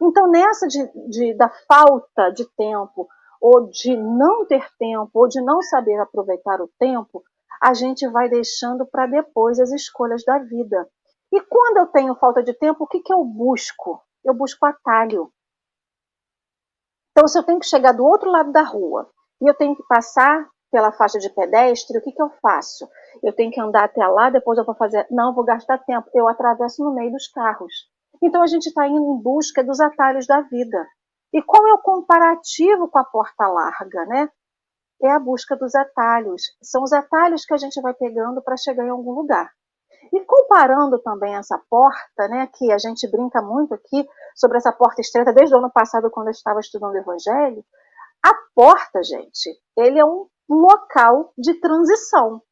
Então, 0.00 0.28
nessa 0.30 0.68
de, 0.68 0.88
de, 1.08 1.34
da 1.34 1.48
falta 1.66 2.30
de 2.30 2.48
tempo, 2.56 3.08
ou 3.40 3.68
de 3.68 3.96
não 3.96 4.46
ter 4.46 4.64
tempo, 4.78 5.10
ou 5.14 5.26
de 5.26 5.40
não 5.40 5.60
saber 5.60 5.98
aproveitar 5.98 6.60
o 6.60 6.70
tempo, 6.78 7.24
a 7.60 7.74
gente 7.74 8.06
vai 8.06 8.28
deixando 8.28 8.86
para 8.86 9.08
depois 9.08 9.58
as 9.58 9.72
escolhas 9.72 10.22
da 10.24 10.38
vida. 10.38 10.88
E 11.32 11.40
quando 11.40 11.78
eu 11.78 11.86
tenho 11.88 12.14
falta 12.14 12.44
de 12.44 12.54
tempo, 12.54 12.84
o 12.84 12.86
que, 12.86 13.00
que 13.00 13.12
eu 13.12 13.24
busco? 13.24 14.00
Eu 14.24 14.34
busco 14.34 14.64
atalho. 14.64 15.32
Então, 17.18 17.26
se 17.26 17.36
eu 17.36 17.42
tenho 17.42 17.58
que 17.58 17.66
chegar 17.66 17.90
do 17.90 18.04
outro 18.06 18.30
lado 18.30 18.52
da 18.52 18.62
rua 18.62 19.10
e 19.42 19.50
eu 19.50 19.52
tenho 19.52 19.74
que 19.74 19.82
passar 19.88 20.48
pela 20.70 20.92
faixa 20.92 21.18
de 21.18 21.28
pedestre, 21.28 21.98
o 21.98 22.00
que, 22.00 22.12
que 22.12 22.22
eu 22.22 22.30
faço? 22.40 22.88
Eu 23.24 23.32
tenho 23.32 23.50
que 23.50 23.60
andar 23.60 23.86
até 23.86 24.06
lá, 24.06 24.30
depois 24.30 24.56
eu 24.56 24.64
vou 24.64 24.76
fazer. 24.76 25.04
Não, 25.10 25.34
vou 25.34 25.44
gastar 25.44 25.78
tempo. 25.78 26.08
Eu 26.14 26.28
atravesso 26.28 26.84
no 26.84 26.94
meio 26.94 27.10
dos 27.10 27.26
carros. 27.26 27.72
Então, 28.22 28.40
a 28.40 28.46
gente 28.46 28.68
está 28.68 28.86
indo 28.86 29.02
em 29.02 29.20
busca 29.20 29.64
dos 29.64 29.80
atalhos 29.80 30.28
da 30.28 30.42
vida. 30.42 30.86
E 31.32 31.42
qual 31.42 31.66
é 31.66 31.74
o 31.74 31.82
comparativo 31.82 32.88
com 32.88 33.00
a 33.00 33.04
porta 33.04 33.48
larga, 33.48 34.06
né? 34.06 34.28
é 35.02 35.10
a 35.10 35.18
busca 35.18 35.56
dos 35.56 35.74
atalhos. 35.74 36.42
São 36.62 36.84
os 36.84 36.92
atalhos 36.92 37.44
que 37.44 37.54
a 37.54 37.56
gente 37.56 37.80
vai 37.80 37.94
pegando 37.94 38.40
para 38.42 38.56
chegar 38.56 38.86
em 38.86 38.90
algum 38.90 39.12
lugar. 39.12 39.50
E 40.12 40.20
comparando 40.24 40.98
também 40.98 41.34
essa 41.34 41.60
porta, 41.70 42.28
né, 42.28 42.48
que 42.54 42.72
a 42.72 42.78
gente 42.78 43.10
brinca 43.10 43.42
muito 43.42 43.74
aqui 43.74 44.06
sobre 44.34 44.58
essa 44.58 44.72
porta 44.72 45.00
estreita 45.00 45.32
desde 45.32 45.54
o 45.54 45.58
ano 45.58 45.70
passado 45.70 46.10
quando 46.10 46.28
eu 46.28 46.32
estava 46.32 46.60
estudando 46.60 46.94
o 46.94 46.98
Evangelho, 46.98 47.64
a 48.24 48.34
porta, 48.54 49.02
gente, 49.02 49.50
ele 49.76 49.98
é 49.98 50.04
um 50.04 50.26
local 50.48 51.32
de 51.36 51.54
transição 51.54 52.42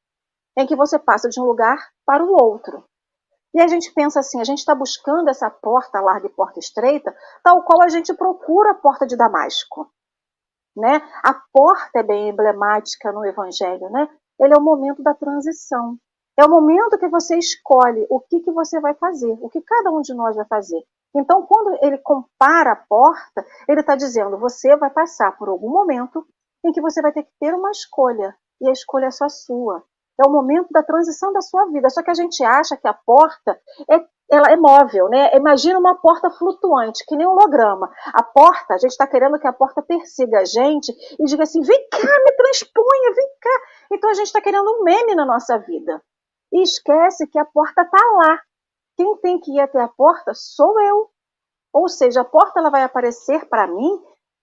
em 0.57 0.67
que 0.67 0.77
você 0.77 0.99
passa 0.99 1.29
de 1.29 1.41
um 1.41 1.45
lugar 1.45 1.79
para 2.05 2.25
o 2.25 2.31
outro. 2.31 2.85
E 3.55 3.61
a 3.61 3.67
gente 3.67 3.93
pensa 3.93 4.21
assim, 4.21 4.41
a 4.41 4.45
gente 4.45 4.59
está 4.59 4.75
buscando 4.75 5.29
essa 5.29 5.51
porta 5.51 6.01
larga 6.01 6.27
e 6.27 6.31
porta 6.31 6.59
estreita, 6.59 7.15
tal 7.43 7.63
qual 7.63 7.83
a 7.83 7.89
gente 7.89 8.13
procura 8.15 8.73
a 8.73 8.75
porta 8.75 9.07
de 9.07 9.17
Damasco. 9.17 9.91
Né? 10.77 11.01
A 11.25 11.35
porta 11.53 12.01
é 12.01 12.03
bem 12.03 12.29
emblemática 12.29 13.11
no 13.13 13.25
Evangelho, 13.25 13.89
né? 13.89 14.09
Ele 14.39 14.53
é 14.53 14.59
o 14.59 14.63
momento 14.63 15.03
da 15.03 15.15
transição. 15.15 15.97
É 16.39 16.45
o 16.45 16.51
momento 16.51 16.99
que 16.99 17.09
você 17.09 17.39
escolhe 17.39 18.07
o 18.11 18.21
que, 18.21 18.41
que 18.41 18.53
você 18.53 18.79
vai 18.81 18.95
fazer, 18.95 19.37
o 19.41 19.49
que 19.49 19.61
cada 19.63 19.91
um 19.91 20.03
de 20.03 20.13
nós 20.15 20.37
vai 20.37 20.45
fazer. 20.47 20.83
Então, 21.15 21.47
quando 21.47 21.79
ele 21.83 21.97
compara 21.99 22.73
a 22.73 22.77
porta, 22.77 23.45
ele 23.69 23.81
está 23.81 23.97
dizendo: 23.97 24.39
você 24.39 24.77
vai 24.77 24.91
passar 24.91 25.37
por 25.39 25.49
algum 25.49 25.71
momento 25.71 26.27
em 26.65 26.73
que 26.73 26.81
você 26.81 27.01
vai 27.01 27.13
ter 27.13 27.23
que 27.23 27.33
ter 27.41 27.55
uma 27.55 27.71
escolha, 27.71 28.37
e 28.61 28.69
a 28.69 28.73
escolha 28.73 29.07
é 29.07 29.11
só 29.11 29.29
sua. 29.29 29.83
É 30.23 30.27
o 30.27 30.33
momento 30.33 30.69
da 30.71 30.83
transição 30.83 31.33
da 31.33 31.41
sua 31.41 31.67
vida. 31.67 31.91
Só 31.91 32.03
que 32.03 32.11
a 32.11 32.15
gente 32.15 32.43
acha 32.43 32.77
que 32.77 32.89
a 32.89 32.95
porta 32.95 33.59
é 33.91 34.05
ela 34.29 34.51
é 34.51 34.57
móvel, 34.57 35.09
né? 35.09 35.31
Imagina 35.37 35.79
uma 35.79 35.95
porta 35.95 36.29
flutuante, 36.31 37.05
que 37.07 37.17
nem 37.17 37.27
um 37.27 37.31
holograma. 37.31 37.89
A 38.13 38.23
porta, 38.25 38.75
a 38.75 38.79
gente 38.79 38.91
está 38.91 39.07
querendo 39.07 39.39
que 39.39 39.47
a 39.47 39.53
porta 39.53 39.81
persiga 39.83 40.41
a 40.41 40.45
gente 40.45 40.93
e 41.19 41.25
diga 41.25 41.45
assim: 41.45 41.63
vem 41.63 41.89
cá, 41.89 41.99
me 41.99 42.33
transponha, 42.33 43.15
vem 43.15 43.29
cá. 43.41 43.61
Então 43.93 44.11
a 44.11 44.15
gente 44.15 44.27
está 44.27 44.41
querendo 44.41 44.69
um 44.69 44.83
meme 44.83 45.15
na 45.15 45.25
nossa 45.25 45.57
vida. 45.59 46.03
E 46.53 46.63
esquece 46.63 47.27
que 47.27 47.39
a 47.39 47.45
porta 47.45 47.83
está 47.83 47.99
lá. 47.99 48.41
Quem 48.97 49.17
tem 49.19 49.41
que 49.41 49.53
ir 49.53 49.61
até 49.61 49.81
a 49.81 49.89
porta 49.89 50.33
sou 50.35 50.81
eu. 50.81 51.11
Ou 51.73 51.89
seja, 51.89 52.23
a 52.23 52.25
porta 52.25 52.61
ela 52.61 52.71
vai 52.71 52.83
aparecer 52.83 53.47
para 53.49 53.67
mim, 53.67 54.03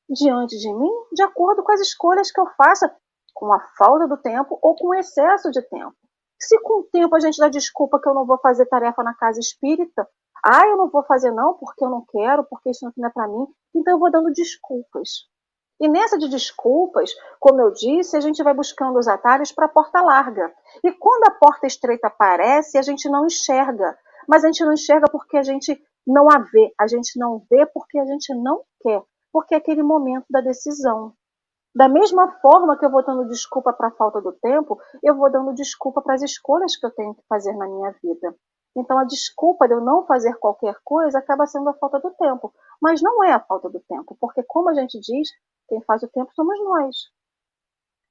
diante 0.09 0.57
de 0.57 0.71
mim, 0.71 0.91
de 1.13 1.23
acordo 1.23 1.63
com 1.63 1.71
as 1.71 1.81
escolhas 1.81 2.31
que 2.31 2.39
eu 2.39 2.45
faça, 2.55 2.95
com 3.33 3.51
a 3.51 3.59
falta 3.77 4.07
do 4.07 4.17
tempo 4.17 4.59
ou 4.61 4.75
com 4.75 4.89
o 4.89 4.93
excesso 4.93 5.49
de 5.49 5.61
tempo. 5.63 5.95
Se 6.39 6.59
com 6.61 6.81
o 6.81 6.83
tempo 6.83 7.15
a 7.15 7.19
gente 7.19 7.39
dá 7.39 7.47
desculpa 7.47 7.99
que 7.99 8.07
eu 8.07 8.13
não 8.13 8.25
vou 8.25 8.37
fazer 8.37 8.65
tarefa 8.67 9.01
na 9.01 9.15
casa 9.15 9.39
espírita, 9.39 10.07
ah, 10.45 10.67
eu 10.67 10.77
não 10.77 10.89
vou 10.89 11.03
fazer 11.05 11.31
não 11.31 11.53
porque 11.57 11.83
eu 11.83 11.89
não 11.89 12.05
quero, 12.05 12.43
porque 12.43 12.69
isso 12.69 12.91
não 12.97 13.07
é 13.07 13.11
para 13.11 13.27
mim, 13.29 13.47
então 13.73 13.93
eu 13.93 13.99
vou 13.99 14.11
dando 14.11 14.31
desculpas. 14.31 15.27
E 15.79 15.87
nessa 15.89 16.17
de 16.17 16.29
desculpas, 16.29 17.11
como 17.39 17.61
eu 17.61 17.71
disse, 17.71 18.15
a 18.15 18.21
gente 18.21 18.41
vai 18.43 18.53
buscando 18.53 18.97
os 18.97 19.07
atalhos 19.07 19.51
para 19.51 19.65
a 19.65 19.69
porta 19.69 20.01
larga. 20.01 20.53
E 20.83 20.91
quando 20.93 21.25
a 21.25 21.31
porta 21.31 21.67
estreita 21.67 22.07
aparece, 22.07 22.77
a 22.77 22.81
gente 22.81 23.09
não 23.09 23.25
enxerga. 23.25 23.97
Mas 24.27 24.43
a 24.43 24.47
gente 24.47 24.63
não 24.63 24.73
enxerga 24.73 25.07
porque 25.11 25.37
a 25.37 25.43
gente 25.43 25.81
não 26.07 26.29
a 26.29 26.39
vê. 26.39 26.73
A 26.79 26.87
gente 26.87 27.19
não 27.19 27.43
vê 27.49 27.65
porque 27.65 27.99
a 27.99 28.05
gente 28.05 28.33
não 28.33 28.61
quer. 28.81 29.01
Porque 29.31 29.55
é 29.55 29.57
aquele 29.57 29.83
momento 29.83 30.25
da 30.29 30.41
decisão. 30.41 31.13
Da 31.75 31.89
mesma 31.89 32.31
forma 32.39 32.77
que 32.77 32.85
eu 32.85 32.91
vou 32.91 33.03
dando 33.03 33.27
desculpa 33.27 33.73
para 33.73 33.87
a 33.87 33.95
falta 33.95 34.21
do 34.21 34.31
tempo, 34.31 34.79
eu 35.01 35.15
vou 35.15 35.31
dando 35.31 35.55
desculpa 35.55 36.01
para 36.03 36.13
as 36.13 36.21
escolhas 36.21 36.77
que 36.77 36.85
eu 36.85 36.91
tenho 36.91 37.15
que 37.15 37.23
fazer 37.27 37.51
na 37.53 37.67
minha 37.67 37.91
vida. 38.01 38.35
Então, 38.75 38.97
a 38.97 39.03
desculpa 39.03 39.67
de 39.67 39.73
eu 39.73 39.81
não 39.81 40.05
fazer 40.05 40.35
qualquer 40.35 40.75
coisa 40.83 41.19
acaba 41.19 41.45
sendo 41.47 41.69
a 41.69 41.73
falta 41.73 41.99
do 41.99 42.11
tempo. 42.11 42.53
Mas 42.81 43.01
não 43.01 43.23
é 43.23 43.33
a 43.33 43.39
falta 43.39 43.69
do 43.69 43.79
tempo, 43.79 44.15
porque, 44.19 44.43
como 44.43 44.69
a 44.69 44.73
gente 44.73 44.99
diz, 44.99 45.29
quem 45.73 45.81
faz 45.81 46.03
o 46.03 46.07
tempo 46.07 46.31
somos 46.35 46.59
nós. 46.63 46.95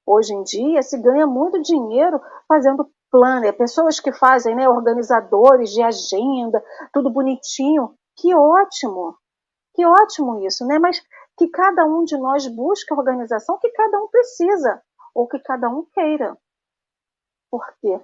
Hoje 0.05 0.33
em 0.33 0.43
dia 0.43 0.81
se 0.81 1.01
ganha 1.01 1.25
muito 1.25 1.61
dinheiro 1.61 2.19
fazendo 2.45 2.91
planner, 3.09 3.55
pessoas 3.55 4.01
que 4.01 4.11
fazem, 4.11 4.53
né, 4.53 4.67
organizadores 4.67 5.71
de 5.71 5.81
agenda, 5.81 6.61
tudo 6.91 7.09
bonitinho. 7.09 7.95
Que 8.17 8.35
ótimo! 8.35 9.17
Que 9.73 9.85
ótimo 9.85 10.45
isso, 10.45 10.65
né? 10.67 10.77
Mas 10.77 11.01
que 11.37 11.47
cada 11.47 11.85
um 11.85 12.03
de 12.03 12.17
nós 12.17 12.45
busque 12.47 12.93
a 12.93 12.97
organização 12.97 13.57
que 13.57 13.69
cada 13.69 13.97
um 13.97 14.07
precisa 14.07 14.81
ou 15.15 15.27
que 15.27 15.39
cada 15.39 15.69
um 15.69 15.85
queira. 15.85 16.37
Por 17.49 17.65
quê? 17.79 17.99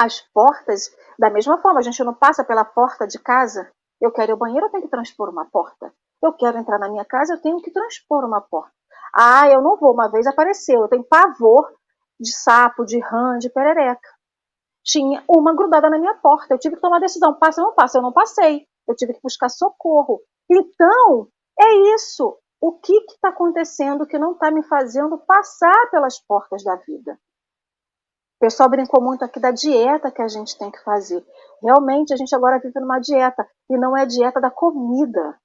As 0.00 0.20
portas, 0.32 0.90
da 1.18 1.30
mesma 1.30 1.60
forma, 1.60 1.78
a 1.78 1.82
gente 1.82 2.02
não 2.02 2.14
passa 2.14 2.42
pela 2.42 2.64
porta 2.64 3.06
de 3.06 3.18
casa. 3.18 3.70
Eu 4.00 4.10
quero 4.10 4.30
ir 4.30 4.32
ao 4.32 4.38
banheiro, 4.38 4.66
eu 4.66 4.70
tenho 4.70 4.82
que 4.82 4.88
transpor 4.88 5.28
uma 5.28 5.44
porta. 5.44 5.92
Eu 6.24 6.32
quero 6.32 6.56
entrar 6.56 6.78
na 6.78 6.88
minha 6.88 7.04
casa, 7.04 7.34
eu 7.34 7.40
tenho 7.42 7.60
que 7.60 7.70
transpor 7.70 8.24
uma 8.24 8.40
porta. 8.40 8.72
Ah, 9.14 9.46
eu 9.50 9.60
não 9.60 9.76
vou, 9.76 9.92
uma 9.92 10.08
vez 10.08 10.26
apareceu, 10.26 10.80
eu 10.80 10.88
tenho 10.88 11.04
pavor 11.04 11.70
de 12.18 12.34
sapo, 12.34 12.86
de 12.86 12.98
rã, 12.98 13.38
de 13.38 13.50
perereca. 13.50 14.08
Tinha 14.82 15.22
uma 15.28 15.54
grudada 15.54 15.90
na 15.90 15.98
minha 15.98 16.14
porta, 16.14 16.54
eu 16.54 16.58
tive 16.58 16.76
que 16.76 16.80
tomar 16.80 16.98
decisão, 16.98 17.34
passa 17.34 17.60
ou 17.60 17.68
não 17.68 17.74
passa, 17.74 17.98
eu 17.98 18.02
não 18.02 18.10
passei. 18.10 18.66
Eu 18.88 18.96
tive 18.96 19.12
que 19.12 19.20
buscar 19.22 19.50
socorro. 19.50 20.22
Então, 20.50 21.28
é 21.60 21.94
isso. 21.94 22.38
O 22.58 22.72
que 22.72 22.96
está 23.12 23.28
acontecendo 23.28 24.06
que 24.06 24.18
não 24.18 24.32
está 24.32 24.50
me 24.50 24.62
fazendo 24.62 25.18
passar 25.18 25.90
pelas 25.90 26.18
portas 26.18 26.64
da 26.64 26.76
vida? 26.76 27.18
O 28.36 28.40
pessoal 28.40 28.70
brincou 28.70 29.02
muito 29.02 29.22
aqui 29.22 29.38
da 29.38 29.50
dieta 29.50 30.10
que 30.10 30.22
a 30.22 30.28
gente 30.28 30.56
tem 30.56 30.70
que 30.70 30.82
fazer. 30.82 31.22
Realmente, 31.62 32.14
a 32.14 32.16
gente 32.16 32.34
agora 32.34 32.58
vive 32.58 32.80
numa 32.80 32.98
dieta, 32.98 33.46
e 33.68 33.76
não 33.76 33.94
é 33.94 34.06
dieta 34.06 34.40
da 34.40 34.50
comida. 34.50 35.38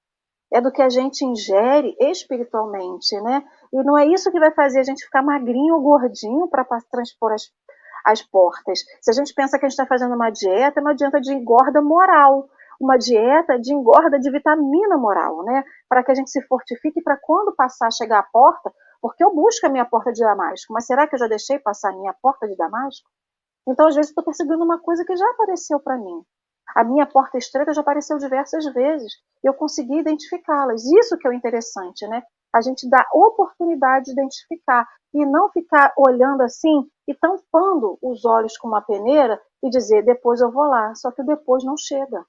É 0.52 0.60
do 0.60 0.72
que 0.72 0.82
a 0.82 0.90
gente 0.90 1.24
ingere 1.24 1.96
espiritualmente, 2.00 3.20
né? 3.22 3.44
E 3.72 3.84
não 3.84 3.98
é 3.98 4.08
isso 4.08 4.32
que 4.32 4.40
vai 4.40 4.52
fazer 4.52 4.80
a 4.80 4.84
gente 4.84 5.06
ficar 5.06 5.22
magrinho 5.22 5.76
ou 5.76 5.82
gordinho 5.82 6.48
para 6.48 6.66
transpor 6.92 7.34
as, 7.34 7.52
as 8.06 8.22
portas. 8.24 8.80
Se 9.02 9.12
a 9.12 9.14
gente 9.14 9.34
pensa 9.34 9.60
que 9.60 9.66
a 9.66 9.70
gente 9.70 9.78
está 9.78 9.86
fazendo 9.86 10.16
uma 10.16 10.30
dieta, 10.30 10.80
é 10.80 10.82
uma 10.82 10.96
dieta 10.96 11.22
de 11.22 11.34
engorda 11.34 11.82
moral 11.82 12.50
uma 12.80 12.98
dieta 12.98 13.60
de 13.60 13.74
engorda 13.74 14.18
de 14.18 14.32
vitamina 14.32 14.98
moral, 14.98 15.44
né? 15.44 15.64
Para 15.88 16.04
que 16.04 16.12
a 16.12 16.16
gente 16.16 16.32
se 16.32 16.42
fortifique 16.48 17.02
para 17.02 17.18
quando 17.18 17.54
passar 17.54 17.92
chegar 17.92 18.20
à 18.20 18.24
porta, 18.24 18.72
porque 19.02 19.24
eu 19.24 19.36
busco 19.36 19.66
a 19.68 19.70
minha 19.70 19.86
porta 19.86 20.12
de 20.12 20.22
Damasco, 20.22 20.74
mas 20.74 20.86
será 20.86 21.06
que 21.06 21.16
eu 21.16 21.20
já 21.20 21.28
deixei 21.28 21.60
passar 21.60 21.90
a 21.90 21.96
minha 21.98 22.14
porta 22.22 22.48
de 22.48 22.56
Damasco? 22.56 23.08
Então, 23.68 23.88
às 23.88 23.96
vezes, 23.96 24.10
estou 24.10 24.24
percebendo 24.24 24.64
uma 24.64 24.80
coisa 24.80 25.04
que 25.06 25.16
já 25.16 25.30
apareceu 25.32 25.80
para 25.80 25.98
mim. 25.98 26.24
A 26.76 26.84
minha 26.84 27.06
porta 27.06 27.38
estreita 27.38 27.74
já 27.74 27.82
apareceu 27.82 28.18
diversas 28.18 28.66
vezes. 28.74 29.14
E 29.44 29.48
eu 29.48 29.54
consegui 29.54 30.00
identificá-las. 30.00 30.84
Isso 30.86 31.18
que 31.18 31.28
é 31.28 31.30
o 31.30 31.34
interessante, 31.34 32.08
né? 32.08 32.24
A 32.54 32.62
gente 32.62 32.90
dá 32.90 33.06
oportunidade 33.14 34.06
de 34.06 34.12
identificar 34.12 34.88
e 35.14 35.26
não 35.26 35.50
ficar 35.50 35.94
olhando 35.98 36.42
assim 36.42 36.88
e 37.08 37.14
tampando 37.14 37.98
os 38.02 38.26
olhos 38.26 38.58
com 38.58 38.68
uma 38.68 38.82
peneira 38.82 39.40
e 39.64 39.70
dizer 39.70 40.04
depois 40.04 40.42
eu 40.42 40.52
vou 40.52 40.66
lá. 40.66 40.94
Só 40.96 41.12
que 41.12 41.24
depois 41.24 41.64
não 41.64 41.78
chega 41.78 42.26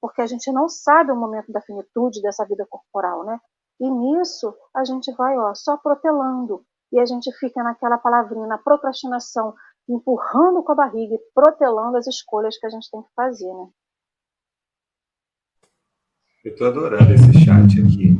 porque 0.00 0.22
a 0.22 0.26
gente 0.26 0.50
não 0.52 0.68
sabe 0.68 1.12
o 1.12 1.16
momento 1.16 1.52
da 1.52 1.60
finitude 1.60 2.22
dessa 2.22 2.44
vida 2.44 2.66
corporal, 2.68 3.24
né? 3.24 3.38
E 3.80 3.90
nisso 3.90 4.54
a 4.74 4.84
gente 4.84 5.12
vai, 5.14 5.36
ó, 5.38 5.54
só 5.54 5.76
protelando 5.76 6.64
e 6.92 6.98
a 6.98 7.04
gente 7.04 7.30
fica 7.38 7.62
naquela 7.62 7.98
palavrinha, 7.98 8.46
na 8.46 8.58
procrastinação, 8.58 9.54
empurrando 9.88 10.62
com 10.62 10.72
a 10.72 10.76
barriga 10.76 11.14
e 11.14 11.22
protelando 11.34 11.96
as 11.96 12.06
escolhas 12.06 12.56
que 12.58 12.66
a 12.66 12.70
gente 12.70 12.90
tem 12.90 13.02
que 13.02 13.12
fazer, 13.14 13.52
né? 13.52 13.68
Eu 16.48 16.56
tô 16.56 16.64
adorando 16.64 17.12
esse 17.12 17.44
chat 17.44 17.78
aqui. 17.78 18.18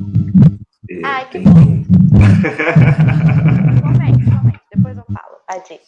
Ai, 1.03 1.27
que 1.31 1.39
bom. 1.39 1.83
comente, 3.81 4.25
comente, 4.31 4.61
depois 4.71 4.97
eu 4.99 5.05
falo. 5.05 5.39
Adi 5.49 5.81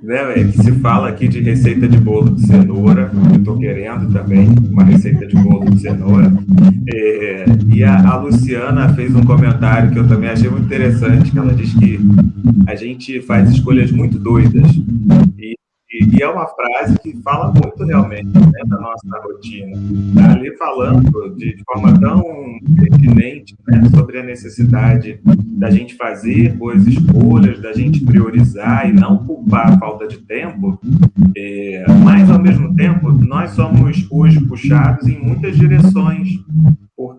né, 0.00 0.34
que 0.34 0.62
se 0.62 0.72
fala 0.80 1.08
aqui 1.08 1.26
de 1.26 1.40
receita 1.40 1.88
de 1.88 1.98
bolo 1.98 2.36
de 2.36 2.46
cenoura, 2.46 3.10
eu 3.32 3.38
estou 3.38 3.58
querendo 3.58 4.12
também 4.12 4.48
uma 4.70 4.84
receita 4.84 5.26
de 5.26 5.34
bolo 5.34 5.68
de 5.68 5.80
cenoura. 5.80 6.32
É, 6.88 7.44
e 7.72 7.82
a, 7.82 8.08
a, 8.08 8.16
Luciana 8.18 8.94
fez 8.94 9.14
um 9.16 9.24
comentário 9.24 9.90
que 9.90 9.98
eu 9.98 10.06
também 10.06 10.30
achei 10.30 10.48
muito 10.48 10.66
interessante, 10.66 11.32
que 11.32 11.38
ela 11.38 11.52
diz 11.52 11.74
que 11.74 11.98
a 12.68 12.76
gente 12.76 13.20
faz 13.22 13.50
escolhas 13.50 13.90
muito 13.90 14.16
doidas. 14.18 14.70
E 15.38 15.56
e, 15.94 16.22
é 16.22 16.28
uma 16.28 16.46
frase 16.46 16.98
que 16.98 17.16
fala 17.22 17.52
muito 17.52 17.84
realmente 17.84 18.26
né, 18.26 18.60
da 18.66 18.78
nossa 18.78 19.20
rotina. 19.22 19.76
Está 20.08 20.32
ali 20.32 20.56
falando 20.56 21.34
de, 21.36 21.54
de, 21.54 21.62
forma 21.64 21.98
tão 22.00 22.22
pertinente 22.76 23.56
né, 23.68 23.82
sobre 23.94 24.18
a 24.18 24.24
necessidade 24.24 25.20
da 25.24 25.70
gente 25.70 25.94
fazer 25.94 26.52
boas 26.54 26.86
escolhas, 26.86 27.60
da 27.60 27.72
gente 27.72 28.04
priorizar 28.04 28.88
e 28.88 28.92
não 28.92 29.18
culpar 29.24 29.72
a 29.72 29.78
falta 29.78 30.08
de 30.08 30.18
tempo. 30.18 30.78
É, 31.36 31.84
mas, 32.02 32.28
ao 32.28 32.40
mesmo 32.40 32.74
tempo, 32.74 33.12
nós 33.12 33.50
somos 33.50 34.06
hoje 34.10 34.40
puxados 34.46 35.06
em 35.06 35.18
muitas 35.18 35.56
direções 35.56 36.40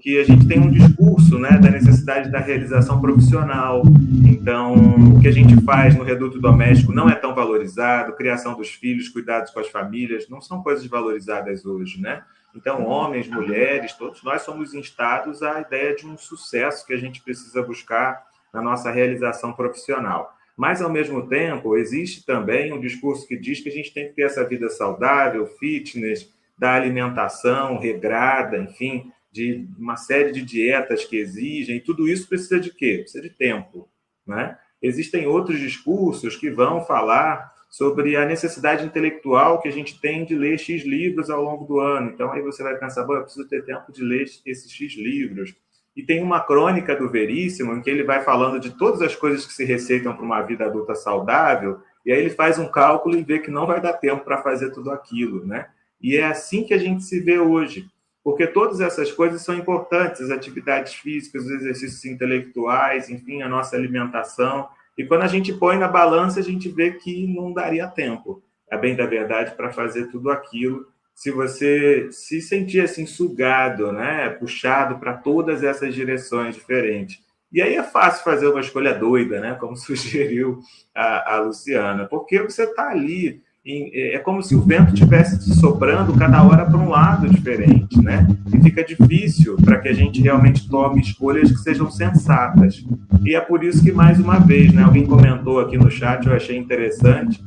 porque 0.06 0.20
a 0.20 0.24
gente 0.24 0.48
tem 0.48 0.60
um 0.60 0.70
discurso 0.70 1.40
né, 1.40 1.58
da 1.58 1.72
necessidade 1.72 2.30
da 2.30 2.38
realização 2.38 3.02
profissional. 3.02 3.82
Então, 4.24 4.76
o 5.16 5.20
que 5.20 5.28
a 5.28 5.32
gente 5.32 5.60
faz 5.64 5.96
no 5.96 6.04
reduto 6.04 6.40
doméstico 6.40 6.94
não 6.94 7.10
é 7.10 7.16
tão 7.16 7.34
valorizado, 7.34 8.14
criação 8.14 8.56
dos 8.56 8.70
filhos, 8.70 9.10
cuidados 9.10 9.50
com 9.50 9.60
as 9.60 9.68
famílias, 9.68 10.30
não 10.30 10.40
são 10.40 10.62
coisas 10.62 10.86
valorizadas 10.86 11.66
hoje, 11.66 12.00
né? 12.00 12.22
Então, 12.56 12.86
homens, 12.86 13.28
mulheres, 13.28 13.94
todos 13.94 14.22
nós 14.24 14.44
somos 14.44 14.76
instados 14.76 15.42
à 15.42 15.60
ideia 15.62 15.96
de 15.96 16.06
um 16.06 16.16
sucesso 16.20 16.86
que 16.86 16.94
a 16.94 16.98
gente 16.98 17.24
precisa 17.24 17.64
buscar 17.64 18.28
na 18.54 18.62
nossa 18.62 18.92
realização 18.92 19.54
profissional. 19.54 20.36
Mas, 20.56 20.84
ao 20.84 20.90
mesmo 20.90 21.28
tempo, 21.28 21.76
existe 21.76 22.24
também 22.24 22.72
um 22.72 22.80
discurso 22.80 23.28
que 23.28 23.36
diz 23.36 23.60
que 23.60 23.70
a 23.70 23.74
gente 23.74 23.92
tem 23.92 24.10
que 24.10 24.14
ter 24.14 24.22
essa 24.22 24.48
vida 24.48 24.70
saudável, 24.70 25.48
fitness, 25.48 26.32
da 26.58 26.74
alimentação 26.74 27.78
regrada, 27.78 28.58
enfim, 28.58 29.12
de 29.36 29.68
uma 29.78 29.98
série 29.98 30.32
de 30.32 30.42
dietas 30.42 31.04
que 31.04 31.18
exigem, 31.18 31.82
tudo 31.82 32.08
isso 32.08 32.26
precisa 32.30 32.58
de 32.58 32.74
quê? 32.74 33.00
Precisa 33.02 33.22
de 33.22 33.30
tempo, 33.30 33.90
né? 34.26 34.58
Existem 34.82 35.28
outros 35.28 35.60
discursos 35.60 36.38
que 36.38 36.50
vão 36.50 36.80
falar 36.86 37.54
sobre 37.70 38.16
a 38.16 38.26
necessidade 38.26 38.86
intelectual 38.86 39.62
que 39.62 39.68
a 39.68 39.72
gente 39.72 40.00
tem 40.00 40.24
de 40.24 40.36
ler 40.36 40.58
X 40.58 40.86
livros 40.86 41.30
ao 41.30 41.44
longo 41.44 41.66
do 41.66 41.82
ano. 41.82 42.12
Então 42.12 42.32
aí 42.32 42.42
você 42.42 42.64
vai 42.64 42.78
pensar, 42.78 43.02
eu 43.02 43.24
preciso 43.24 43.46
ter 43.50 43.66
tempo 43.66 43.92
de 43.92 44.02
ler 44.02 44.24
esses 44.46 44.72
X 44.72 44.96
livros. 44.96 45.54
E 45.94 46.02
tem 46.02 46.24
uma 46.24 46.40
crônica 46.40 46.96
do 46.96 47.10
Veríssimo 47.10 47.74
em 47.74 47.82
que 47.82 47.90
ele 47.90 48.04
vai 48.04 48.24
falando 48.24 48.58
de 48.58 48.78
todas 48.78 49.02
as 49.02 49.18
coisas 49.18 49.46
que 49.46 49.52
se 49.52 49.66
receitam 49.66 50.16
para 50.16 50.24
uma 50.24 50.42
vida 50.44 50.66
adulta 50.66 50.96
saudável, 50.96 51.80
e 52.06 52.14
aí 52.14 52.20
ele 52.20 52.30
faz 52.30 52.58
um 52.58 52.70
cálculo 52.70 53.18
e 53.18 53.24
vê 53.24 53.40
que 53.40 53.52
não 53.52 53.68
vai 53.68 53.82
dar 53.82 53.94
tempo 53.94 54.24
para 54.24 54.42
fazer 54.42 54.72
tudo 54.72 54.92
aquilo, 54.92 55.46
né? 55.46 55.68
E 56.02 56.16
é 56.16 56.24
assim 56.24 56.64
que 56.64 56.74
a 56.74 56.78
gente 56.78 57.04
se 57.04 57.20
vê 57.20 57.38
hoje 57.38 57.90
porque 58.26 58.48
todas 58.48 58.82
essas 58.82 59.12
coisas 59.12 59.44
são 59.44 59.54
importantes, 59.54 60.20
as 60.20 60.32
atividades 60.32 60.96
físicas, 60.96 61.46
os 61.46 61.52
exercícios 61.52 62.04
intelectuais, 62.06 63.08
enfim, 63.08 63.44
a 63.44 63.48
nossa 63.48 63.76
alimentação. 63.76 64.68
E 64.98 65.06
quando 65.06 65.22
a 65.22 65.28
gente 65.28 65.54
põe 65.54 65.78
na 65.78 65.88
balança, 65.88 66.40
a 66.40 66.44
gente 66.44 66.68
vê 66.68 66.94
que 66.94 67.28
não 67.28 67.54
daria 67.54 67.88
tempo, 67.88 68.42
a 68.72 68.78
bem 68.78 68.96
da 68.96 69.06
verdade, 69.06 69.56
para 69.56 69.72
fazer 69.72 70.08
tudo 70.08 70.32
aquilo. 70.32 70.88
Se 71.14 71.30
você 71.30 72.08
se 72.12 72.42
sentir 72.42 72.82
assim 72.82 73.06
sugado, 73.06 73.92
né, 73.92 74.30
puxado 74.30 74.98
para 74.98 75.14
todas 75.14 75.64
essas 75.64 75.94
direções 75.94 76.56
diferentes. 76.56 77.24
E 77.54 77.62
aí 77.62 77.76
é 77.76 77.84
fácil 77.84 78.24
fazer 78.24 78.48
uma 78.48 78.60
escolha 78.60 78.96
doida, 78.96 79.40
né, 79.40 79.54
como 79.60 79.78
sugeriu 79.78 80.62
a, 80.96 81.36
a 81.36 81.40
Luciana, 81.42 82.08
porque 82.08 82.42
você 82.42 82.64
está 82.64 82.90
ali 82.90 83.44
é, 83.68 84.16
é 84.16 84.20
como 84.20 84.44
se 84.44 84.56
o 84.56 84.62
vento 84.62 84.94
estivesse 84.94 85.56
soprando 85.56 86.14
cada 86.14 86.44
hora 86.44 86.66
para 86.66 86.78
um 86.78 86.90
lado 86.90 87.28
diferente, 87.28 88.00
né? 88.02 88.28
E 88.54 88.62
fica 88.62 88.84
difícil 88.84 89.56
para 89.58 89.80
que 89.80 89.88
a 89.88 89.94
gente 89.94 90.22
realmente 90.22 90.70
tome 90.70 91.02
escolhas 91.02 91.52
que 91.52 91.58
sejam 91.58 91.90
sensatas. 91.90 92.86
E 93.24 93.36
é 93.36 93.42
por 93.42 93.64
isso 93.64 93.84
que, 93.84 93.92
mais 93.92 94.20
uma 94.20 94.38
vez, 94.38 94.72
né, 94.72 94.84
alguém 94.84 95.06
comentou 95.06 95.60
aqui 95.60 95.78
no 95.78 95.90
chat, 95.90 96.28
eu 96.28 96.34
achei 96.34 96.58
interessante, 96.58 97.44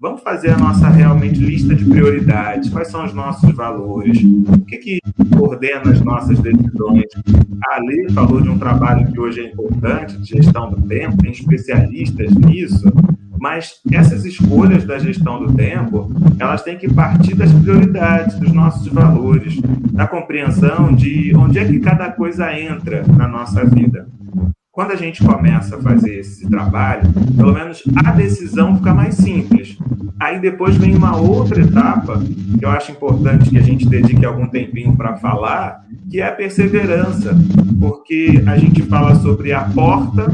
vamos 0.00 0.22
fazer 0.22 0.50
a 0.50 0.56
nossa 0.56 0.88
realmente 0.88 1.38
lista 1.38 1.74
de 1.74 1.84
prioridades, 1.84 2.70
quais 2.70 2.88
são 2.88 3.04
os 3.04 3.12
nossos 3.12 3.54
valores, 3.54 4.18
o 4.22 4.64
que, 4.64 4.78
que 4.78 4.98
ordena 5.38 5.90
as 5.90 6.00
nossas 6.00 6.38
decisões. 6.38 7.04
A 7.68 7.76
Ali 7.76 8.10
falou 8.14 8.40
de 8.40 8.48
um 8.48 8.58
trabalho 8.58 9.10
que 9.12 9.20
hoje 9.20 9.40
é 9.40 9.44
importante, 9.50 10.16
de 10.16 10.28
gestão 10.28 10.70
do 10.70 10.80
tempo, 10.82 11.18
tem 11.18 11.32
especialistas 11.32 12.30
nisso, 12.36 12.90
mas 13.40 13.74
essas 13.90 14.24
escolhas 14.24 14.84
da 14.84 14.98
gestão 14.98 15.38
do 15.44 15.52
tempo, 15.52 16.10
elas 16.38 16.62
têm 16.62 16.76
que 16.76 16.92
partir 16.92 17.34
das 17.34 17.52
prioridades, 17.52 18.38
dos 18.38 18.52
nossos 18.52 18.86
valores, 18.88 19.60
da 19.92 20.06
compreensão 20.06 20.92
de 20.92 21.34
onde 21.36 21.58
é 21.58 21.64
que 21.64 21.80
cada 21.80 22.10
coisa 22.10 22.52
entra 22.52 23.04
na 23.16 23.28
nossa 23.28 23.64
vida. 23.64 24.08
Quando 24.70 24.92
a 24.92 24.96
gente 24.96 25.24
começa 25.24 25.76
a 25.76 25.82
fazer 25.82 26.20
esse 26.20 26.48
trabalho, 26.48 27.12
pelo 27.36 27.52
menos 27.52 27.82
a 27.96 28.12
decisão 28.12 28.76
fica 28.76 28.94
mais 28.94 29.16
simples. 29.16 29.76
Aí 30.20 30.40
depois 30.40 30.76
vem 30.76 30.94
uma 30.94 31.16
outra 31.16 31.60
etapa 31.60 32.20
que 32.58 32.64
eu 32.64 32.70
acho 32.70 32.92
importante 32.92 33.50
que 33.50 33.58
a 33.58 33.62
gente 33.62 33.88
dedique 33.88 34.24
algum 34.24 34.46
tempinho 34.46 34.96
para 34.96 35.16
falar, 35.16 35.84
que 36.08 36.20
é 36.20 36.28
a 36.28 36.32
perseverança, 36.32 37.36
porque 37.80 38.42
a 38.46 38.56
gente 38.56 38.82
fala 38.82 39.16
sobre 39.16 39.52
a 39.52 39.62
porta 39.62 40.26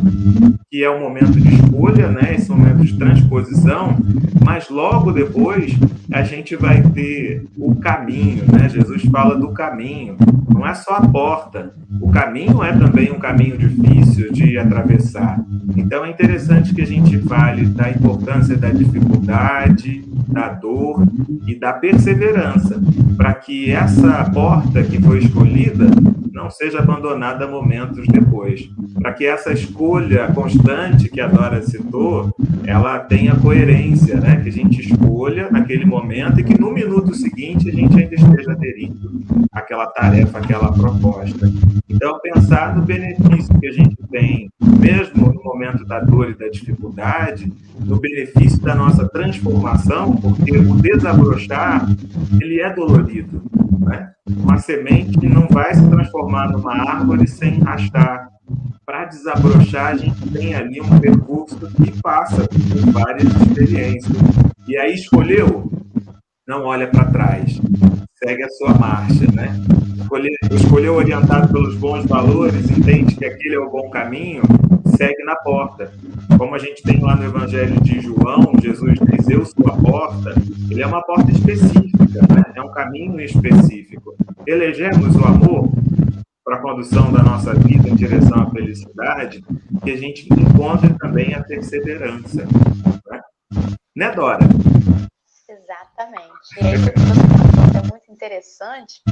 que 0.74 0.82
é 0.82 0.90
o 0.90 0.98
momento 0.98 1.40
de 1.40 1.54
escolha, 1.54 2.08
né? 2.08 2.34
Esse 2.34 2.50
momento 2.50 2.84
de 2.84 2.98
transposição, 2.98 3.96
mas 4.44 4.68
logo 4.68 5.12
depois 5.12 5.72
a 6.10 6.24
gente 6.24 6.56
vai 6.56 6.82
ter 6.82 7.44
o 7.56 7.76
caminho, 7.76 8.42
né? 8.52 8.68
Jesus 8.68 9.04
fala 9.04 9.36
do 9.36 9.52
caminho, 9.52 10.16
não 10.52 10.66
é 10.66 10.74
só 10.74 10.96
a 10.96 11.06
porta. 11.06 11.72
O 12.00 12.10
caminho 12.10 12.60
é 12.60 12.72
também 12.72 13.12
um 13.12 13.20
caminho 13.20 13.56
difícil 13.56 14.32
de 14.32 14.58
atravessar. 14.58 15.38
Então 15.76 16.04
é 16.04 16.10
interessante 16.10 16.74
que 16.74 16.82
a 16.82 16.86
gente 16.86 17.18
fale 17.18 17.66
da 17.66 17.88
importância 17.88 18.56
da 18.56 18.70
dificuldade, 18.70 20.04
da 20.26 20.48
dor 20.48 21.06
e 21.46 21.54
da 21.54 21.72
perseverança, 21.72 22.82
para 23.16 23.32
que 23.32 23.70
essa 23.70 24.28
porta 24.34 24.82
que 24.82 25.00
foi 25.00 25.20
escolhida 25.20 25.86
não 26.34 26.50
seja 26.50 26.80
abandonada 26.80 27.46
momentos 27.46 28.08
depois, 28.08 28.68
para 29.00 29.12
que 29.12 29.24
essa 29.24 29.52
escolha 29.52 30.26
constante 30.32 31.08
que 31.08 31.20
a 31.20 31.28
Dora 31.28 31.62
citou, 31.62 32.34
ela 32.64 32.98
tenha 32.98 33.36
coerência, 33.36 34.16
né? 34.16 34.40
Que 34.42 34.48
a 34.48 34.52
gente 34.52 34.80
escolha 34.80 35.48
naquele 35.52 35.84
momento 35.84 36.40
e 36.40 36.44
que 36.44 36.60
no 36.60 36.72
minuto 36.72 37.14
seguinte 37.14 37.70
a 37.70 37.72
gente 37.72 37.96
ainda 37.96 38.14
esteja 38.16 38.50
aderindo 38.50 39.12
àquela 39.52 39.86
tarefa, 39.86 40.38
àquela 40.38 40.72
proposta. 40.72 41.48
Então, 41.88 42.18
pensar 42.20 42.74
no 42.74 42.82
benefício 42.82 43.56
que 43.60 43.68
a 43.68 43.72
gente 43.72 43.96
tem, 44.10 44.50
mesmo 44.80 45.32
no 45.32 45.40
momento 45.44 45.84
da 45.84 46.00
dor 46.00 46.30
e 46.30 46.34
da 46.34 46.48
dificuldade, 46.48 47.52
no 47.78 48.00
benefício 48.00 48.60
da 48.60 48.74
nossa 48.74 49.08
transformação, 49.08 50.16
porque 50.16 50.50
o 50.58 50.74
desabrochar, 50.74 51.86
ele 52.40 52.60
é 52.60 52.74
dolorido, 52.74 53.40
né? 53.78 54.10
Uma 54.26 54.58
semente 54.58 55.28
não 55.28 55.46
vai 55.48 55.74
se 55.74 55.86
transformar 55.88 56.23
numa 56.48 56.74
árvore 56.90 57.26
sem 57.26 57.58
rachar. 57.60 58.28
Para 58.84 59.06
desabrochar, 59.06 59.92
a 59.92 59.96
gente 59.96 60.28
tem 60.30 60.54
ali 60.54 60.80
um 60.80 60.98
percurso 60.98 61.56
que 61.76 61.90
passa 62.02 62.46
por 62.46 62.92
várias 62.92 63.32
experiências. 63.34 64.16
E 64.68 64.76
aí 64.76 64.94
escolheu, 64.94 65.70
não 66.46 66.64
olha 66.64 66.86
para 66.88 67.06
trás, 67.06 67.58
segue 68.24 68.42
a 68.42 68.48
sua 68.48 68.74
marcha, 68.74 69.26
né? 69.32 69.54
Escolheu 70.50 70.94
orientado 70.94 71.52
pelos 71.52 71.76
bons 71.76 72.06
valores, 72.06 72.70
entende 72.70 73.16
que 73.16 73.24
aquele 73.24 73.56
é 73.56 73.58
o 73.58 73.70
bom 73.70 73.90
caminho, 73.90 74.42
segue 74.96 75.22
na 75.24 75.36
porta. 75.36 75.92
Como 76.38 76.54
a 76.54 76.58
gente 76.58 76.82
tem 76.82 77.00
lá 77.00 77.16
no 77.16 77.24
Evangelho 77.24 77.78
de 77.82 78.00
João, 78.00 78.52
Jesus 78.62 78.98
diz: 79.10 79.28
Eu 79.28 79.44
sou 79.44 79.66
a 79.66 79.76
porta. 79.76 80.34
Ele 80.70 80.82
é 80.82 80.86
uma 80.86 81.02
porta 81.02 81.30
específica, 81.30 82.20
né? 82.34 82.44
é 82.54 82.62
um 82.62 82.72
caminho 82.72 83.20
específico. 83.20 84.14
Elegemos 84.46 85.14
o 85.16 85.24
amor 85.24 85.68
para 86.44 86.56
a 86.56 86.60
condução 86.60 87.12
da 87.12 87.22
nossa 87.22 87.54
vida 87.54 87.88
em 87.88 87.94
direção 87.94 88.42
à 88.42 88.50
felicidade, 88.50 89.42
que 89.82 89.90
a 89.90 89.96
gente 89.96 90.28
encontre 90.32 90.94
também 90.98 91.34
a 91.34 91.42
perseverança. 91.42 92.46
Né, 93.10 93.20
né 93.96 94.12
Dora? 94.12 94.46
Exatamente. 95.48 96.60
E 96.60 96.66
aí, 96.66 96.74
é 96.74 97.82
muito 97.90 98.03
interessante, 98.24 99.02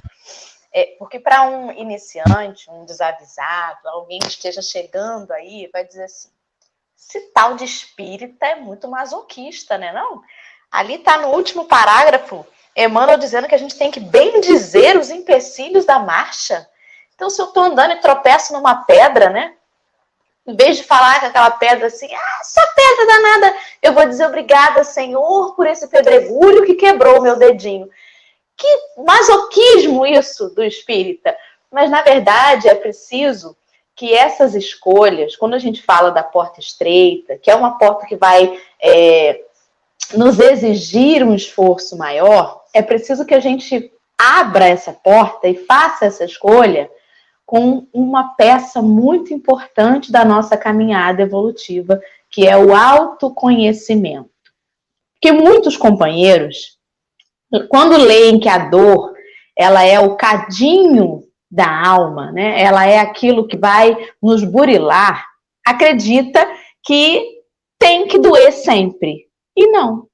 é, 0.72 0.96
porque 0.98 1.20
para 1.20 1.42
um 1.42 1.70
iniciante, 1.72 2.70
um 2.70 2.84
desavisado, 2.84 3.88
alguém 3.88 4.18
que 4.18 4.28
esteja 4.28 4.62
chegando 4.62 5.30
aí, 5.32 5.68
vai 5.72 5.84
dizer 5.84 6.04
assim: 6.04 6.30
esse 6.96 7.20
tal 7.32 7.54
de 7.54 7.64
espírita 7.64 8.46
é 8.46 8.54
muito 8.56 8.88
masoquista, 8.88 9.76
né? 9.76 9.92
Não? 9.92 10.22
Ali 10.70 10.94
está 10.94 11.18
no 11.18 11.28
último 11.28 11.66
parágrafo, 11.66 12.46
Emmanuel 12.74 13.18
dizendo 13.18 13.46
que 13.46 13.54
a 13.54 13.58
gente 13.58 13.76
tem 13.76 13.90
que 13.90 14.00
bem 14.00 14.40
dizer 14.40 14.96
os 14.96 15.10
empecilhos 15.10 15.84
da 15.84 15.98
marcha. 15.98 16.66
Então, 17.14 17.28
se 17.28 17.40
eu 17.40 17.46
estou 17.46 17.64
andando 17.64 17.92
e 17.92 18.00
tropeço 18.00 18.54
numa 18.54 18.84
pedra, 18.84 19.28
né? 19.28 19.54
Em 20.46 20.56
vez 20.56 20.78
de 20.78 20.82
falar 20.82 21.20
com 21.20 21.26
aquela 21.26 21.50
pedra 21.52 21.86
assim, 21.86 22.12
ah, 22.12 22.44
só 22.44 22.60
pedra 22.74 23.06
danada, 23.06 23.56
eu 23.80 23.92
vou 23.92 24.06
dizer 24.06 24.26
obrigada, 24.26 24.82
Senhor, 24.82 25.54
por 25.54 25.66
esse 25.66 25.86
pedregulho 25.86 26.64
que 26.64 26.74
quebrou 26.74 27.18
o 27.18 27.22
meu 27.22 27.36
dedinho. 27.36 27.88
Que 28.56 29.02
masoquismo 29.02 30.06
isso 30.06 30.50
do 30.50 30.62
espírita. 30.62 31.36
Mas, 31.70 31.90
na 31.90 32.02
verdade, 32.02 32.68
é 32.68 32.74
preciso 32.74 33.56
que 33.94 34.14
essas 34.14 34.54
escolhas, 34.54 35.36
quando 35.36 35.54
a 35.54 35.58
gente 35.58 35.82
fala 35.82 36.10
da 36.10 36.22
porta 36.22 36.60
estreita, 36.60 37.36
que 37.38 37.50
é 37.50 37.54
uma 37.54 37.78
porta 37.78 38.06
que 38.06 38.16
vai 38.16 38.58
é, 38.80 39.42
nos 40.14 40.38
exigir 40.38 41.22
um 41.22 41.34
esforço 41.34 41.96
maior, 41.96 42.62
é 42.74 42.82
preciso 42.82 43.24
que 43.24 43.34
a 43.34 43.40
gente 43.40 43.92
abra 44.18 44.66
essa 44.66 44.92
porta 44.92 45.48
e 45.48 45.66
faça 45.66 46.06
essa 46.06 46.24
escolha 46.24 46.90
com 47.44 47.86
uma 47.92 48.34
peça 48.34 48.80
muito 48.80 49.34
importante 49.34 50.10
da 50.10 50.24
nossa 50.24 50.56
caminhada 50.56 51.22
evolutiva, 51.22 52.00
que 52.30 52.46
é 52.46 52.56
o 52.56 52.74
autoconhecimento. 52.74 54.30
Porque 55.14 55.32
muitos 55.32 55.76
companheiros, 55.76 56.78
quando 57.68 57.96
leem 57.96 58.38
que 58.38 58.48
a 58.48 58.58
dor 58.68 59.12
ela 59.56 59.82
é 59.84 60.00
o 60.00 60.16
cadinho 60.16 61.22
da 61.50 61.86
alma, 61.86 62.32
né? 62.32 62.60
Ela 62.62 62.86
é 62.86 62.98
aquilo 62.98 63.46
que 63.46 63.56
vai 63.56 63.96
nos 64.22 64.42
burilar, 64.42 65.26
acredita 65.66 66.46
que 66.82 67.42
tem 67.78 68.06
que 68.06 68.18
doer 68.18 68.52
sempre. 68.52 69.26
E 69.56 69.66
não. 69.66 70.06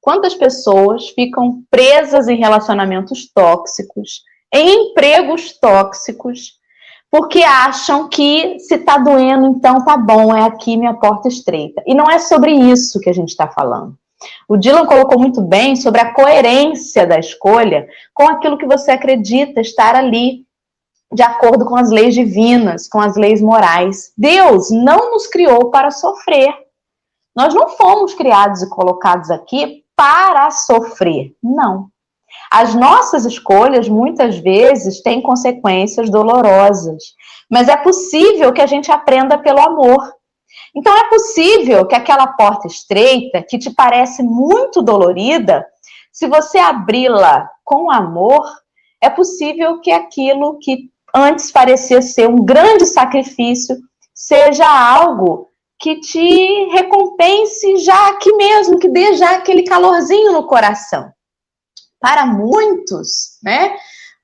Quantas 0.00 0.34
pessoas 0.34 1.10
ficam 1.10 1.62
presas 1.70 2.26
em 2.26 2.36
relacionamentos 2.36 3.30
tóxicos, 3.32 4.22
em 4.52 4.90
empregos 4.90 5.56
tóxicos, 5.60 6.60
porque 7.08 7.42
acham 7.42 8.08
que 8.08 8.58
se 8.58 8.78
tá 8.78 8.98
doendo, 8.98 9.46
então 9.46 9.84
tá 9.84 9.96
bom, 9.96 10.34
é 10.34 10.44
aqui 10.44 10.76
minha 10.76 10.94
porta 10.94 11.28
estreita. 11.28 11.82
E 11.86 11.94
não 11.94 12.10
é 12.10 12.18
sobre 12.18 12.50
isso 12.50 12.98
que 12.98 13.10
a 13.10 13.12
gente 13.12 13.28
está 13.28 13.46
falando. 13.46 13.96
O 14.48 14.56
Dylan 14.56 14.86
colocou 14.86 15.18
muito 15.18 15.40
bem 15.40 15.76
sobre 15.76 16.00
a 16.00 16.12
coerência 16.12 17.06
da 17.06 17.18
escolha 17.18 17.86
com 18.14 18.28
aquilo 18.28 18.58
que 18.58 18.66
você 18.66 18.90
acredita 18.90 19.60
estar 19.60 19.94
ali, 19.94 20.44
de 21.12 21.22
acordo 21.22 21.64
com 21.64 21.76
as 21.76 21.90
leis 21.90 22.14
divinas, 22.14 22.88
com 22.88 23.00
as 23.00 23.16
leis 23.16 23.40
morais. 23.40 24.12
Deus 24.16 24.70
não 24.70 25.12
nos 25.12 25.26
criou 25.26 25.70
para 25.70 25.90
sofrer. 25.90 26.54
Nós 27.34 27.54
não 27.54 27.68
fomos 27.70 28.14
criados 28.14 28.62
e 28.62 28.68
colocados 28.68 29.30
aqui 29.30 29.84
para 29.96 30.50
sofrer. 30.50 31.34
Não. 31.42 31.88
As 32.50 32.74
nossas 32.74 33.24
escolhas 33.24 33.88
muitas 33.88 34.38
vezes 34.38 35.02
têm 35.02 35.22
consequências 35.22 36.10
dolorosas, 36.10 37.02
mas 37.50 37.68
é 37.68 37.76
possível 37.76 38.52
que 38.52 38.60
a 38.60 38.66
gente 38.66 38.90
aprenda 38.90 39.38
pelo 39.38 39.60
amor. 39.60 40.12
Então 40.74 40.96
é 40.96 41.08
possível 41.08 41.86
que 41.86 41.94
aquela 41.94 42.26
porta 42.28 42.66
estreita, 42.66 43.42
que 43.42 43.58
te 43.58 43.70
parece 43.70 44.22
muito 44.22 44.80
dolorida, 44.80 45.66
se 46.10 46.26
você 46.26 46.58
abri-la 46.58 47.48
com 47.64 47.90
amor, 47.90 48.44
é 49.00 49.10
possível 49.10 49.80
que 49.80 49.90
aquilo 49.90 50.58
que 50.58 50.90
antes 51.14 51.50
parecia 51.50 52.00
ser 52.00 52.28
um 52.28 52.44
grande 52.44 52.86
sacrifício 52.86 53.76
seja 54.14 54.66
algo 54.66 55.50
que 55.78 55.98
te 55.98 56.68
recompense 56.70 57.78
já 57.78 58.10
aqui 58.10 58.32
mesmo, 58.34 58.78
que 58.78 58.88
dê 58.88 59.14
já 59.14 59.36
aquele 59.36 59.64
calorzinho 59.64 60.32
no 60.32 60.46
coração. 60.46 61.10
Para 62.00 62.24
muitos, 62.24 63.38
né, 63.42 63.76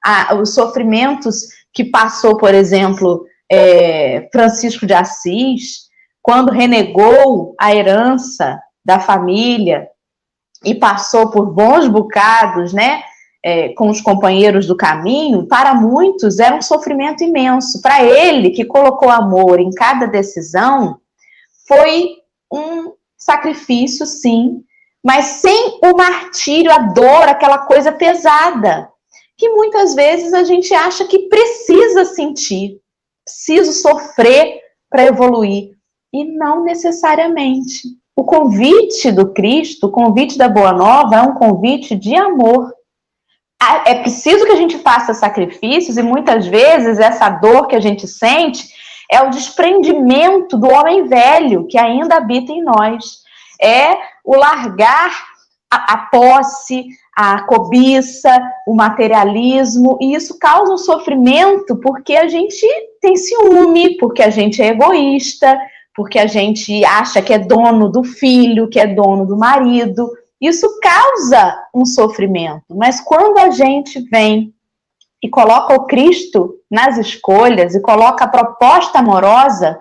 a, 0.05 0.35
os 0.37 0.55
sofrimentos 0.55 1.49
que 1.73 1.85
passou, 1.85 2.37
por 2.37 2.55
exemplo, 2.55 3.25
é, 3.51 4.29
Francisco 4.33 4.87
de 4.87 4.95
Assis, 4.95 5.88
quando 6.29 6.53
renegou 6.53 7.55
a 7.59 7.75
herança 7.75 8.61
da 8.85 9.01
família 9.01 9.89
e 10.63 10.75
passou 10.75 11.31
por 11.31 11.55
bons 11.55 11.89
bocados, 11.89 12.75
né, 12.75 13.03
é, 13.43 13.71
com 13.71 13.89
os 13.89 14.03
companheiros 14.03 14.67
do 14.67 14.77
caminho, 14.77 15.47
para 15.47 15.73
muitos 15.73 16.39
era 16.39 16.55
um 16.55 16.61
sofrimento 16.61 17.25
imenso. 17.25 17.81
Para 17.81 18.05
ele, 18.05 18.51
que 18.51 18.67
colocou 18.67 19.09
amor 19.09 19.59
em 19.59 19.71
cada 19.71 20.05
decisão, 20.05 21.01
foi 21.67 22.11
um 22.53 22.93
sacrifício, 23.17 24.05
sim, 24.05 24.63
mas 25.03 25.25
sem 25.25 25.81
o 25.83 25.97
martírio, 25.97 26.71
a 26.71 26.79
dor, 26.79 27.27
aquela 27.27 27.61
coisa 27.61 27.91
pesada, 27.91 28.87
que 29.35 29.49
muitas 29.49 29.95
vezes 29.95 30.35
a 30.35 30.45
gente 30.45 30.75
acha 30.75 31.07
que 31.07 31.21
precisa 31.21 32.05
sentir, 32.05 32.83
preciso 33.25 33.73
sofrer 33.73 34.61
para 34.91 35.07
evoluir, 35.07 35.78
e 36.13 36.25
não 36.25 36.65
necessariamente. 36.65 37.83
O 38.17 38.25
convite 38.25 39.13
do 39.13 39.33
Cristo, 39.33 39.87
o 39.87 39.93
convite 39.93 40.37
da 40.37 40.49
Boa 40.49 40.73
Nova 40.73 41.17
é 41.17 41.23
um 41.23 41.35
convite 41.35 41.95
de 41.95 42.17
amor. 42.17 42.73
É 43.87 43.95
preciso 43.97 44.45
que 44.45 44.53
a 44.53 44.57
gente 44.57 44.79
faça 44.79 45.15
sacrifícios 45.15 45.97
e 45.97 46.03
muitas 46.03 46.47
vezes 46.47 46.99
essa 46.99 47.29
dor 47.29 47.67
que 47.67 47.77
a 47.77 47.81
gente 47.81 48.07
sente 48.07 48.69
é 49.11 49.23
o 49.23 49.31
desprendimento 49.31 50.57
do 50.57 50.69
homem 50.69 51.07
velho 51.07 51.67
que 51.67 51.79
ainda 51.79 52.17
habita 52.17 52.53
em 52.53 52.63
nós 52.63 53.23
é 53.61 53.97
o 54.25 54.37
largar 54.37 55.11
a, 55.71 55.95
a 55.95 55.97
posse, 56.11 56.87
a 57.17 57.43
cobiça, 57.43 58.41
o 58.67 58.75
materialismo, 58.75 59.99
e 60.01 60.15
isso 60.15 60.39
causa 60.39 60.73
um 60.73 60.79
sofrimento 60.79 61.77
porque 61.81 62.15
a 62.15 62.29
gente 62.29 62.67
tem 63.01 63.17
ciúme, 63.17 63.97
porque 63.97 64.23
a 64.23 64.31
gente 64.31 64.63
é 64.63 64.69
egoísta, 64.69 65.59
porque 65.99 66.17
a 66.17 66.29
gente 66.29 66.85
acha 66.85 67.21
que 67.21 67.33
é 67.33 67.41
dono 67.41 67.91
do 67.91 68.05
filho, 68.05 68.69
que 68.69 68.79
é 68.79 68.87
dono 68.87 69.27
do 69.27 69.37
marido. 69.37 70.09
Isso 70.41 70.79
causa 70.81 71.61
um 71.75 71.85
sofrimento, 71.85 72.67
mas 72.71 73.01
quando 73.01 73.37
a 73.39 73.51
gente 73.51 73.99
vem 74.09 74.55
e 75.21 75.29
coloca 75.29 75.75
o 75.75 75.87
Cristo 75.87 76.55
nas 76.71 76.97
escolhas 76.99 77.75
e 77.75 77.83
coloca 77.83 78.25
a 78.25 78.29
proposta 78.29 79.01
amorosa, 79.01 79.77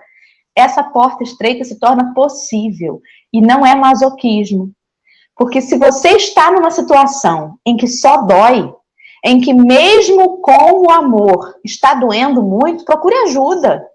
essa 0.56 0.84
porta 0.86 1.24
estreita 1.24 1.64
se 1.64 1.78
torna 1.80 2.16
possível 2.16 3.00
e 3.32 3.40
não 3.40 3.64
é 3.64 3.76
masoquismo. 3.76 4.72
Porque 5.36 5.62
se 5.62 5.78
você 5.78 6.14
está 6.14 6.50
numa 6.50 6.72
situação 6.72 7.60
em 7.64 7.78
que 7.78 7.86
só 7.86 8.24
dói, 8.24 8.74
em 9.24 9.40
que 9.40 9.54
mesmo 9.54 10.42
com 10.42 10.88
o 10.88 10.90
amor 10.90 11.60
está 11.64 11.94
doendo 11.94 12.42
muito, 12.42 12.86
procure 12.86 13.14
ajuda. 13.18 13.86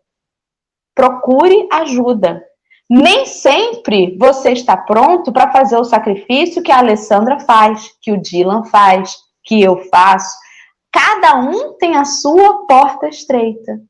Procure 0.95 1.69
ajuda. 1.73 2.43
Nem 2.89 3.25
sempre 3.25 4.17
você 4.19 4.51
está 4.51 4.77
pronto 4.77 5.33
para 5.33 5.51
fazer 5.51 5.77
o 5.77 5.85
sacrifício 5.85 6.63
que 6.63 6.71
a 6.71 6.79
Alessandra 6.79 7.41
faz, 7.41 7.91
que 8.03 8.13
o 8.13 8.21
Dylan 8.21 8.65
faz, 8.65 9.17
que 9.45 9.63
eu 9.63 9.79
faço. 9.91 10.37
Cada 10.93 11.37
um 11.37 11.73
tem 11.79 11.97
a 11.97 12.05
sua 12.05 12.67
porta 12.67 13.09
estreita. 13.09 13.81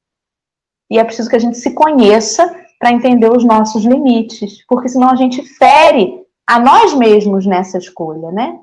E 0.91 0.99
é 0.99 1.05
preciso 1.05 1.29
que 1.29 1.37
a 1.37 1.41
gente 1.41 1.57
se 1.57 1.75
conheça 1.75 2.55
para 2.79 2.93
entender 2.93 3.31
os 3.31 3.45
nossos 3.45 3.85
limites, 3.85 4.65
porque 4.67 4.89
senão 4.89 5.11
a 5.11 5.17
gente 5.17 5.43
fere 5.57 6.23
a 6.49 6.59
nós 6.59 6.95
mesmos 6.95 7.47
nessa 7.47 7.79
escolha, 7.79 8.31
né? 8.31 8.59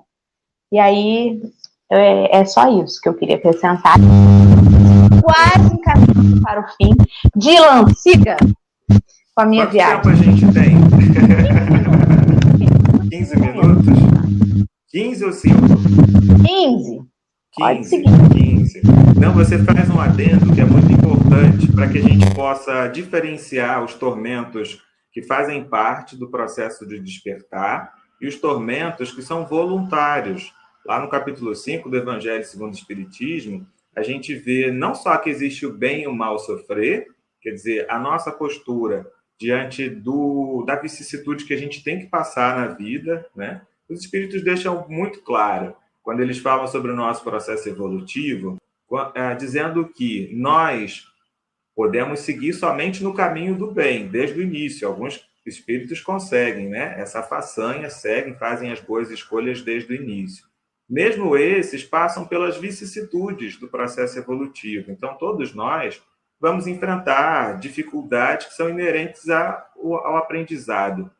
E 0.71 0.77
aí 0.77 1.41
é, 1.91 2.39
é 2.39 2.45
só 2.45 2.69
isso 2.81 3.01
que 3.01 3.09
eu 3.09 3.13
queria 3.15 3.37
acrescentar. 3.37 3.95
Quase 5.33 5.73
encaminhando 5.75 6.41
para 6.41 6.61
o 6.61 6.67
fim. 6.75 6.91
Dylan, 7.35 7.87
siga 7.95 8.37
com 9.35 9.41
a 9.41 9.45
minha 9.45 9.63
Quanto 9.65 9.73
viagem. 9.73 9.95
tempo 10.01 10.09
a 10.09 10.15
gente 10.15 10.53
tem? 10.53 10.77
15 13.09 13.39
minutos? 13.39 13.97
15 14.89 15.25
ou 15.25 15.33
5? 15.33 15.55
15. 16.45 17.01
Pode 17.57 17.77
15, 17.79 17.89
seguir. 17.89 18.29
15. 18.33 18.81
Não, 19.19 19.33
você 19.33 19.57
faz 19.63 19.89
um 19.89 19.99
adendo 19.99 20.53
que 20.53 20.61
é 20.61 20.65
muito 20.65 20.91
importante 20.91 21.71
para 21.71 21.87
que 21.87 21.97
a 21.97 22.01
gente 22.01 22.33
possa 22.33 22.87
diferenciar 22.87 23.83
os 23.83 23.93
tormentos 23.93 24.81
que 25.11 25.21
fazem 25.23 25.63
parte 25.63 26.15
do 26.17 26.29
processo 26.29 26.87
de 26.87 26.99
despertar 26.99 27.91
e 28.21 28.27
os 28.27 28.35
tormentos 28.35 29.11
que 29.11 29.21
são 29.21 29.45
voluntários. 29.45 30.53
Lá 30.85 30.99
no 30.99 31.09
capítulo 31.09 31.55
5 31.55 31.89
do 31.89 31.97
Evangelho 31.97 32.43
segundo 32.45 32.71
o 32.71 32.75
Espiritismo, 32.75 33.65
a 33.99 34.03
gente 34.03 34.33
vê 34.33 34.71
não 34.71 34.95
só 34.95 35.17
que 35.17 35.29
existe 35.29 35.65
o 35.65 35.73
bem 35.73 36.03
e 36.03 36.07
o 36.07 36.15
mal 36.15 36.39
sofrer, 36.39 37.07
quer 37.41 37.51
dizer, 37.51 37.85
a 37.89 37.99
nossa 37.99 38.31
postura 38.31 39.05
diante 39.39 39.89
do, 39.89 40.63
da 40.65 40.75
vicissitude 40.75 41.45
que 41.45 41.53
a 41.53 41.57
gente 41.57 41.83
tem 41.83 41.99
que 41.99 42.07
passar 42.07 42.57
na 42.57 42.73
vida, 42.73 43.25
né? 43.35 43.61
Os 43.89 44.01
espíritos 44.01 44.43
deixam 44.43 44.87
muito 44.87 45.21
claro 45.21 45.75
quando 46.01 46.21
eles 46.21 46.37
falam 46.37 46.67
sobre 46.67 46.91
o 46.91 46.95
nosso 46.95 47.23
processo 47.23 47.67
evolutivo, 47.67 48.57
eh, 49.15 49.35
dizendo 49.35 49.87
que 49.87 50.29
nós 50.33 51.05
podemos 51.75 52.19
seguir 52.21 52.53
somente 52.53 53.03
no 53.03 53.13
caminho 53.13 53.55
do 53.55 53.71
bem, 53.71 54.07
desde 54.07 54.39
o 54.39 54.41
início. 54.41 54.87
Alguns 54.87 55.25
espíritos 55.45 56.01
conseguem, 56.01 56.67
né? 56.67 56.99
Essa 56.99 57.23
façanha, 57.23 57.89
seguem, 57.89 58.35
fazem 58.35 58.71
as 58.71 58.79
boas 58.79 59.09
escolhas 59.09 59.61
desde 59.61 59.93
o 59.93 59.95
início. 59.95 60.48
Mesmo 60.89 61.37
esses 61.37 61.83
passam 61.83 62.25
pelas 62.25 62.57
vicissitudes 62.57 63.57
do 63.57 63.67
processo 63.67 64.17
evolutivo. 64.17 64.91
Então, 64.91 65.15
todos 65.15 65.53
nós 65.53 66.01
vamos 66.39 66.65
enfrentar 66.65 67.59
dificuldades 67.59 68.47
que 68.47 68.53
são 68.53 68.69
inerentes 68.69 69.29
ao 69.29 70.17
aprendizado. 70.17 71.11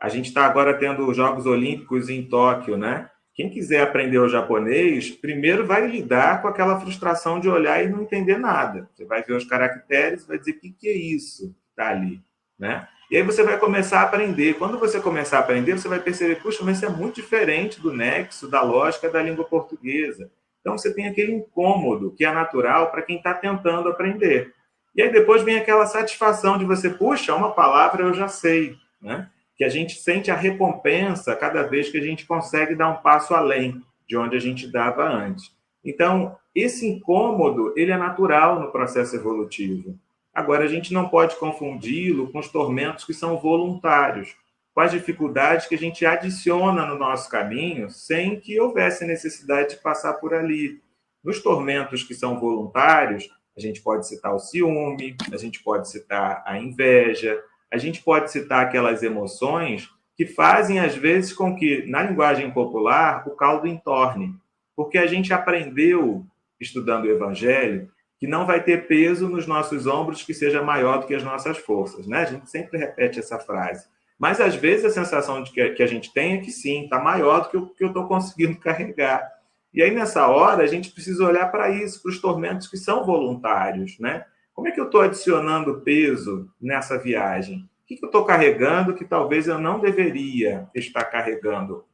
A 0.00 0.08
gente 0.08 0.26
está 0.28 0.46
agora 0.46 0.72
tendo 0.78 1.06
os 1.06 1.16
Jogos 1.16 1.44
Olímpicos 1.44 2.08
em 2.08 2.22
Tóquio, 2.22 2.76
né? 2.76 3.10
Quem 3.34 3.50
quiser 3.50 3.82
aprender 3.82 4.18
o 4.18 4.28
japonês, 4.28 5.10
primeiro 5.10 5.66
vai 5.66 5.86
lidar 5.86 6.42
com 6.42 6.48
aquela 6.48 6.80
frustração 6.80 7.38
de 7.38 7.48
olhar 7.48 7.84
e 7.84 7.88
não 7.88 8.02
entender 8.02 8.38
nada. 8.38 8.88
Você 8.92 9.04
vai 9.04 9.22
ver 9.22 9.34
os 9.34 9.44
caracteres, 9.44 10.26
vai 10.26 10.38
dizer 10.38 10.52
o 10.52 10.60
que, 10.60 10.70
que 10.70 10.88
é 10.88 10.96
isso 10.96 11.50
que 11.50 11.70
está 11.70 11.88
ali, 11.90 12.20
né? 12.58 12.88
E 13.10 13.16
aí 13.16 13.22
você 13.22 13.42
vai 13.42 13.58
começar 13.58 14.00
a 14.00 14.02
aprender. 14.02 14.54
Quando 14.54 14.78
você 14.78 15.00
começar 15.00 15.38
a 15.38 15.40
aprender, 15.40 15.78
você 15.78 15.88
vai 15.88 15.98
perceber, 15.98 16.36
puxa, 16.36 16.62
mas 16.62 16.76
isso 16.76 16.86
é 16.86 16.90
muito 16.90 17.16
diferente 17.16 17.80
do 17.80 17.92
nexo, 17.92 18.48
da 18.48 18.62
lógica 18.62 19.08
da 19.08 19.22
língua 19.22 19.44
portuguesa. 19.44 20.30
Então 20.60 20.76
você 20.76 20.92
tem 20.92 21.08
aquele 21.08 21.32
incômodo 21.32 22.10
que 22.10 22.24
é 22.24 22.32
natural 22.32 22.90
para 22.90 23.02
quem 23.02 23.16
está 23.16 23.32
tentando 23.32 23.88
aprender. 23.88 24.52
E 24.94 25.00
aí 25.00 25.10
depois 25.10 25.42
vem 25.42 25.56
aquela 25.56 25.86
satisfação 25.86 26.58
de 26.58 26.64
você, 26.64 26.90
puxa, 26.90 27.34
uma 27.34 27.52
palavra 27.52 28.02
eu 28.02 28.12
já 28.12 28.28
sei, 28.28 28.76
né? 29.00 29.28
que 29.58 29.64
a 29.64 29.68
gente 29.68 29.98
sente 29.98 30.30
a 30.30 30.36
recompensa 30.36 31.34
cada 31.34 31.64
vez 31.64 31.90
que 31.90 31.98
a 31.98 32.02
gente 32.02 32.24
consegue 32.24 32.76
dar 32.76 32.88
um 32.90 33.02
passo 33.02 33.34
além 33.34 33.82
de 34.06 34.16
onde 34.16 34.36
a 34.36 34.40
gente 34.40 34.70
dava 34.70 35.04
antes. 35.04 35.52
Então, 35.84 36.36
esse 36.54 36.86
incômodo, 36.86 37.72
ele 37.76 37.90
é 37.90 37.96
natural 37.96 38.60
no 38.60 38.70
processo 38.70 39.16
evolutivo. 39.16 39.98
Agora, 40.38 40.62
a 40.62 40.68
gente 40.68 40.94
não 40.94 41.08
pode 41.08 41.34
confundi-lo 41.34 42.30
com 42.30 42.38
os 42.38 42.46
tormentos 42.46 43.04
que 43.04 43.12
são 43.12 43.36
voluntários, 43.40 44.36
com 44.72 44.80
as 44.80 44.92
dificuldades 44.92 45.66
que 45.66 45.74
a 45.74 45.78
gente 45.78 46.06
adiciona 46.06 46.86
no 46.86 46.96
nosso 46.96 47.28
caminho 47.28 47.90
sem 47.90 48.38
que 48.38 48.60
houvesse 48.60 49.04
necessidade 49.04 49.70
de 49.70 49.82
passar 49.82 50.14
por 50.14 50.32
ali. 50.32 50.80
Nos 51.24 51.42
tormentos 51.42 52.04
que 52.04 52.14
são 52.14 52.38
voluntários, 52.38 53.28
a 53.56 53.60
gente 53.60 53.82
pode 53.82 54.06
citar 54.06 54.32
o 54.32 54.38
ciúme, 54.38 55.16
a 55.32 55.36
gente 55.36 55.60
pode 55.60 55.90
citar 55.90 56.44
a 56.46 56.56
inveja, 56.56 57.36
a 57.68 57.76
gente 57.76 58.00
pode 58.00 58.30
citar 58.30 58.64
aquelas 58.64 59.02
emoções 59.02 59.90
que 60.16 60.24
fazem, 60.24 60.78
às 60.78 60.94
vezes, 60.94 61.32
com 61.32 61.56
que, 61.56 61.84
na 61.88 62.04
linguagem 62.04 62.48
popular, 62.52 63.24
o 63.26 63.32
caldo 63.32 63.66
entorne. 63.66 64.36
Porque 64.76 64.98
a 64.98 65.06
gente 65.08 65.32
aprendeu, 65.32 66.24
estudando 66.60 67.06
o 67.06 67.10
Evangelho, 67.10 67.90
que 68.18 68.26
não 68.26 68.44
vai 68.44 68.62
ter 68.62 68.88
peso 68.88 69.28
nos 69.28 69.46
nossos 69.46 69.86
ombros 69.86 70.22
que 70.22 70.34
seja 70.34 70.60
maior 70.62 70.98
do 70.98 71.06
que 71.06 71.14
as 71.14 71.22
nossas 71.22 71.56
forças. 71.58 72.06
Né? 72.06 72.18
A 72.18 72.24
gente 72.24 72.50
sempre 72.50 72.76
repete 72.76 73.20
essa 73.20 73.38
frase. 73.38 73.86
Mas, 74.18 74.40
às 74.40 74.56
vezes, 74.56 74.84
a 74.84 74.90
sensação 74.90 75.42
de 75.42 75.52
que, 75.52 75.82
a 75.82 75.86
gente 75.86 76.12
tem 76.12 76.34
é 76.34 76.38
que 76.38 76.50
sim, 76.50 76.84
está 76.84 77.00
maior 77.00 77.42
do 77.42 77.48
que 77.50 77.56
o 77.56 77.66
que 77.68 77.84
eu 77.84 77.88
estou 77.88 78.08
conseguindo 78.08 78.58
carregar. 78.60 79.30
E 79.72 79.80
aí, 79.80 79.92
nessa 79.92 80.26
hora, 80.26 80.64
a 80.64 80.66
gente 80.66 80.90
precisa 80.90 81.24
olhar 81.24 81.46
para 81.52 81.70
isso, 81.70 82.02
para 82.02 82.10
os 82.10 82.20
tormentos 82.20 82.66
que 82.66 82.76
são 82.76 83.06
voluntários, 83.06 83.98
né? 84.00 84.24
Como 84.52 84.66
é 84.66 84.72
que 84.72 84.80
eu 84.80 84.86
estou 84.86 85.02
adicionando 85.02 85.82
peso 85.82 86.50
nessa 86.60 86.98
viagem? 86.98 87.68
O 87.84 87.86
que, 87.86 88.02
eu 88.02 88.06
estou 88.06 88.24
carregando 88.24 88.94
que 88.94 89.04
talvez 89.04 89.46
eu 89.46 89.58
não 89.58 89.78
deveria 89.78 90.68
estar 90.74 91.04
carregando? 91.04 91.84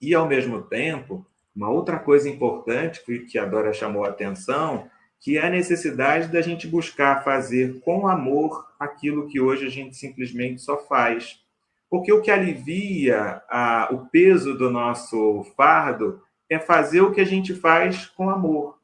E, 0.00 0.14
ao 0.14 0.28
mesmo 0.28 0.62
tempo, 0.62 1.26
uma 1.54 1.68
outra 1.68 1.98
coisa 1.98 2.28
importante 2.28 3.02
que 3.28 3.38
a 3.38 3.44
Dora 3.44 3.72
chamou 3.72 4.04
a 4.04 4.10
atenção, 4.10 4.88
que 5.20 5.38
é 5.38 5.46
a 5.46 5.50
necessidade 5.50 6.28
da 6.28 6.40
gente 6.40 6.66
buscar 6.66 7.24
fazer 7.24 7.80
com 7.80 8.06
amor 8.06 8.66
aquilo 8.78 9.26
que 9.28 9.40
hoje 9.40 9.66
a 9.66 9.70
gente 9.70 9.96
simplesmente 9.96 10.60
só 10.60 10.76
faz. 10.78 11.40
Porque 11.88 12.12
o 12.12 12.20
que 12.20 12.30
alivia 12.30 13.42
a, 13.48 13.88
o 13.90 14.06
peso 14.06 14.56
do 14.56 14.70
nosso 14.70 15.44
fardo 15.56 16.20
é 16.48 16.58
fazer 16.58 17.00
o 17.00 17.12
que 17.12 17.20
a 17.20 17.26
gente 17.26 17.54
faz 17.54 18.06
com 18.06 18.30
amor 18.30 18.78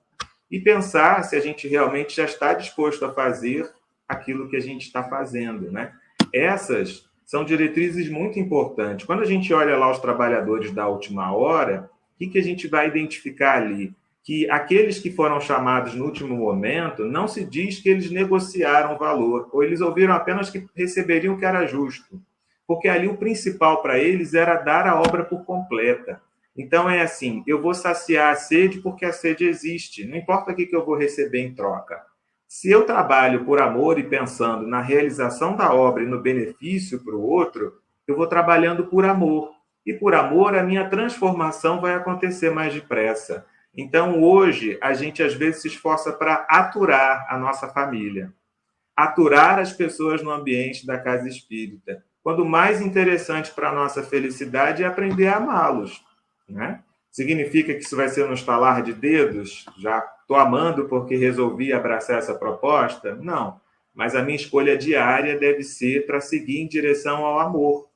e 0.51 0.61
pensar 0.61 1.23
se 1.25 1.35
a 1.37 1.41
gente 1.41 1.67
realmente 1.67 2.17
já 2.17 2.25
está 2.25 2.53
disposto 2.53 3.05
a 3.05 3.13
fazer 3.13 3.73
aquilo 4.09 4.49
que 4.49 4.57
a 4.57 4.61
gente 4.61 4.83
está 4.83 5.03
fazendo, 5.03 5.71
né? 5.71 5.93
Essas 6.33 7.09
são 7.25 7.45
diretrizes 7.45 8.11
muito 8.11 8.39
importantes. 8.39 9.07
Quando 9.07 9.23
a 9.23 9.27
gente 9.27 9.53
olha 9.55 9.77
lá 9.77 9.91
os 9.91 9.99
trabalhadores 9.99 10.71
da 10.71 10.87
última 10.87 11.35
hora, 11.35 11.91
o 12.15 12.19
que, 12.19 12.27
que 12.27 12.39
a 12.39 12.43
gente 12.43 12.69
vai 12.69 12.89
identificar 12.89 13.57
ali? 13.57 13.95
Que 14.25 14.49
aqueles 14.49 14.99
que 14.99 15.11
foram 15.11 15.41
chamados 15.41 15.95
no 15.95 16.05
último 16.05 16.37
momento, 16.37 17.05
não 17.05 17.27
se 17.27 17.45
diz 17.45 17.81
que 17.81 17.89
eles 17.89 18.11
negociaram 18.11 18.99
valor, 18.99 19.49
ou 19.53 19.63
eles 19.65 19.81
ouviram 19.81 20.15
apenas 20.15 20.49
que 20.49 20.67
receberiam 20.77 21.35
o 21.35 21.39
que 21.39 21.45
era 21.45 21.67
justo. 21.67 22.21
Porque 22.67 22.89
ali 22.89 23.09
o 23.09 23.17
principal 23.17 23.83
para 23.83 23.99
eles 23.99 24.35
era 24.35 24.57
dar 24.57 24.87
a 24.87 25.01
obra 25.01 25.25
por 25.25 25.45
completa. 25.45 26.21
Então 26.57 26.89
é 26.89 27.01
assim, 27.01 27.43
eu 27.47 27.61
vou 27.61 27.75
saciar 27.75 28.33
a 28.33 28.37
sede 28.37 28.81
porque 28.81 29.05
a 29.05 29.13
sede 29.13 29.45
existe, 29.45 30.07
não 30.07 30.17
importa 30.17 30.53
o 30.53 30.55
que 30.55 30.69
eu 30.71 30.85
vou 30.85 30.97
receber 30.97 31.41
em 31.41 31.55
troca. 31.55 32.01
Se 32.47 32.71
eu 32.71 32.85
trabalho 32.85 33.47
por 33.47 33.63
amor 33.63 33.99
e 33.99 34.03
pensando 34.03 34.67
na 34.67 34.83
realização 34.83 35.57
da 35.57 35.73
obra 35.73 36.03
e 36.03 36.07
no 36.07 36.21
benefício 36.21 37.03
para 37.03 37.17
o 37.17 37.23
outro, 37.23 37.79
eu 38.07 38.15
vou 38.15 38.27
trabalhando 38.27 38.85
por 38.87 39.07
amor. 39.07 39.53
E 39.87 39.95
por 39.95 40.15
amor, 40.15 40.55
a 40.55 40.63
minha 40.63 40.87
transformação 40.89 41.81
vai 41.81 41.95
acontecer 41.95 42.51
mais 42.51 42.75
depressa. 42.75 43.47
Então, 43.77 44.23
hoje, 44.23 44.79
a 44.83 44.93
gente 44.93 45.23
às 45.23 45.35
vezes 45.35 45.63
se 45.63 45.69
esforça 45.69 46.13
para 46.13 46.47
aturar 46.49 47.27
a 47.29 47.39
nossa 47.39 47.69
família, 47.69 48.33
aturar 48.95 49.59
as 49.59 49.73
pessoas 49.73 50.23
no 50.23 50.31
ambiente 50.31 50.87
da 50.87 50.99
casa 50.99 51.27
espírita. 51.27 52.05
Quando 52.23 52.41
o 52.41 52.49
mais 52.49 52.81
interessante 52.81 53.51
para 53.51 53.71
a 53.71 53.75
nossa 53.75 54.03
felicidade 54.03 54.83
é 54.83 54.87
aprender 54.87 55.27
a 55.29 55.37
amá-los. 55.37 56.05
Né? 56.49 56.81
Significa 57.11 57.75
que 57.75 57.81
isso 57.81 57.97
vai 57.97 58.09
ser 58.09 58.27
no 58.27 58.35
estalar 58.35 58.83
de 58.83 58.93
dedos? 58.93 59.65
Já 59.79 59.99
estou 60.21 60.37
amando 60.37 60.87
porque 60.87 61.17
resolvi 61.17 61.73
abraçar 61.73 62.19
essa 62.19 62.35
proposta? 62.35 63.17
Não. 63.17 63.61
mas 63.95 64.15
a 64.15 64.23
minha 64.23 64.37
escolha 64.37 64.77
diária 64.77 65.39
deve 65.39 65.63
ser 65.63 66.07
para 66.07 66.21
seguir 66.21 66.61
em 66.61 66.67
direção 66.67 67.27
ao 67.27 67.39
amor, 67.39 67.89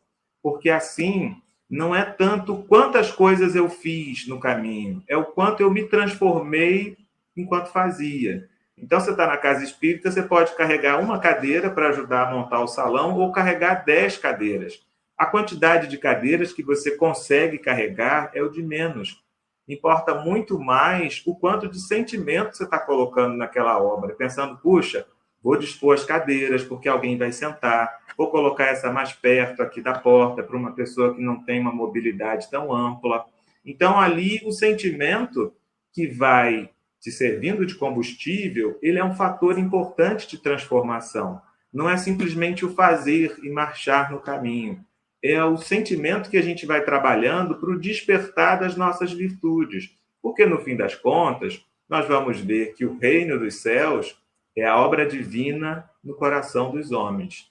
porque 0.42 0.68
assim 0.68 1.34
não 1.68 1.94
é 1.94 2.04
tanto 2.04 2.64
quantas 2.64 3.10
coisas 3.10 3.56
eu 3.56 3.68
fiz 3.68 4.26
no 4.28 4.38
caminho, 4.38 5.02
é 5.08 5.16
o 5.16 5.24
quanto 5.24 5.60
eu 5.60 5.70
me 5.70 5.84
transformei 5.84 6.96
enquanto 7.36 7.68
fazia. 7.68 8.48
Então, 8.78 9.00
você 9.00 9.10
está 9.10 9.26
na 9.26 9.38
casa 9.38 9.64
espírita, 9.64 10.10
você 10.10 10.22
pode 10.22 10.54
carregar 10.54 11.00
uma 11.00 11.18
cadeira 11.18 11.70
para 11.70 11.88
ajudar 11.88 12.28
a 12.28 12.30
montar 12.30 12.60
o 12.60 12.66
salão 12.66 13.18
ou 13.18 13.32
carregar 13.32 13.84
dez 13.84 14.18
cadeiras. 14.18 14.84
A 15.16 15.24
quantidade 15.24 15.88
de 15.88 15.96
cadeiras 15.96 16.52
que 16.52 16.62
você 16.62 16.94
consegue 16.94 17.58
carregar 17.58 18.30
é 18.34 18.42
o 18.42 18.50
de 18.50 18.62
menos. 18.62 19.22
Importa 19.66 20.14
muito 20.14 20.60
mais 20.60 21.22
o 21.26 21.34
quanto 21.34 21.68
de 21.68 21.80
sentimento 21.80 22.54
você 22.54 22.64
está 22.64 22.78
colocando 22.78 23.34
naquela 23.34 23.82
obra, 23.82 24.14
pensando, 24.14 24.58
puxa, 24.58 25.06
vou 25.46 25.56
dispor 25.56 25.94
as 25.94 26.04
cadeiras 26.04 26.64
porque 26.64 26.88
alguém 26.88 27.16
vai 27.16 27.30
sentar, 27.30 28.00
vou 28.18 28.32
colocar 28.32 28.64
essa 28.64 28.90
mais 28.90 29.12
perto 29.12 29.62
aqui 29.62 29.80
da 29.80 29.96
porta 29.96 30.42
para 30.42 30.56
uma 30.56 30.72
pessoa 30.72 31.14
que 31.14 31.22
não 31.22 31.40
tem 31.44 31.60
uma 31.60 31.70
mobilidade 31.70 32.50
tão 32.50 32.74
ampla. 32.74 33.24
Então, 33.64 33.96
ali, 33.96 34.42
o 34.44 34.50
sentimento 34.50 35.54
que 35.92 36.08
vai 36.08 36.68
te 37.00 37.12
servindo 37.12 37.64
de 37.64 37.76
combustível, 37.76 38.76
ele 38.82 38.98
é 38.98 39.04
um 39.04 39.14
fator 39.14 39.56
importante 39.56 40.26
de 40.26 40.36
transformação. 40.36 41.40
Não 41.72 41.88
é 41.88 41.96
simplesmente 41.96 42.66
o 42.66 42.74
fazer 42.74 43.38
e 43.40 43.48
marchar 43.48 44.10
no 44.10 44.18
caminho. 44.18 44.84
É 45.22 45.44
o 45.44 45.56
sentimento 45.56 46.28
que 46.28 46.38
a 46.38 46.42
gente 46.42 46.66
vai 46.66 46.84
trabalhando 46.84 47.54
para 47.54 47.70
o 47.70 47.78
despertar 47.78 48.58
das 48.58 48.74
nossas 48.74 49.12
virtudes. 49.12 49.96
Porque, 50.20 50.44
no 50.44 50.58
fim 50.58 50.74
das 50.74 50.96
contas, 50.96 51.64
nós 51.88 52.04
vamos 52.08 52.40
ver 52.40 52.74
que 52.74 52.84
o 52.84 52.98
reino 52.98 53.38
dos 53.38 53.62
céus 53.62 54.20
é 54.56 54.66
a 54.66 54.78
obra 54.78 55.06
divina 55.06 55.88
no 56.02 56.14
coração 56.14 56.70
dos 56.70 56.90
homens. 56.90 57.50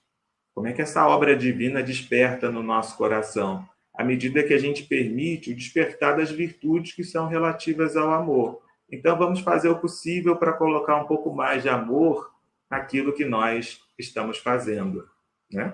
Como 0.54 0.68
é 0.68 0.74
que 0.74 0.82
essa 0.82 1.08
obra 1.08 1.36
divina 1.36 1.84
desperta 1.84 2.50
no 2.50 2.64
nosso 2.64 2.98
coração? 2.98 3.68
À 3.94 4.04
medida 4.04 4.44
que 4.44 4.54
a 4.54 4.58
gente 4.58 4.84
permite 4.84 5.52
o 5.52 5.56
despertar 5.56 6.18
das 6.18 6.32
virtudes 6.32 6.94
que 6.94 7.04
são 7.04 7.28
relativas 7.28 7.96
ao 7.96 8.12
amor. 8.12 8.62
Então, 8.92 9.18
vamos 9.18 9.42
fazer 9.42 9.70
o 9.70 9.80
possível 9.80 10.36
para 10.36 10.54
colocar 10.54 10.96
um 10.96 11.06
pouco 11.06 11.34
mais 11.34 11.64
de 11.64 11.70
amor 11.70 12.32
naquilo 12.70 13.14
que 13.14 13.26
nós 13.26 13.80
estamos 13.98 14.38
fazendo. 14.38 15.08
Né? 15.52 15.74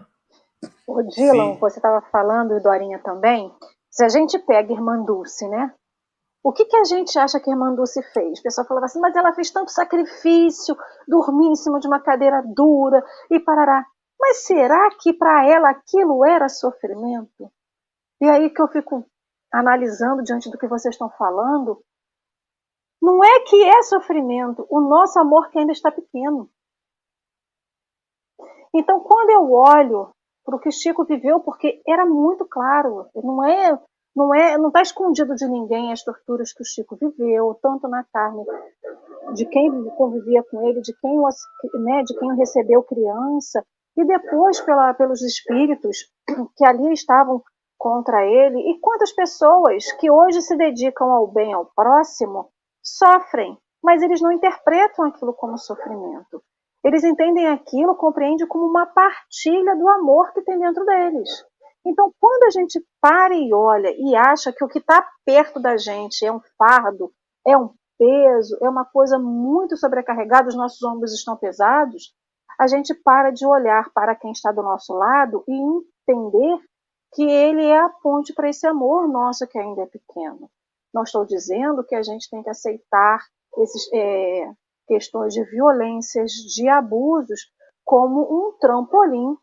O 0.88 1.02
Dylan, 1.04 1.54
Sim. 1.54 1.60
você 1.60 1.80
estava 1.80 2.02
falando, 2.12 2.56
e 2.56 2.60
Dorinha 2.62 3.00
também, 3.00 3.52
se 3.90 4.04
a 4.04 4.10
gente 4.10 4.38
pega 4.40 4.74
Irmã 4.74 5.04
Dulce, 5.04 5.48
né? 5.48 5.74
O 6.44 6.52
que, 6.52 6.66
que 6.66 6.76
a 6.76 6.84
gente 6.84 7.18
acha 7.20 7.40
que 7.40 7.50
a 7.50 7.54
Irmã 7.54 7.74
Dulce 7.74 8.02
fez? 8.14 8.40
O 8.40 8.44
pessoal 8.44 8.66
falava 8.68 8.86
assim, 8.86 9.00
mas 9.00 9.16
ela 9.16 9.34
fez 9.34 9.52
tanto 9.52 9.72
sacrifício, 9.72 10.76
dormir 11.08 11.48
em 11.48 11.56
cima 11.56 11.80
de 11.80 11.88
uma 11.88 12.00
cadeira 12.00 12.42
dura 12.44 13.04
e 13.30 13.40
parará. 13.40 13.86
Mas 14.20 14.44
será 14.46 14.90
que 15.00 15.14
para 15.14 15.48
ela 15.48 15.70
aquilo 15.70 16.26
era 16.26 16.50
sofrimento? 16.50 17.52
E 18.20 18.28
aí 18.28 18.50
que 18.50 18.62
eu 18.62 18.68
fico 18.68 19.06
analisando 19.52 20.24
diante 20.24 20.50
do 20.50 20.58
que 20.58 20.68
vocês 20.68 20.96
estão 20.96 21.10
falando, 21.10 21.84
não 23.02 23.24
é 23.24 23.40
que 23.42 23.64
é 23.64 23.82
sofrimento, 23.84 24.66
o 24.70 24.80
nosso 24.80 25.20
amor 25.20 25.50
que 25.50 25.60
ainda 25.60 25.72
está 25.72 25.92
pequeno. 25.92 26.50
Então, 28.74 29.00
quando 29.02 29.32
eu 29.32 29.52
olho 29.52 30.12
para 30.46 30.56
o 30.56 30.60
que 30.60 30.72
Chico 30.72 31.04
viveu, 31.04 31.40
porque 31.42 31.82
era 31.88 32.06
muito 32.06 32.46
claro, 32.46 33.10
não 33.16 33.44
é, 33.44 33.78
não 34.16 34.36
é, 34.36 34.58
não 34.58 34.68
está 34.68 34.82
escondido 34.82 35.36
de 35.36 35.48
ninguém 35.48 35.92
as 35.92 36.04
torturas 36.04 36.54
que 36.54 36.62
o 36.62 36.66
Chico 36.66 36.98
viveu, 36.98 37.58
tanto 37.62 37.88
na 37.88 38.04
carne 38.04 38.44
de 39.34 39.46
quem 39.46 39.72
convivia 39.92 40.44
com 40.44 40.68
ele, 40.68 40.82
de 40.82 40.94
quem 41.00 41.18
o, 41.18 41.28
né, 41.80 42.04
de 42.04 42.18
quem 42.18 42.32
o 42.32 42.36
recebeu 42.36 42.84
criança, 42.84 43.66
e 43.98 44.06
depois 44.06 44.60
pela, 44.62 44.94
pelos 44.94 45.22
espíritos 45.22 45.98
que 46.58 46.66
ali 46.66 46.92
estavam 46.94 47.42
contra 47.78 48.26
ele, 48.26 48.60
e 48.72 48.80
quantas 48.80 49.12
pessoas 49.12 49.92
que 49.94 50.12
hoje 50.12 50.42
se 50.42 50.56
dedicam 50.56 51.10
ao 51.10 51.28
bem 51.28 51.54
ao 51.54 51.66
próximo 51.76 52.50
sofrem, 52.84 53.58
mas 53.84 54.02
eles 54.02 54.22
não 54.22 54.32
interpretam 54.32 55.06
aquilo 55.06 55.34
como 55.34 55.58
sofrimento. 55.58 56.44
Eles 56.84 57.04
entendem 57.04 57.48
aquilo, 57.48 57.96
compreendem 57.96 58.48
como 58.48 58.66
uma 58.66 58.86
partilha 58.88 59.76
do 59.76 59.88
amor 59.88 60.34
que 60.34 60.42
tem 60.42 60.60
dentro 60.60 60.84
deles. 60.86 61.30
Então, 61.86 62.14
quando 62.20 62.44
a 62.44 62.50
gente 62.52 62.84
para 63.00 63.36
e 63.36 63.54
olha 63.54 63.92
e 63.98 64.16
acha 64.16 64.54
que 64.54 64.64
o 64.64 64.68
que 64.68 64.80
está 64.80 65.08
perto 65.26 65.60
da 65.60 65.78
gente 65.78 66.26
é 66.26 66.32
um 66.32 66.42
fardo, 66.58 67.12
é 67.46 67.58
um 67.58 67.74
peso, 67.98 68.58
é 68.62 68.70
uma 68.70 68.86
coisa 68.86 69.18
muito 69.18 69.76
sobrecarregada, 69.78 70.50
os 70.50 70.56
nossos 70.56 70.82
ombros 70.84 71.14
estão 71.14 71.36
pesados, 71.36 72.14
a 72.60 72.68
gente 72.68 72.94
para 72.94 73.32
de 73.32 73.46
olhar 73.46 73.92
para 73.94 74.16
quem 74.16 74.32
está 74.32 74.52
do 74.52 74.62
nosso 74.62 74.94
lado 74.94 75.44
e 75.48 75.54
entender 75.54 76.60
que 77.14 77.24
ele 77.24 77.66
é 77.66 77.80
a 77.80 77.90
ponte 77.90 78.34
para 78.34 78.50
esse 78.50 78.66
amor 78.68 79.08
nosso 79.08 79.48
que 79.48 79.58
ainda 79.58 79.82
é 79.82 79.86
pequeno. 79.86 80.50
Não 80.94 81.04
estou 81.04 81.26
dizendo 81.26 81.84
que 81.84 81.96
a 81.96 82.04
gente 82.04 82.30
tem 82.30 82.44
que 82.44 82.50
aceitar 82.50 83.26
essas 83.58 83.90
é, 83.94 84.52
questões 84.88 85.34
de 85.34 85.44
violências, 85.46 86.32
de 86.32 86.68
abusos, 86.70 87.52
como 87.84 88.22
um 88.22 88.58
trampolim 88.60 89.36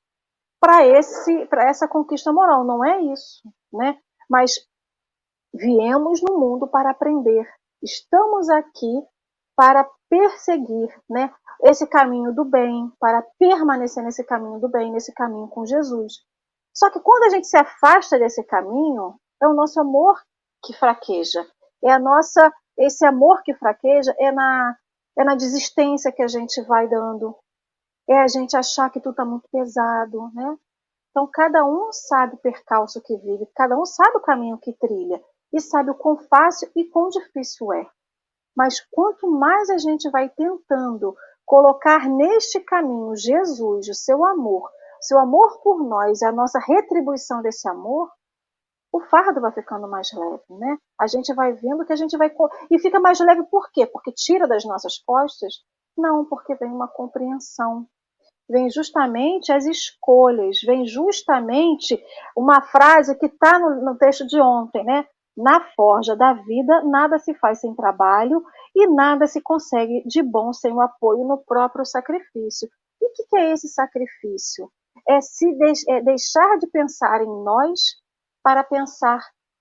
para 0.60 0.86
esse 0.86 1.46
para 1.46 1.68
essa 1.68 1.88
conquista 1.88 2.32
moral. 2.32 2.64
Não 2.64 2.84
é 2.84 3.00
isso, 3.02 3.42
né? 3.72 3.98
Mas 4.28 4.54
viemos 5.54 6.20
no 6.22 6.38
mundo 6.38 6.66
para 6.66 6.90
aprender. 6.90 7.46
Estamos 7.82 8.48
aqui 8.48 9.02
para 9.56 9.88
perseguir, 10.08 10.88
né? 11.08 11.32
Esse 11.64 11.86
caminho 11.86 12.32
do 12.32 12.44
bem, 12.44 12.90
para 13.00 13.22
permanecer 13.38 14.02
nesse 14.04 14.22
caminho 14.24 14.60
do 14.60 14.68
bem, 14.68 14.92
nesse 14.92 15.12
caminho 15.12 15.48
com 15.48 15.66
Jesus. 15.66 16.14
Só 16.72 16.90
que 16.90 17.00
quando 17.00 17.24
a 17.24 17.28
gente 17.30 17.48
se 17.48 17.56
afasta 17.56 18.18
desse 18.18 18.44
caminho, 18.44 19.18
é 19.42 19.48
o 19.48 19.54
nosso 19.54 19.80
amor 19.80 20.22
que 20.64 20.72
fraqueja. 20.72 21.44
É 21.82 21.90
a 21.90 21.98
nossa, 21.98 22.52
esse 22.76 23.04
amor 23.04 23.42
que 23.42 23.54
fraqueja 23.54 24.14
é 24.18 24.30
na, 24.30 24.76
é 25.18 25.24
na 25.24 25.34
desistência 25.34 26.12
que 26.12 26.22
a 26.22 26.28
gente 26.28 26.62
vai 26.62 26.88
dando. 26.88 27.36
É 28.08 28.18
a 28.18 28.26
gente 28.26 28.56
achar 28.56 28.90
que 28.90 29.00
tudo 29.00 29.12
está 29.12 29.24
muito 29.24 29.48
pesado, 29.50 30.30
né? 30.34 30.56
Então 31.10 31.28
cada 31.32 31.64
um 31.64 31.92
sabe 31.92 32.34
o 32.34 32.38
percalço 32.38 33.02
que 33.02 33.16
vive, 33.16 33.46
cada 33.54 33.78
um 33.78 33.84
sabe 33.84 34.16
o 34.16 34.22
caminho 34.22 34.58
que 34.58 34.72
trilha 34.72 35.22
e 35.52 35.60
sabe 35.60 35.90
o 35.90 35.94
quão 35.94 36.16
fácil 36.16 36.70
e 36.76 36.84
quão 36.84 37.08
difícil 37.08 37.72
é. 37.72 37.86
Mas 38.56 38.80
quanto 38.90 39.30
mais 39.30 39.70
a 39.70 39.78
gente 39.78 40.10
vai 40.10 40.28
tentando 40.28 41.14
colocar 41.44 42.08
neste 42.08 42.60
caminho 42.60 43.16
Jesus, 43.16 43.88
o 43.88 43.94
seu 43.94 44.24
amor, 44.24 44.70
seu 45.00 45.18
amor 45.18 45.60
por 45.62 45.82
nós, 45.82 46.22
a 46.22 46.32
nossa 46.32 46.58
retribuição 46.58 47.40
desse 47.40 47.68
amor, 47.68 48.10
o 48.92 49.00
fardo 49.00 49.40
vai 49.40 49.52
ficando 49.52 49.88
mais 49.88 50.10
leve, 50.12 50.44
né? 50.58 50.78
A 51.00 51.06
gente 51.06 51.32
vai 51.34 51.52
vendo 51.52 51.84
que 51.84 51.92
a 51.92 51.96
gente 51.96 52.16
vai. 52.16 52.34
E 52.70 52.78
fica 52.78 52.98
mais 52.98 53.20
leve 53.20 53.44
por 53.44 53.70
quê? 53.70 53.86
Porque 53.86 54.12
tira 54.12 54.46
das 54.46 54.64
nossas 54.64 54.98
costas? 54.98 55.62
Não, 55.96 56.24
porque 56.24 56.54
vem 56.54 56.70
uma 56.70 56.88
compreensão. 56.88 57.86
Vem 58.48 58.70
justamente 58.70 59.52
as 59.52 59.66
escolhas, 59.66 60.60
vem 60.64 60.86
justamente 60.86 62.02
uma 62.36 62.62
frase 62.62 63.16
que 63.18 63.26
está 63.26 63.58
no, 63.58 63.84
no 63.84 63.98
texto 63.98 64.26
de 64.26 64.40
ontem, 64.40 64.82
né? 64.84 65.06
Na 65.36 65.60
forja 65.76 66.16
da 66.16 66.32
vida, 66.32 66.82
nada 66.84 67.18
se 67.18 67.34
faz 67.34 67.60
sem 67.60 67.74
trabalho 67.74 68.42
e 68.74 68.86
nada 68.88 69.26
se 69.26 69.40
consegue 69.40 70.02
de 70.06 70.22
bom 70.22 70.52
sem 70.52 70.72
o 70.72 70.80
apoio 70.80 71.24
no 71.24 71.38
próprio 71.38 71.84
sacrifício. 71.84 72.68
E 73.00 73.06
o 73.06 73.12
que, 73.12 73.24
que 73.24 73.36
é 73.36 73.52
esse 73.52 73.68
sacrifício? 73.68 74.70
É 75.08 75.20
se 75.20 75.46
de, 75.52 75.92
é 75.92 76.02
deixar 76.02 76.58
de 76.58 76.66
pensar 76.68 77.22
em 77.22 77.44
nós 77.44 77.80
para 78.42 78.64
pensar 78.64 79.20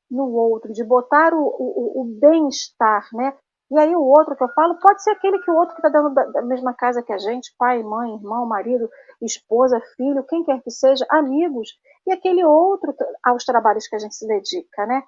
no 0.09 0.31
outro, 0.31 0.71
de 0.71 0.83
botar 0.83 1.33
o, 1.33 1.41
o, 1.41 2.01
o 2.01 2.19
bem-estar, 2.19 3.07
né? 3.13 3.37
E 3.69 3.77
aí 3.77 3.93
o 3.95 4.01
outro 4.01 4.35
que 4.35 4.43
eu 4.43 4.49
falo 4.53 4.79
pode 4.79 5.03
ser 5.03 5.11
aquele 5.11 5.39
que 5.39 5.51
o 5.51 5.55
outro 5.55 5.75
que 5.75 5.85
está 5.85 5.89
dando 5.89 6.13
da, 6.13 6.41
mesma 6.43 6.73
casa 6.73 7.03
que 7.03 7.11
a 7.11 7.17
gente, 7.17 7.53
pai, 7.57 7.83
mãe, 7.83 8.15
irmão, 8.15 8.45
marido, 8.45 8.89
esposa, 9.21 9.81
filho, 9.97 10.25
quem 10.25 10.43
quer 10.45 10.61
que 10.61 10.71
seja, 10.71 11.05
amigos, 11.09 11.69
e 12.05 12.13
aquele 12.13 12.45
outro 12.45 12.95
aos 13.23 13.43
trabalhos 13.43 13.87
que 13.87 13.95
a 13.95 13.99
gente 13.99 14.15
se 14.15 14.25
dedica, 14.25 14.85
né? 14.85 15.03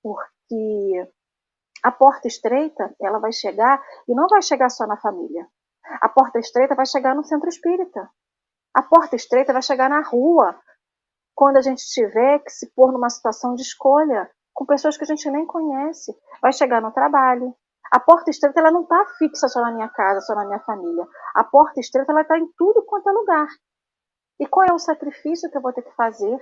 Porque 0.00 1.12
a 1.82 1.90
porta 1.90 2.28
estreita, 2.28 2.94
ela 3.00 3.18
vai 3.18 3.32
chegar, 3.32 3.82
e 4.08 4.14
não 4.14 4.28
vai 4.28 4.42
chegar 4.42 4.70
só 4.70 4.86
na 4.86 4.96
família. 4.96 5.46
A 6.00 6.08
porta 6.08 6.38
estreita 6.38 6.74
vai 6.74 6.86
chegar 6.86 7.14
no 7.14 7.24
centro 7.24 7.48
espírita. 7.48 8.08
A 8.72 8.82
porta 8.82 9.16
estreita 9.16 9.52
vai 9.52 9.62
chegar 9.62 9.90
na 9.90 10.00
rua, 10.02 10.56
quando 11.34 11.56
a 11.56 11.60
gente 11.60 11.84
tiver 11.84 12.38
que 12.38 12.50
se 12.50 12.72
pôr 12.74 12.92
numa 12.92 13.10
situação 13.10 13.54
de 13.54 13.62
escolha 13.62 14.30
com 14.54 14.64
pessoas 14.64 14.96
que 14.96 15.02
a 15.02 15.06
gente 15.06 15.28
nem 15.30 15.44
conhece, 15.44 16.16
vai 16.40 16.52
chegar 16.52 16.80
no 16.80 16.92
trabalho. 16.92 17.54
A 17.94 18.00
porta 18.00 18.28
estreita 18.28 18.58
ela 18.58 18.72
não 18.72 18.82
está 18.82 19.06
fixa 19.16 19.46
só 19.46 19.60
na 19.60 19.70
minha 19.70 19.88
casa, 19.88 20.20
só 20.22 20.34
na 20.34 20.44
minha 20.44 20.58
família. 20.58 21.06
A 21.32 21.44
porta 21.44 21.78
estreita 21.78 22.10
ela 22.10 22.22
está 22.22 22.36
em 22.36 22.50
tudo 22.56 22.82
quanto 22.82 23.08
é 23.08 23.12
lugar. 23.12 23.46
E 24.40 24.48
qual 24.48 24.66
é 24.68 24.72
o 24.72 24.80
sacrifício 24.80 25.48
que 25.48 25.56
eu 25.56 25.62
vou 25.62 25.72
ter 25.72 25.82
que 25.82 25.94
fazer 25.94 26.36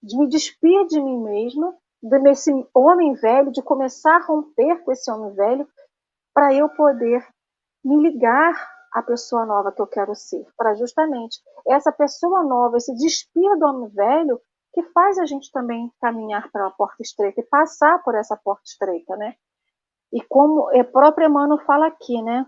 de 0.00 0.16
me 0.16 0.28
despir 0.28 0.86
de 0.86 1.00
mim 1.00 1.20
mesma, 1.20 1.76
desse 2.00 2.52
homem 2.72 3.14
velho, 3.14 3.50
de 3.50 3.60
começar 3.64 4.14
a 4.14 4.24
romper 4.24 4.84
com 4.84 4.92
esse 4.92 5.10
homem 5.10 5.34
velho, 5.34 5.66
para 6.32 6.54
eu 6.54 6.68
poder 6.68 7.26
me 7.84 7.96
ligar 8.00 8.54
a 8.92 9.02
pessoa 9.02 9.44
nova 9.44 9.72
que 9.72 9.82
eu 9.82 9.88
quero 9.88 10.14
ser? 10.14 10.46
Para 10.56 10.76
justamente 10.76 11.40
essa 11.66 11.90
pessoa 11.90 12.44
nova, 12.44 12.76
esse 12.76 12.94
despir 12.94 13.58
do 13.58 13.66
homem 13.66 13.88
velho, 13.88 14.40
que 14.72 14.84
faz 14.92 15.18
a 15.18 15.26
gente 15.26 15.50
também 15.50 15.92
caminhar 16.00 16.48
pela 16.52 16.70
porta 16.70 17.02
estreita 17.02 17.40
e 17.40 17.46
passar 17.46 18.00
por 18.04 18.14
essa 18.14 18.36
porta 18.36 18.62
estreita, 18.66 19.16
né? 19.16 19.34
E 20.12 20.20
como 20.28 20.68
o 20.70 20.84
próprio 20.84 21.26
Emmanuel 21.26 21.64
fala 21.64 21.86
aqui, 21.86 22.20
né? 22.22 22.46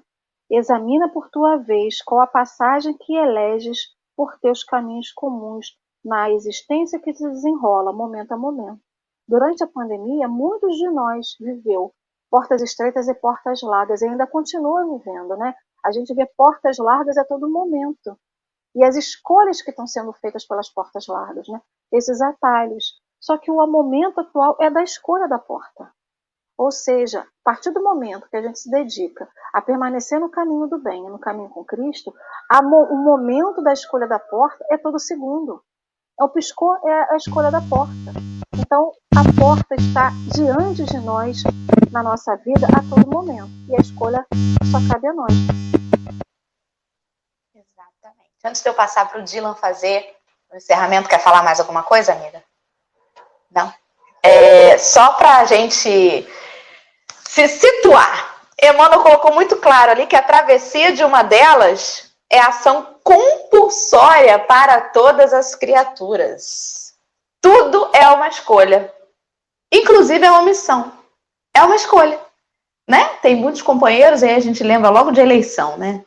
Examina 0.51 1.09
por 1.09 1.31
tua 1.31 1.57
vez 1.57 2.03
qual 2.03 2.21
a 2.21 2.27
passagem 2.27 2.97
que 2.99 3.15
eleges 3.15 3.79
por 4.17 4.39
teus 4.39 4.63
caminhos 4.63 5.11
comuns 5.13 5.77
na 6.05 6.31
existência 6.31 7.01
que 7.01 7.15
se 7.15 7.27
desenrola 7.27 7.93
momento 7.93 8.33
a 8.33 8.37
momento. 8.37 8.81
Durante 9.27 9.65
a 9.65 9.67
pandemia, 9.67 10.29
muitos 10.29 10.77
de 10.77 10.91
nós 10.91 11.35
viveu 11.41 11.95
portas 12.31 12.61
estreitas 12.61 13.09
e 13.09 13.15
portas 13.15 13.63
largas 13.63 14.03
e 14.03 14.07
ainda 14.07 14.27
continua 14.27 14.85
vivendo, 14.85 15.37
né? 15.37 15.55
A 15.83 15.91
gente 15.91 16.13
vê 16.15 16.27
portas 16.37 16.77
largas 16.79 17.17
a 17.17 17.25
todo 17.25 17.51
momento. 17.51 18.19
E 18.75 18.85
as 18.85 18.97
escolhas 18.97 19.63
que 19.63 19.71
estão 19.71 19.87
sendo 19.87 20.13
feitas 20.13 20.47
pelas 20.47 20.69
portas 20.69 21.07
largas, 21.07 21.49
né? 21.49 21.63
Esses 21.93 22.21
atalhos. 22.21 23.01
Só 23.21 23.39
que 23.39 23.51
o 23.51 23.67
momento 23.67 24.21
atual 24.21 24.57
é 24.61 24.69
da 24.69 24.83
escolha 24.83 25.27
da 25.27 25.39
porta. 25.39 25.91
Ou 26.57 26.71
seja, 26.71 27.21
a 27.21 27.25
partir 27.45 27.73
do 27.73 27.83
momento 27.83 28.29
que 28.29 28.37
a 28.37 28.43
gente 28.43 28.59
se 28.59 28.71
dedica 28.71 29.29
a 29.53 29.61
permanecer 29.61 30.21
no 30.21 30.31
caminho 30.31 30.69
do 30.69 30.79
bem, 30.79 31.03
no 31.11 31.19
caminho 31.19 31.49
com 31.49 31.65
Cristo, 31.65 32.15
o 32.53 32.97
momento 32.97 33.61
da 33.63 33.73
escolha 33.73 34.07
da 34.07 34.19
porta 34.19 34.65
é 34.71 34.79
todo 34.79 34.99
segundo. 34.99 35.63
É 36.19 36.23
o 36.23 36.29
piscou 36.29 36.77
é 36.87 37.13
a 37.13 37.17
escolha 37.17 37.51
da 37.51 37.61
porta. 37.61 38.13
Então, 38.57 38.93
a 39.17 39.25
porta 39.39 39.75
está 39.75 40.11
diante 40.33 40.85
de 40.85 40.99
nós 41.01 41.43
na 41.91 42.05
nossa 42.05 42.37
vida 42.37 42.69
a 42.69 42.81
todo 42.89 43.11
momento. 43.11 43.51
E 43.69 43.75
a 43.75 43.81
escolha 43.81 44.25
só 44.71 44.79
cabe 44.93 45.09
a 45.09 45.13
nós. 45.13 45.33
Exatamente. 47.53 48.31
Antes 48.45 48.63
de 48.63 48.69
eu 48.69 48.75
passar 48.75 49.09
para 49.11 49.21
o 49.21 49.25
Dylan 49.25 49.57
fazer 49.57 50.17
o 50.53 50.57
encerramento, 50.57 51.09
quer 51.09 51.19
falar 51.19 51.43
mais 51.43 51.59
alguma 51.59 51.83
coisa, 51.83 52.13
amiga? 52.13 52.45
Não? 53.51 53.75
É, 54.23 54.79
só 54.79 55.15
para 55.15 55.39
a 55.39 55.45
gente 55.45 56.27
se 57.35 57.49
situar. 57.49 58.33
Emmanuel 58.63 59.03
colocou 59.03 59.35
muito 59.35 59.57
claro 59.57 59.91
ali 59.91 60.07
que 60.07 60.15
a 60.15 60.23
travessia 60.23 60.93
de 60.93 61.03
uma 61.03 61.25
delas 61.25 62.13
é 62.31 62.39
ação 62.39 62.95
compulsória 63.03 64.39
para 64.39 64.81
todas 64.81 65.35
as 65.35 65.57
criaturas. 65.57 66.95
Tudo 67.43 67.91
é 67.93 68.07
uma 68.09 68.29
escolha. 68.29 68.93
Inclusive 69.73 70.25
é 70.25 70.31
uma 70.31 70.43
missão. 70.43 70.93
É 71.53 71.63
uma 71.65 71.75
escolha. 71.75 72.21
Né? 72.89 73.05
Tem 73.21 73.35
muitos 73.35 73.63
companheiros, 73.63 74.23
aí 74.23 74.35
a 74.35 74.41
gente 74.41 74.63
lembra 74.63 74.89
logo 74.89 75.11
de 75.11 75.21
eleição, 75.21 75.77
né? 75.77 76.05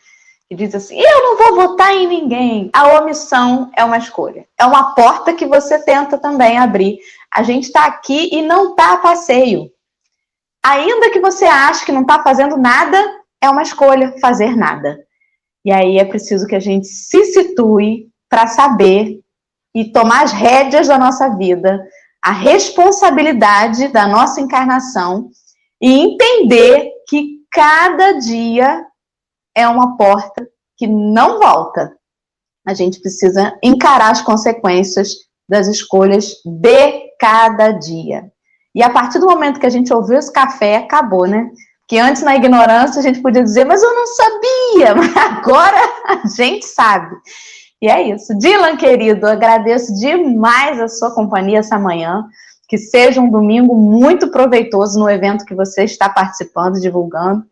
Que 0.48 0.56
diz 0.56 0.74
assim: 0.74 0.98
eu 0.98 1.24
não 1.24 1.38
vou 1.38 1.68
votar 1.68 1.94
em 1.94 2.08
ninguém. 2.08 2.70
A 2.72 3.00
omissão 3.00 3.70
é 3.76 3.84
uma 3.84 3.98
escolha. 3.98 4.48
É 4.58 4.66
uma 4.66 4.96
porta 4.96 5.34
que 5.34 5.46
você 5.46 5.78
tenta 5.84 6.18
também 6.18 6.58
abrir. 6.58 7.00
A 7.30 7.44
gente 7.44 7.66
está 7.66 7.86
aqui 7.86 8.30
e 8.32 8.42
não 8.42 8.70
está 8.70 8.94
a 8.94 8.98
passeio 8.98 9.70
ainda 10.68 11.10
que 11.12 11.20
você 11.20 11.46
ache 11.46 11.86
que 11.86 11.92
não 11.92 12.02
está 12.02 12.22
fazendo 12.22 12.58
nada, 12.58 12.98
é 13.42 13.50
uma 13.50 13.62
escolha 13.62 14.14
fazer 14.20 14.56
nada. 14.56 14.98
E 15.64 15.72
aí 15.72 15.98
é 15.98 16.06
preciso 16.06 16.48
que 16.48 16.56
a 16.56 16.60
gente 16.60 16.88
se 16.88 17.26
situe 17.26 18.10
para 18.30 18.48
saber 18.48 19.20
e 19.76 19.92
tomar 19.92 20.24
as 20.24 20.32
rédeas 20.32 20.88
da 20.88 20.98
nossa 20.98 21.30
vida, 21.38 21.86
a 22.24 22.32
responsabilidade 22.32 23.88
da 23.90 24.08
nossa 24.08 24.42
encarnação 24.42 25.30
e 25.82 25.92
entender 26.00 26.90
que 27.08 27.38
cada 27.52 28.14
dia 28.14 28.86
é 29.56 29.68
uma 29.68 29.98
porta 29.98 30.48
que 30.76 30.88
não 30.88 31.40
volta. 31.40 31.96
A 32.66 32.74
gente 32.74 33.00
precisa 33.00 33.58
encarar 33.64 34.12
as 34.12 34.22
consequências 34.22 35.14
das 35.48 35.68
escolhas 35.68 36.34
de 36.46 37.16
cada 37.20 37.72
dia. 37.72 38.32
E 38.78 38.84
a 38.84 38.92
partir 38.92 39.18
do 39.18 39.26
momento 39.26 39.60
que 39.60 39.66
a 39.66 39.72
gente 39.72 39.92
ouviu 39.92 40.20
esse 40.20 40.32
café, 40.32 40.76
acabou, 40.76 41.26
né? 41.26 41.50
Que 41.88 41.98
antes, 41.98 42.22
na 42.22 42.36
ignorância, 42.36 43.00
a 43.00 43.02
gente 43.02 43.24
podia 43.24 43.42
dizer, 43.42 43.66
mas 43.66 43.82
eu 43.82 43.92
não 43.92 44.06
sabia, 44.06 44.94
mas 44.94 45.18
agora 45.18 45.80
a 46.06 46.28
gente 46.28 46.64
sabe. 46.64 47.16
E 47.82 47.90
é 47.90 48.04
isso. 48.14 48.38
Dylan, 48.38 48.78
querido, 48.78 49.26
agradeço 49.26 49.96
demais 49.96 50.80
a 50.80 50.88
sua 50.88 51.10
companhia 51.10 51.58
essa 51.58 51.80
manhã. 51.80 52.24
Que 52.70 52.78
seja 52.78 53.20
um 53.20 53.32
domingo 53.32 53.74
muito 53.74 54.30
proveitoso 54.30 55.00
no 55.00 55.10
evento 55.10 55.46
que 55.46 55.56
você 55.56 55.84
está 55.84 56.08
participando, 56.08 56.80
divulgando. 56.80 57.44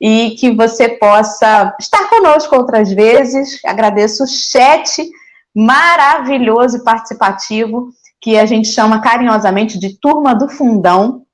E 0.00 0.36
que 0.38 0.54
você 0.54 0.88
possa 0.88 1.74
estar 1.80 2.08
conosco 2.08 2.54
outras 2.54 2.92
vezes. 2.92 3.58
Agradeço 3.64 4.22
o 4.22 4.28
chat 4.28 5.04
maravilhoso 5.52 6.76
e 6.76 6.84
participativo 6.84 7.90
que 8.20 8.38
a 8.38 8.44
gente 8.44 8.68
chama 8.68 9.00
carinhosamente 9.00 9.78
de 9.78 9.98
turma 9.98 10.34
do 10.34 10.48
fundão, 10.48 11.24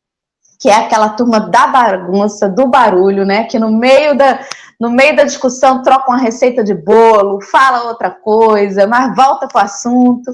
que 0.60 0.68
é 0.68 0.74
aquela 0.74 1.10
turma 1.10 1.40
da 1.40 1.66
bagunça, 1.66 2.48
do 2.48 2.66
barulho, 2.68 3.24
né? 3.24 3.44
Que 3.44 3.58
no 3.58 3.70
meio 3.70 4.16
da, 4.16 4.40
no 4.80 4.90
meio 4.90 5.16
da 5.16 5.24
discussão 5.24 5.82
troca 5.82 6.10
uma 6.10 6.18
receita 6.18 6.62
de 6.62 6.74
bolo, 6.74 7.42
fala 7.42 7.88
outra 7.88 8.10
coisa, 8.10 8.86
mas 8.86 9.14
volta 9.14 9.48
para 9.48 9.62
o 9.62 9.64
assunto 9.64 10.32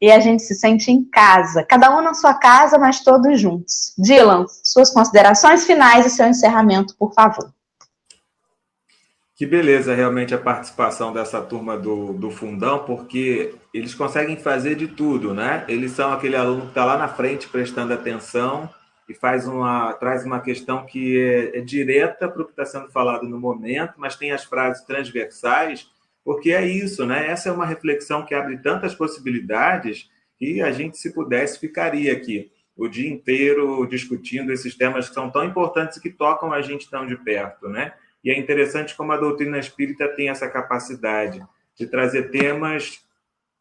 e 0.00 0.12
a 0.12 0.20
gente 0.20 0.42
se 0.42 0.54
sente 0.54 0.90
em 0.92 1.02
casa. 1.02 1.64
Cada 1.64 1.96
um 1.96 2.02
na 2.02 2.12
sua 2.12 2.34
casa, 2.34 2.78
mas 2.78 3.00
todos 3.00 3.40
juntos. 3.40 3.94
Dylan, 3.96 4.44
suas 4.62 4.90
considerações 4.90 5.64
finais 5.64 6.06
e 6.06 6.10
seu 6.10 6.26
encerramento, 6.26 6.94
por 6.98 7.12
favor. 7.14 7.50
Que 9.34 9.46
beleza 9.46 9.94
realmente 9.94 10.34
a 10.34 10.38
participação 10.38 11.12
dessa 11.12 11.40
turma 11.40 11.76
do, 11.76 12.12
do 12.12 12.30
fundão, 12.30 12.84
porque 12.84 13.54
eles 13.74 13.92
conseguem 13.92 14.36
fazer 14.36 14.76
de 14.76 14.86
tudo, 14.86 15.34
né? 15.34 15.64
Eles 15.66 15.90
são 15.90 16.12
aquele 16.12 16.36
aluno 16.36 16.62
que 16.62 16.68
está 16.68 16.84
lá 16.84 16.96
na 16.96 17.08
frente 17.08 17.48
prestando 17.48 17.92
atenção 17.92 18.70
e 19.08 19.12
faz 19.12 19.48
uma, 19.48 19.92
traz 19.94 20.24
uma 20.24 20.40
questão 20.40 20.86
que 20.86 21.20
é, 21.20 21.58
é 21.58 21.60
direta 21.60 22.28
para 22.28 22.40
o 22.40 22.44
que 22.44 22.52
está 22.52 22.64
sendo 22.64 22.88
falado 22.92 23.28
no 23.28 23.38
momento, 23.38 23.94
mas 23.96 24.14
tem 24.14 24.30
as 24.30 24.44
frases 24.44 24.84
transversais, 24.84 25.90
porque 26.24 26.52
é 26.52 26.64
isso, 26.64 27.04
né? 27.04 27.28
Essa 27.28 27.48
é 27.48 27.52
uma 27.52 27.66
reflexão 27.66 28.24
que 28.24 28.32
abre 28.32 28.58
tantas 28.58 28.94
possibilidades 28.94 30.08
que 30.38 30.62
a 30.62 30.70
gente, 30.70 30.96
se 30.96 31.12
pudesse, 31.12 31.58
ficaria 31.58 32.12
aqui 32.12 32.52
o 32.76 32.86
dia 32.86 33.10
inteiro 33.10 33.84
discutindo 33.86 34.52
esses 34.52 34.76
temas 34.76 35.08
que 35.08 35.14
são 35.14 35.30
tão 35.30 35.44
importantes 35.44 35.98
e 35.98 36.00
que 36.00 36.10
tocam 36.10 36.52
a 36.52 36.62
gente 36.62 36.88
tão 36.88 37.04
de 37.04 37.16
perto, 37.16 37.68
né? 37.68 37.92
E 38.22 38.30
é 38.30 38.38
interessante 38.38 38.94
como 38.94 39.10
a 39.12 39.16
doutrina 39.16 39.58
espírita 39.58 40.08
tem 40.08 40.28
essa 40.28 40.48
capacidade 40.48 41.44
de 41.76 41.86
trazer 41.88 42.30
temas 42.30 43.03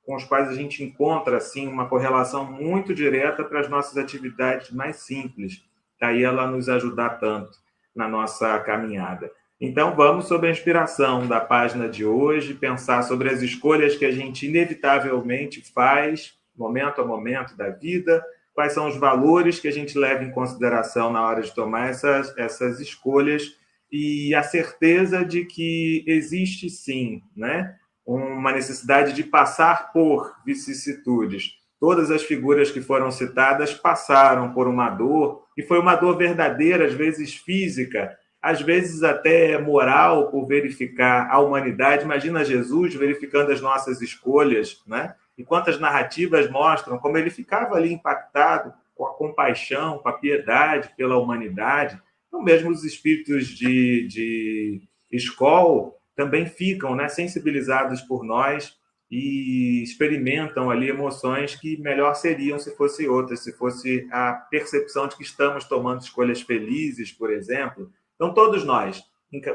com 0.05 0.15
os 0.15 0.23
quais 0.23 0.49
a 0.49 0.53
gente 0.53 0.83
encontra 0.83 1.37
assim 1.37 1.67
uma 1.67 1.87
correlação 1.87 2.51
muito 2.51 2.93
direta 2.93 3.43
para 3.43 3.59
as 3.59 3.69
nossas 3.69 3.97
atividades 3.97 4.71
mais 4.71 4.97
simples. 4.97 5.63
Daí 5.99 6.23
ela 6.23 6.47
nos 6.47 6.67
ajudar 6.67 7.11
tanto 7.11 7.57
na 7.95 8.07
nossa 8.07 8.59
caminhada. 8.59 9.31
Então 9.59 9.95
vamos 9.95 10.25
sobre 10.25 10.49
a 10.49 10.51
inspiração 10.51 11.25
da 11.25 11.39
página 11.39 11.87
de 11.87 12.03
hoje, 12.03 12.53
pensar 12.53 13.03
sobre 13.03 13.29
as 13.29 13.41
escolhas 13.41 13.95
que 13.95 14.05
a 14.05 14.11
gente 14.11 14.45
inevitavelmente 14.45 15.61
faz 15.73 16.37
momento 16.55 17.01
a 17.01 17.05
momento 17.05 17.55
da 17.55 17.69
vida, 17.69 18.23
quais 18.53 18.73
são 18.73 18.87
os 18.87 18.97
valores 18.97 19.59
que 19.59 19.67
a 19.67 19.71
gente 19.71 19.97
leva 19.97 20.23
em 20.23 20.31
consideração 20.31 21.11
na 21.11 21.25
hora 21.25 21.41
de 21.41 21.53
tomar 21.53 21.89
essas, 21.89 22.37
essas 22.37 22.79
escolhas 22.79 23.57
e 23.91 24.33
a 24.35 24.43
certeza 24.43 25.23
de 25.23 25.45
que 25.45 26.03
existe 26.07 26.69
sim, 26.69 27.21
né, 27.35 27.75
uma 28.05 28.51
necessidade 28.51 29.13
de 29.13 29.23
passar 29.23 29.91
por 29.91 30.35
vicissitudes. 30.45 31.53
Todas 31.79 32.11
as 32.11 32.23
figuras 32.23 32.71
que 32.71 32.81
foram 32.81 33.11
citadas 33.11 33.73
passaram 33.73 34.53
por 34.53 34.67
uma 34.67 34.89
dor, 34.89 35.43
e 35.57 35.63
foi 35.63 35.79
uma 35.79 35.95
dor 35.95 36.17
verdadeira, 36.17 36.85
às 36.85 36.93
vezes 36.93 37.35
física, 37.35 38.17
às 38.41 38.61
vezes 38.61 39.03
até 39.03 39.57
moral, 39.57 40.29
por 40.29 40.45
verificar 40.45 41.29
a 41.29 41.39
humanidade. 41.39 42.03
Imagina 42.03 42.43
Jesus 42.43 42.93
verificando 42.95 43.51
as 43.51 43.61
nossas 43.61 44.01
escolhas, 44.01 44.81
né? 44.85 45.15
E 45.37 45.43
quantas 45.43 45.79
narrativas 45.79 46.49
mostram 46.49 46.97
como 46.97 47.17
ele 47.17 47.29
ficava 47.29 47.75
ali 47.75 47.93
impactado 47.93 48.73
com 48.95 49.05
a 49.05 49.13
compaixão, 49.13 49.97
com 49.97 50.09
a 50.09 50.13
piedade 50.13 50.91
pela 50.95 51.17
humanidade. 51.17 51.99
Então, 52.27 52.41
mesmo 52.41 52.69
os 52.69 52.83
espíritos 52.83 53.47
de, 53.47 54.07
de 54.07 54.81
escola 55.11 55.91
também 56.15 56.45
ficam 56.45 56.95
né, 56.95 57.07
sensibilizados 57.07 58.01
por 58.01 58.23
nós 58.23 58.77
e 59.09 59.83
experimentam 59.83 60.69
ali 60.69 60.89
emoções 60.89 61.55
que 61.55 61.77
melhor 61.77 62.15
seriam 62.15 62.57
se 62.57 62.75
fosse 62.75 63.07
outras, 63.07 63.43
se 63.43 63.53
fosse 63.53 64.07
a 64.11 64.33
percepção 64.33 65.07
de 65.07 65.15
que 65.15 65.23
estamos 65.23 65.65
tomando 65.65 66.01
escolhas 66.01 66.41
felizes, 66.41 67.11
por 67.11 67.31
exemplo. 67.31 67.91
Então, 68.15 68.33
todos 68.33 68.63
nós 68.63 69.03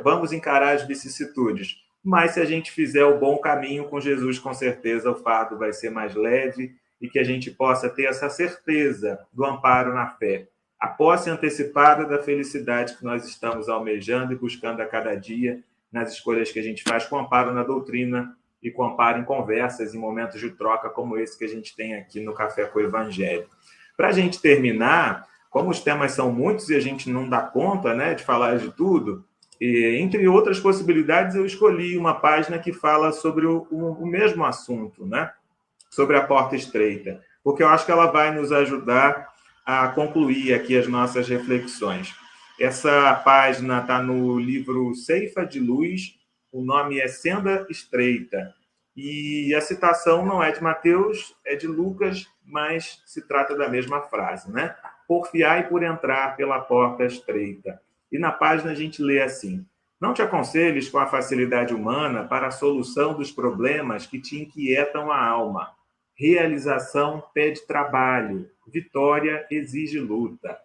vamos 0.03 0.33
encarar 0.33 0.75
as 0.75 0.87
vicissitudes, 0.87 1.77
mas 2.03 2.33
se 2.33 2.41
a 2.41 2.45
gente 2.45 2.71
fizer 2.71 3.05
o 3.05 3.19
bom 3.19 3.39
caminho 3.39 3.85
com 3.89 4.01
Jesus, 4.01 4.39
com 4.39 4.55
certeza 4.55 5.11
o 5.11 5.17
fardo 5.17 5.59
vai 5.59 5.73
ser 5.73 5.91
mais 5.91 6.15
leve 6.15 6.75
e 7.01 7.09
que 7.09 7.19
a 7.19 7.25
gente 7.25 7.51
possa 7.51 7.89
ter 7.89 8.05
essa 8.05 8.29
certeza 8.29 9.19
do 9.33 9.45
amparo 9.45 9.95
na 9.95 10.09
fé 10.09 10.49
a 10.79 10.87
posse 10.87 11.29
antecipada 11.29 12.05
da 12.05 12.23
felicidade 12.23 12.97
que 12.97 13.05
nós 13.05 13.27
estamos 13.27 13.69
almejando 13.69 14.33
e 14.33 14.37
buscando 14.37 14.81
a 14.81 14.87
cada 14.87 15.15
dia, 15.17 15.63
nas 15.93 16.13
escolhas 16.13 16.51
que 16.51 16.59
a 16.59 16.63
gente 16.63 16.83
faz 16.83 17.07
com 17.07 17.19
amparo 17.19 17.53
na 17.53 17.63
doutrina 17.63 18.37
e 18.63 18.71
com 18.71 18.85
amparo 18.85 19.19
em 19.19 19.25
conversas, 19.25 19.95
em 19.95 19.99
momentos 19.99 20.41
de 20.41 20.51
troca 20.51 20.91
como 20.91 21.17
esse 21.17 21.39
que 21.39 21.45
a 21.45 21.49
gente 21.49 21.75
tem 21.75 21.95
aqui 21.95 22.21
no 22.21 22.35
Café 22.35 22.65
com 22.65 22.79
o 22.79 22.83
Evangelho. 22.83 23.47
Para 23.97 24.09
a 24.09 24.13
gente 24.13 24.41
terminar, 24.41 25.27
como 25.51 25.71
os 25.71 25.81
temas 25.81 26.13
são 26.13 26.33
muitos 26.33 26.69
e 26.69 26.75
a 26.75 26.81
gente 26.81 27.09
não 27.11 27.29
dá 27.29 27.41
conta 27.41 27.95
né, 27.95 28.15
de 28.15 28.25
falar 28.25 28.59
de 28.59 28.71
tudo, 28.73 29.25
e, 29.61 29.99
entre 30.01 30.27
outras 30.29 30.61
possibilidades, 30.61 31.35
eu 31.35 31.45
escolhi 31.45 31.97
uma 31.97 32.15
página 32.15 32.59
que 32.59 32.73
fala 32.73 33.13
sobre 33.13 33.47
o, 33.47 33.67
o, 33.71 34.05
o 34.05 34.07
mesmo 34.07 34.45
assunto, 34.45 35.05
né? 35.07 35.33
sobre 35.91 36.17
a 36.17 36.25
porta 36.25 36.55
estreita, 36.55 37.21
porque 37.43 37.63
eu 37.63 37.69
acho 37.69 37.85
que 37.85 37.93
ela 37.93 38.07
vai 38.07 38.33
nos 38.33 38.53
ajudar 38.53 39.29
a 39.65 39.89
concluir 39.89 40.55
aqui 40.55 40.77
as 40.77 40.87
nossas 40.87 41.29
reflexões. 41.29 42.15
Essa 42.59 43.15
página 43.15 43.79
está 43.81 44.03
no 44.03 44.37
livro 44.37 44.93
Ceifa 44.93 45.47
de 45.47 45.61
Luz, 45.61 46.19
o 46.51 46.61
nome 46.61 46.99
é 46.99 47.07
Senda 47.07 47.65
Estreita. 47.71 48.53
E 48.97 49.55
a 49.55 49.61
citação 49.61 50.27
não 50.27 50.43
é 50.43 50.51
de 50.51 50.61
Mateus, 50.61 51.37
é 51.47 51.55
de 51.55 51.69
Lucas, 51.69 52.27
mas 52.45 53.01
se 53.07 53.23
trata 53.29 53.57
da 53.57 53.69
mesma 53.69 54.01
frase, 54.01 54.51
né? 54.51 54.75
Porfiai 55.07 55.69
por 55.69 55.85
entrar 55.85 56.37
pela 56.37 56.59
porta 56.59 57.05
estreita. 57.05 57.81
E 58.11 58.19
na 58.19 58.33
página 58.33 58.73
a 58.73 58.75
gente 58.75 59.01
lê 59.01 59.23
assim: 59.23 59.65
Não 60.01 60.13
te 60.13 60.21
aconselhes 60.21 60.89
com 60.89 60.99
a 60.99 61.07
facilidade 61.07 61.73
humana 61.73 62.25
para 62.25 62.49
a 62.49 62.51
solução 62.51 63.15
dos 63.15 63.31
problemas 63.31 64.05
que 64.05 64.21
te 64.21 64.37
inquietam 64.37 65.13
a 65.13 65.25
alma. 65.25 65.71
Realização 66.13 67.23
pede 67.33 67.65
trabalho, 67.69 68.51
vitória 68.67 69.47
exige 69.49 70.01
luta. 70.01 70.59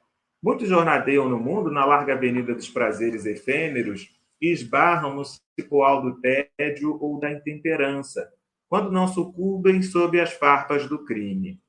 Muitos 0.43 0.67
jornadeiam 0.67 1.29
no 1.29 1.39
mundo 1.39 1.71
na 1.71 1.85
larga 1.85 2.15
avenida 2.15 2.53
dos 2.53 2.69
prazeres 2.69 3.25
efêmeros 3.25 4.13
e 4.41 4.51
esbarram 4.51 5.15
no 5.15 5.23
cipoal 5.23 6.01
do 6.01 6.19
tédio 6.19 6.97
ou 6.99 7.17
da 7.17 7.31
intemperança, 7.31 8.29
quando 8.67 8.91
não 8.91 9.07
sucumbem 9.07 9.81
sob 9.81 10.19
as 10.19 10.33
farpas 10.33 10.85
do 10.85 11.05
crime. 11.05 11.61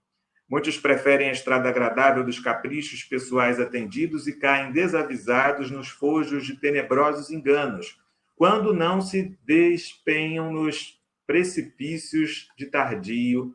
Muitos 0.48 0.76
preferem 0.76 1.28
a 1.28 1.32
estrada 1.32 1.68
agradável 1.68 2.24
dos 2.24 2.40
caprichos 2.40 3.04
pessoais 3.04 3.60
atendidos 3.60 4.26
e 4.26 4.36
caem 4.36 4.72
desavisados 4.72 5.70
nos 5.70 5.88
fojos 5.88 6.44
de 6.44 6.58
tenebrosos 6.58 7.30
enganos, 7.30 7.96
quando 8.34 8.74
não 8.74 9.00
se 9.00 9.38
despenham 9.46 10.52
nos 10.52 11.00
precipícios 11.24 12.48
de 12.58 12.66
tardio 12.66 13.54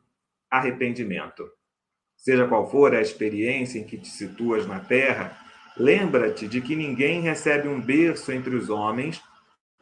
arrependimento. 0.49 1.59
Seja 2.20 2.47
qual 2.47 2.70
for 2.70 2.93
a 2.93 3.01
experiência 3.01 3.80
em 3.80 3.84
que 3.84 3.97
te 3.97 4.07
situas 4.07 4.67
na 4.67 4.80
terra, 4.80 5.36
Lembra-te 5.80 6.45
de 6.45 6.59
que 6.59 6.76
ninguém 6.76 7.22
recebe 7.22 7.70
um 7.70 7.80
berço 7.80 8.34
entre 8.34 8.53
os 8.53 8.70
homens 8.70 9.24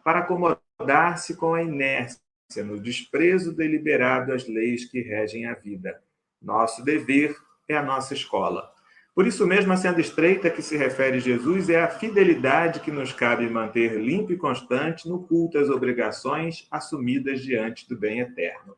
para 0.03 0.19
acomodar-se 0.19 1.35
com 1.35 1.55
a 1.55 1.63
inércia, 1.63 2.21
no 2.63 2.79
desprezo 2.79 3.51
deliberado 3.51 4.31
às 4.31 4.47
leis 4.47 4.85
que 4.85 5.01
regem 5.01 5.47
a 5.47 5.55
vida. 5.55 5.99
Nosso 6.39 6.85
dever 6.85 7.35
é 7.67 7.75
a 7.75 7.81
nossa 7.81 8.13
escola. 8.13 8.71
Por 9.15 9.25
isso 9.25 9.47
mesmo, 9.47 9.73
a 9.73 9.77
senda 9.77 9.99
estreita 9.99 10.51
que 10.51 10.61
se 10.61 10.77
refere 10.77 11.19
Jesus 11.19 11.67
é 11.67 11.81
a 11.81 11.89
fidelidade 11.89 12.81
que 12.81 12.91
nos 12.91 13.11
cabe 13.11 13.49
manter 13.49 13.99
limpo 13.99 14.31
e 14.31 14.38
constante 14.38 15.09
no 15.09 15.23
culto 15.23 15.57
às 15.57 15.67
obrigações 15.67 16.67
assumidas 16.69 17.41
diante 17.41 17.89
do 17.89 17.97
bem 17.97 18.19
eterno. 18.19 18.77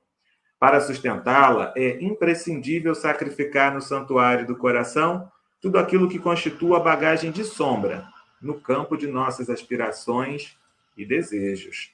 Para 0.60 0.82
sustentá-la, 0.82 1.74
é 1.78 2.04
imprescindível 2.04 2.94
sacrificar 2.94 3.74
no 3.74 3.82
santuário 3.82 4.46
do 4.46 4.58
coração 4.58 5.32
tudo 5.62 5.80
aquilo 5.80 6.10
que 6.10 6.20
constitua 6.20 6.78
a 6.78 6.82
bagagem 6.82 7.32
de 7.32 7.44
sombra 7.46 8.06
no 8.42 8.60
campo 8.60 8.98
de 8.98 9.08
nossas 9.08 9.50
aspirações 9.50 10.58
e 10.98 11.06
desejos. 11.06 11.94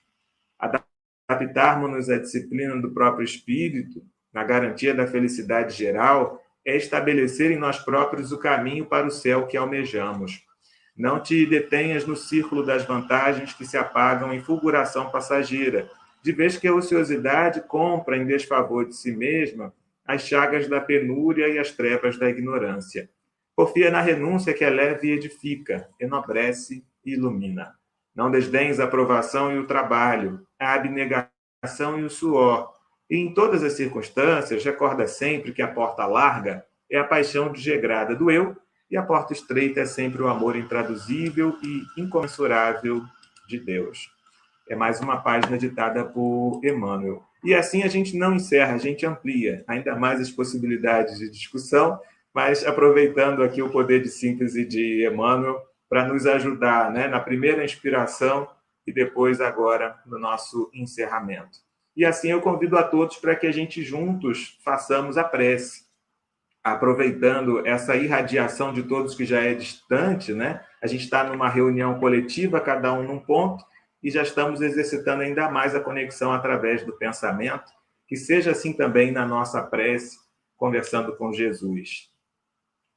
Adaptarmos-nos 1.28 2.10
à 2.10 2.18
disciplina 2.18 2.80
do 2.80 2.92
próprio 2.92 3.24
espírito, 3.24 4.04
na 4.34 4.44
garantia 4.44 4.94
da 4.94 5.08
felicidade 5.08 5.76
geral, 5.76 6.42
é 6.66 6.76
estabelecer 6.76 7.52
em 7.52 7.58
nós 7.58 7.78
próprios 7.78 8.32
o 8.32 8.38
caminho 8.38 8.86
para 8.86 9.08
o 9.08 9.12
céu 9.12 9.46
que 9.48 9.56
almejamos. 9.56 10.44
Não 10.98 11.20
te 11.20 11.46
detenhas 11.46 12.06
no 12.06 12.16
círculo 12.16 12.66
das 12.66 12.86
vantagens 12.86 13.54
que 13.54 13.66
se 13.66 13.78
apagam 13.78 14.34
em 14.34 14.42
fulguração 14.42 15.10
passageira, 15.10 15.90
de 16.26 16.32
vez 16.32 16.58
que 16.58 16.68
a 16.68 16.74
ociosidade 16.74 17.62
compra 17.62 18.18
em 18.18 18.26
desfavor 18.26 18.88
de 18.88 18.96
si 18.96 19.12
mesma 19.12 19.72
as 20.04 20.24
chagas 20.24 20.68
da 20.68 20.82
penúria 20.82 21.48
e 21.48 21.60
as 21.60 21.70
trevas 21.70 22.18
da 22.18 22.28
ignorância. 22.28 23.08
Confia 23.56 23.92
na 23.92 24.02
renúncia 24.02 24.52
que 24.52 24.64
eleva 24.64 25.06
e 25.06 25.12
edifica, 25.12 25.88
enobrece 26.00 26.84
e 27.06 27.14
ilumina. 27.14 27.76
Não 28.16 28.32
desdenhes 28.32 28.80
a 28.80 28.86
aprovação 28.86 29.56
e 29.56 29.60
o 29.60 29.68
trabalho, 29.68 30.44
a 30.60 30.74
abnegação 30.74 32.00
e 32.00 32.04
o 32.04 32.10
suor. 32.10 32.74
E 33.08 33.18
em 33.18 33.32
todas 33.32 33.62
as 33.62 33.74
circunstâncias, 33.74 34.66
recorda 34.66 35.06
sempre 35.08 35.54
que 35.54 35.62
a 35.62 35.68
porta 35.68 36.08
larga 36.08 36.66
é 36.90 36.98
a 36.98 37.04
paixão 37.04 37.52
desregrada 37.52 38.16
do 38.16 38.32
eu 38.32 38.58
e 38.90 38.98
a 38.98 39.04
porta 39.04 39.32
estreita 39.32 39.82
é 39.82 39.86
sempre 39.86 40.24
o 40.24 40.28
amor 40.28 40.56
intraduzível 40.56 41.56
e 41.62 42.02
incomensurável 42.02 43.04
de 43.48 43.60
Deus. 43.60 44.15
É 44.70 44.76
mais 44.76 45.00
uma 45.00 45.18
página 45.18 45.58
ditada 45.58 46.04
por 46.04 46.60
Emmanuel. 46.64 47.24
E 47.44 47.54
assim 47.54 47.84
a 47.84 47.88
gente 47.88 48.18
não 48.18 48.34
encerra, 48.34 48.74
a 48.74 48.80
gente 48.80 49.06
amplia 49.06 49.64
ainda 49.68 49.96
mais 49.96 50.20
as 50.20 50.32
possibilidades 50.32 51.20
de 51.20 51.30
discussão 51.30 52.00
mas 52.36 52.66
aproveitando 52.66 53.42
aqui 53.42 53.62
o 53.62 53.70
poder 53.70 54.02
de 54.02 54.10
síntese 54.10 54.66
de 54.66 55.08
Emmanuel 55.08 55.58
para 55.88 56.06
nos 56.06 56.28
ajudar 56.28 56.92
né, 56.92 57.08
na 57.08 57.22
primeira 57.22 57.64
inspiração 57.64 58.46
e 58.86 58.92
depois 58.92 59.40
agora 59.40 59.98
no 60.06 60.20
nosso 60.20 60.70
encerramento. 60.74 61.60
E 61.96 62.04
assim 62.04 62.30
eu 62.30 62.42
convido 62.42 62.78
a 62.78 62.84
todos 62.84 63.16
para 63.16 63.38
que 63.38 63.48
a 63.48 63.54
gente 63.54 63.82
juntos 63.82 64.60
façamos 64.66 65.18
a 65.18 65.24
prece, 65.24 65.86
aproveitando 66.62 67.66
essa 67.66 67.96
irradiação 67.96 68.74
de 68.74 68.84
todos 68.84 69.16
que 69.16 69.24
já 69.24 69.40
é 69.40 69.54
distante, 69.54 70.34
né? 70.34 70.62
A 70.84 70.88
gente 70.88 71.06
está 71.06 71.24
numa 71.24 71.48
reunião 71.48 71.98
coletiva, 72.02 72.60
cada 72.60 72.92
um 72.92 73.04
num 73.04 73.20
ponto, 73.20 73.64
e 74.02 74.12
já 74.12 74.22
estamos 74.24 74.62
exercitando 74.62 75.24
ainda 75.24 75.50
mais 75.50 75.76
a 75.76 75.80
conexão 75.80 76.32
através 76.32 76.86
do 76.86 76.94
pensamento, 76.94 77.72
que 78.08 78.16
seja 78.16 78.52
assim 78.52 78.74
também 78.74 79.12
na 79.12 79.26
nossa 79.26 79.62
prece, 79.64 80.18
conversando 80.56 81.16
com 81.16 81.34
Jesus. 81.34 82.12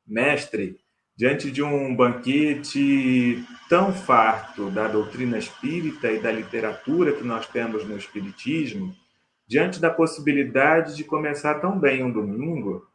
Mestre, 0.07 0.78
diante 1.18 1.51
de 1.51 1.62
um 1.62 1.94
banquete 1.94 3.44
tão 3.68 3.92
farto 3.92 4.70
da 4.70 4.86
doutrina 4.86 5.36
espírita 5.36 6.11
e 6.11 6.20
da 6.20 6.30
literatura 6.30 7.12
que 7.12 7.24
nós 7.24 7.46
temos 7.49 7.84
no 7.84 7.96
Espiritismo, 7.96 8.94
diante 9.46 9.80
da 9.80 9.90
possibilidade 9.90 10.94
de 10.94 11.05
começar 11.05 11.57
tão 11.57 11.78
bem 11.78 12.05
um 12.05 12.12
domingo, 12.12 12.88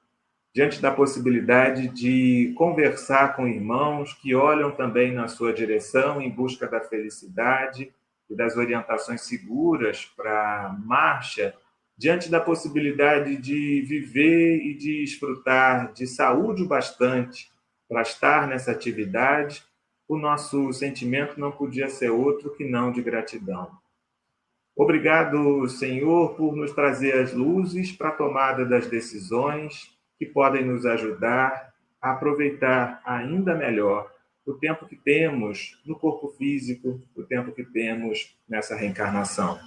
diante 0.53 0.79
da 0.79 0.91
possibilidade 0.91 1.87
de 1.87 2.53
conversar 2.55 3.35
com 3.35 3.47
irmãos 3.47 4.13
que 4.13 4.35
olham 4.35 4.71
também 4.71 5.11
na 5.11 5.27
sua 5.27 5.51
direção 5.51 6.21
em 6.21 6.29
busca 6.29 6.67
da 6.67 6.79
felicidade 6.79 7.91
e 8.29 8.35
das 8.35 8.55
orientações 8.55 9.21
seguras 9.21 10.05
para 10.15 10.67
a 10.67 10.69
marcha 10.69 11.55
diante 11.97 12.29
da 12.29 12.39
possibilidade 12.39 13.37
de 13.37 13.81
viver 13.81 14.57
e 14.57 14.75
de 14.75 15.01
desfrutar 15.01 15.91
de 15.93 16.05
saúde 16.05 16.63
o 16.63 16.67
bastante 16.67 17.51
para 17.87 18.01
estar 18.01 18.47
nessa 18.47 18.71
atividade, 18.71 19.63
o 20.07 20.17
nosso 20.17 20.71
sentimento 20.73 21.39
não 21.39 21.51
podia 21.51 21.89
ser 21.89 22.09
outro 22.09 22.53
que 22.55 22.65
não 22.65 22.91
de 22.91 23.01
gratidão. 23.01 23.71
Obrigado, 24.75 25.67
Senhor, 25.69 26.33
por 26.35 26.55
nos 26.55 26.71
trazer 26.71 27.13
as 27.19 27.31
luzes 27.33 27.91
para 27.91 28.09
a 28.09 28.13
tomada 28.13 28.65
das 28.65 28.87
decisões 28.87 29.92
que 30.17 30.25
podem 30.25 30.65
nos 30.65 30.85
ajudar 30.85 31.73
a 32.01 32.11
aproveitar 32.11 33.01
ainda 33.05 33.55
melhor 33.55 34.11
o 34.45 34.53
tempo 34.53 34.85
que 34.85 34.95
temos 34.95 35.81
no 35.85 35.97
corpo 35.97 36.29
físico, 36.37 37.01
o 37.15 37.23
tempo 37.23 37.51
que 37.51 37.63
temos 37.63 38.37
nessa 38.47 38.75
reencarnação. 38.75 39.59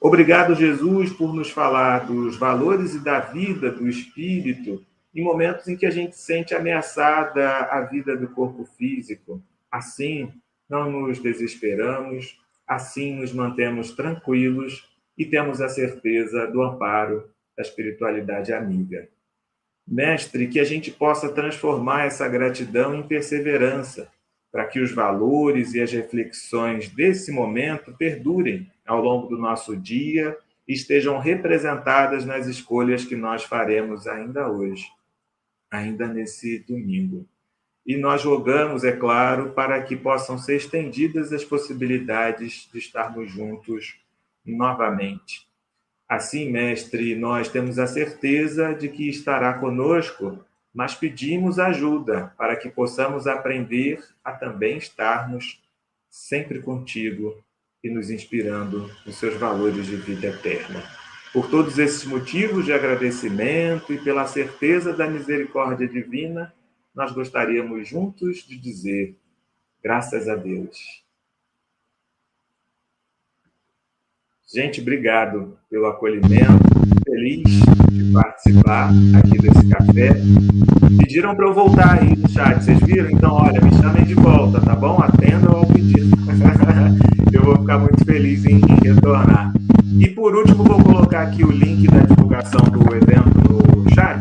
Obrigado, 0.00 0.54
Jesus, 0.54 1.12
por 1.12 1.34
nos 1.34 1.50
falar 1.50 2.06
dos 2.06 2.36
valores 2.36 2.94
e 2.94 3.04
da 3.04 3.20
vida 3.20 3.70
do 3.70 3.86
espírito 3.86 4.84
em 5.14 5.22
momentos 5.22 5.68
em 5.68 5.76
que 5.76 5.84
a 5.84 5.90
gente 5.90 6.16
sente 6.16 6.54
ameaçada 6.54 7.64
a 7.64 7.82
vida 7.82 8.16
do 8.16 8.28
corpo 8.28 8.64
físico. 8.64 9.42
Assim, 9.70 10.32
não 10.68 10.90
nos 10.90 11.18
desesperamos, 11.18 12.38
assim 12.66 13.16
nos 13.16 13.32
mantemos 13.32 13.90
tranquilos 13.92 14.88
e 15.18 15.26
temos 15.26 15.60
a 15.60 15.68
certeza 15.68 16.46
do 16.46 16.62
amparo 16.62 17.28
da 17.56 17.62
espiritualidade 17.62 18.52
amiga. 18.52 19.08
Mestre, 19.90 20.46
que 20.46 20.60
a 20.60 20.64
gente 20.64 20.92
possa 20.92 21.32
transformar 21.32 22.04
essa 22.04 22.28
gratidão 22.28 22.94
em 22.94 23.02
perseverança, 23.02 24.08
para 24.52 24.64
que 24.66 24.78
os 24.78 24.92
valores 24.92 25.74
e 25.74 25.80
as 25.80 25.90
reflexões 25.90 26.88
desse 26.88 27.32
momento 27.32 27.92
perdurem 27.96 28.70
ao 28.86 29.02
longo 29.02 29.26
do 29.26 29.36
nosso 29.36 29.76
dia 29.76 30.36
e 30.66 30.74
estejam 30.74 31.18
representadas 31.18 32.24
nas 32.24 32.46
escolhas 32.46 33.04
que 33.04 33.16
nós 33.16 33.42
faremos 33.42 34.06
ainda 34.06 34.48
hoje, 34.48 34.86
ainda 35.68 36.06
nesse 36.06 36.60
domingo. 36.60 37.26
e 37.84 37.96
nós 37.96 38.22
rogamos, 38.22 38.84
é 38.84 38.92
claro, 38.92 39.50
para 39.52 39.82
que 39.82 39.96
possam 39.96 40.38
ser 40.38 40.54
estendidas 40.54 41.32
as 41.32 41.44
possibilidades 41.44 42.68
de 42.72 42.78
estarmos 42.78 43.28
juntos 43.28 43.98
novamente. 44.44 45.49
Assim, 46.10 46.50
mestre, 46.50 47.14
nós 47.14 47.48
temos 47.48 47.78
a 47.78 47.86
certeza 47.86 48.74
de 48.74 48.88
que 48.88 49.08
estará 49.08 49.54
conosco, 49.54 50.44
mas 50.74 50.92
pedimos 50.92 51.56
ajuda 51.60 52.34
para 52.36 52.56
que 52.56 52.68
possamos 52.68 53.28
aprender 53.28 54.04
a 54.24 54.32
também 54.32 54.76
estarmos 54.76 55.62
sempre 56.08 56.60
contigo 56.60 57.40
e 57.80 57.88
nos 57.88 58.10
inspirando 58.10 58.90
nos 59.06 59.20
seus 59.20 59.34
valores 59.36 59.86
de 59.86 59.94
vida 59.94 60.26
eterna. 60.26 60.82
Por 61.32 61.48
todos 61.48 61.78
esses 61.78 62.04
motivos 62.04 62.64
de 62.64 62.72
agradecimento 62.72 63.92
e 63.92 63.98
pela 64.02 64.26
certeza 64.26 64.92
da 64.92 65.06
misericórdia 65.06 65.86
divina, 65.86 66.52
nós 66.92 67.12
gostaríamos 67.12 67.86
juntos 67.86 68.38
de 68.38 68.58
dizer 68.58 69.16
graças 69.80 70.28
a 70.28 70.34
Deus. 70.34 71.04
Gente, 74.52 74.80
obrigado 74.80 75.56
pelo 75.70 75.86
acolhimento. 75.86 76.58
Feliz 77.04 77.44
de 77.92 78.12
participar 78.12 78.90
aqui 79.16 79.38
desse 79.38 79.68
café. 79.68 80.10
Pediram 80.98 81.36
para 81.36 81.46
eu 81.46 81.54
voltar 81.54 82.00
aí 82.00 82.16
no 82.16 82.28
chat, 82.28 82.60
vocês 82.60 82.80
viram? 82.80 83.10
Então, 83.12 83.32
olha, 83.32 83.60
me 83.60 83.70
chamem 83.80 84.04
de 84.04 84.14
volta, 84.14 84.60
tá 84.60 84.74
bom? 84.74 84.98
Atendam 85.00 85.52
ao 85.52 85.66
pedido. 85.66 86.16
eu 87.32 87.42
vou 87.44 87.58
ficar 87.58 87.78
muito 87.78 88.04
feliz 88.04 88.44
em, 88.44 88.60
retornar. 88.82 89.52
E 89.96 90.08
por 90.08 90.34
último, 90.34 90.64
vou 90.64 90.82
colocar 90.82 91.22
aqui 91.22 91.44
o 91.44 91.52
link 91.52 91.86
da 91.86 92.00
divulgação 92.00 92.60
do 92.64 92.80
evento 92.92 93.76
no 93.76 93.94
chat, 93.94 94.20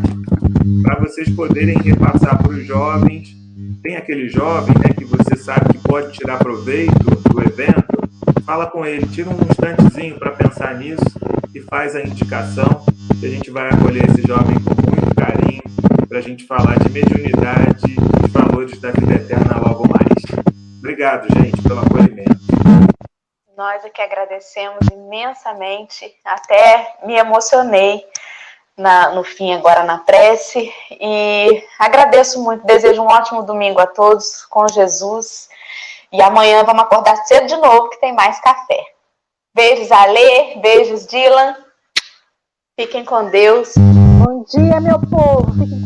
para 0.84 1.00
vocês 1.00 1.28
poderem 1.32 1.76
repassar 1.80 2.38
para 2.38 2.52
os 2.52 2.64
jovens. 2.68 3.36
Tem 3.82 3.96
aquele 3.96 4.30
jovem 4.30 4.76
né, 4.78 4.94
que 4.96 5.06
você 5.06 5.36
sabe 5.36 5.70
que 5.70 5.80
pode 5.80 6.12
tirar 6.12 6.38
proveito 6.38 7.00
do 7.00 7.42
evento, 7.42 7.99
fala 8.50 8.66
com 8.66 8.84
ele, 8.84 9.06
tira 9.06 9.30
um 9.30 9.38
instantezinho 9.48 10.18
para 10.18 10.32
pensar 10.32 10.74
nisso 10.74 11.04
e 11.54 11.62
faz 11.62 11.96
a 11.96 12.02
indicação 12.02 12.84
que 13.20 13.28
a 13.28 13.30
gente 13.30 13.52
vai 13.52 13.70
acolher 13.70 14.04
esse 14.10 14.28
jovem 14.28 14.56
com 14.64 14.74
muito 14.90 15.14
carinho 15.14 15.62
para 16.08 16.18
a 16.18 16.22
gente 16.22 16.48
falar 16.48 16.80
de 16.80 16.90
mediunidade 16.90 17.86
e 17.86 18.28
valores 18.28 18.82
da 18.82 18.90
vida 18.90 19.14
eterna 19.14 19.62
logo 19.64 19.88
mais. 19.88 20.50
Obrigado, 20.80 21.28
gente, 21.32 21.62
pelo 21.62 21.80
acolhimento. 21.80 22.40
Nós 23.56 23.86
é 23.86 23.90
que 23.92 24.02
agradecemos 24.02 24.80
imensamente, 24.92 26.12
até 26.26 26.96
me 27.06 27.18
emocionei 27.18 28.04
na, 28.76 29.12
no 29.12 29.24
fim 29.24 29.54
agora 29.54 29.84
na 29.84 30.00
prece 30.00 30.74
e 30.90 31.64
agradeço 31.78 32.42
muito, 32.42 32.66
desejo 32.66 33.04
um 33.04 33.08
ótimo 33.08 33.44
domingo 33.44 33.80
a 33.80 33.86
todos 33.86 34.44
com 34.46 34.68
Jesus 34.68 35.49
e 36.12 36.22
amanhã 36.22 36.64
vamos 36.64 36.84
acordar 36.84 37.16
cedo 37.26 37.48
de 37.48 37.56
novo 37.58 37.90
que 37.90 38.00
tem 38.00 38.14
mais 38.14 38.40
café. 38.42 38.84
Beijos 39.54 39.92
Alê, 39.92 40.56
beijos 40.58 41.06
Dylan, 41.08 41.56
fiquem 42.80 43.04
com 43.04 43.30
Deus. 43.30 43.74
Bom 43.78 44.44
dia 44.44 44.80
meu 44.80 45.00
povo, 45.00 45.52
fiquem 45.54 45.79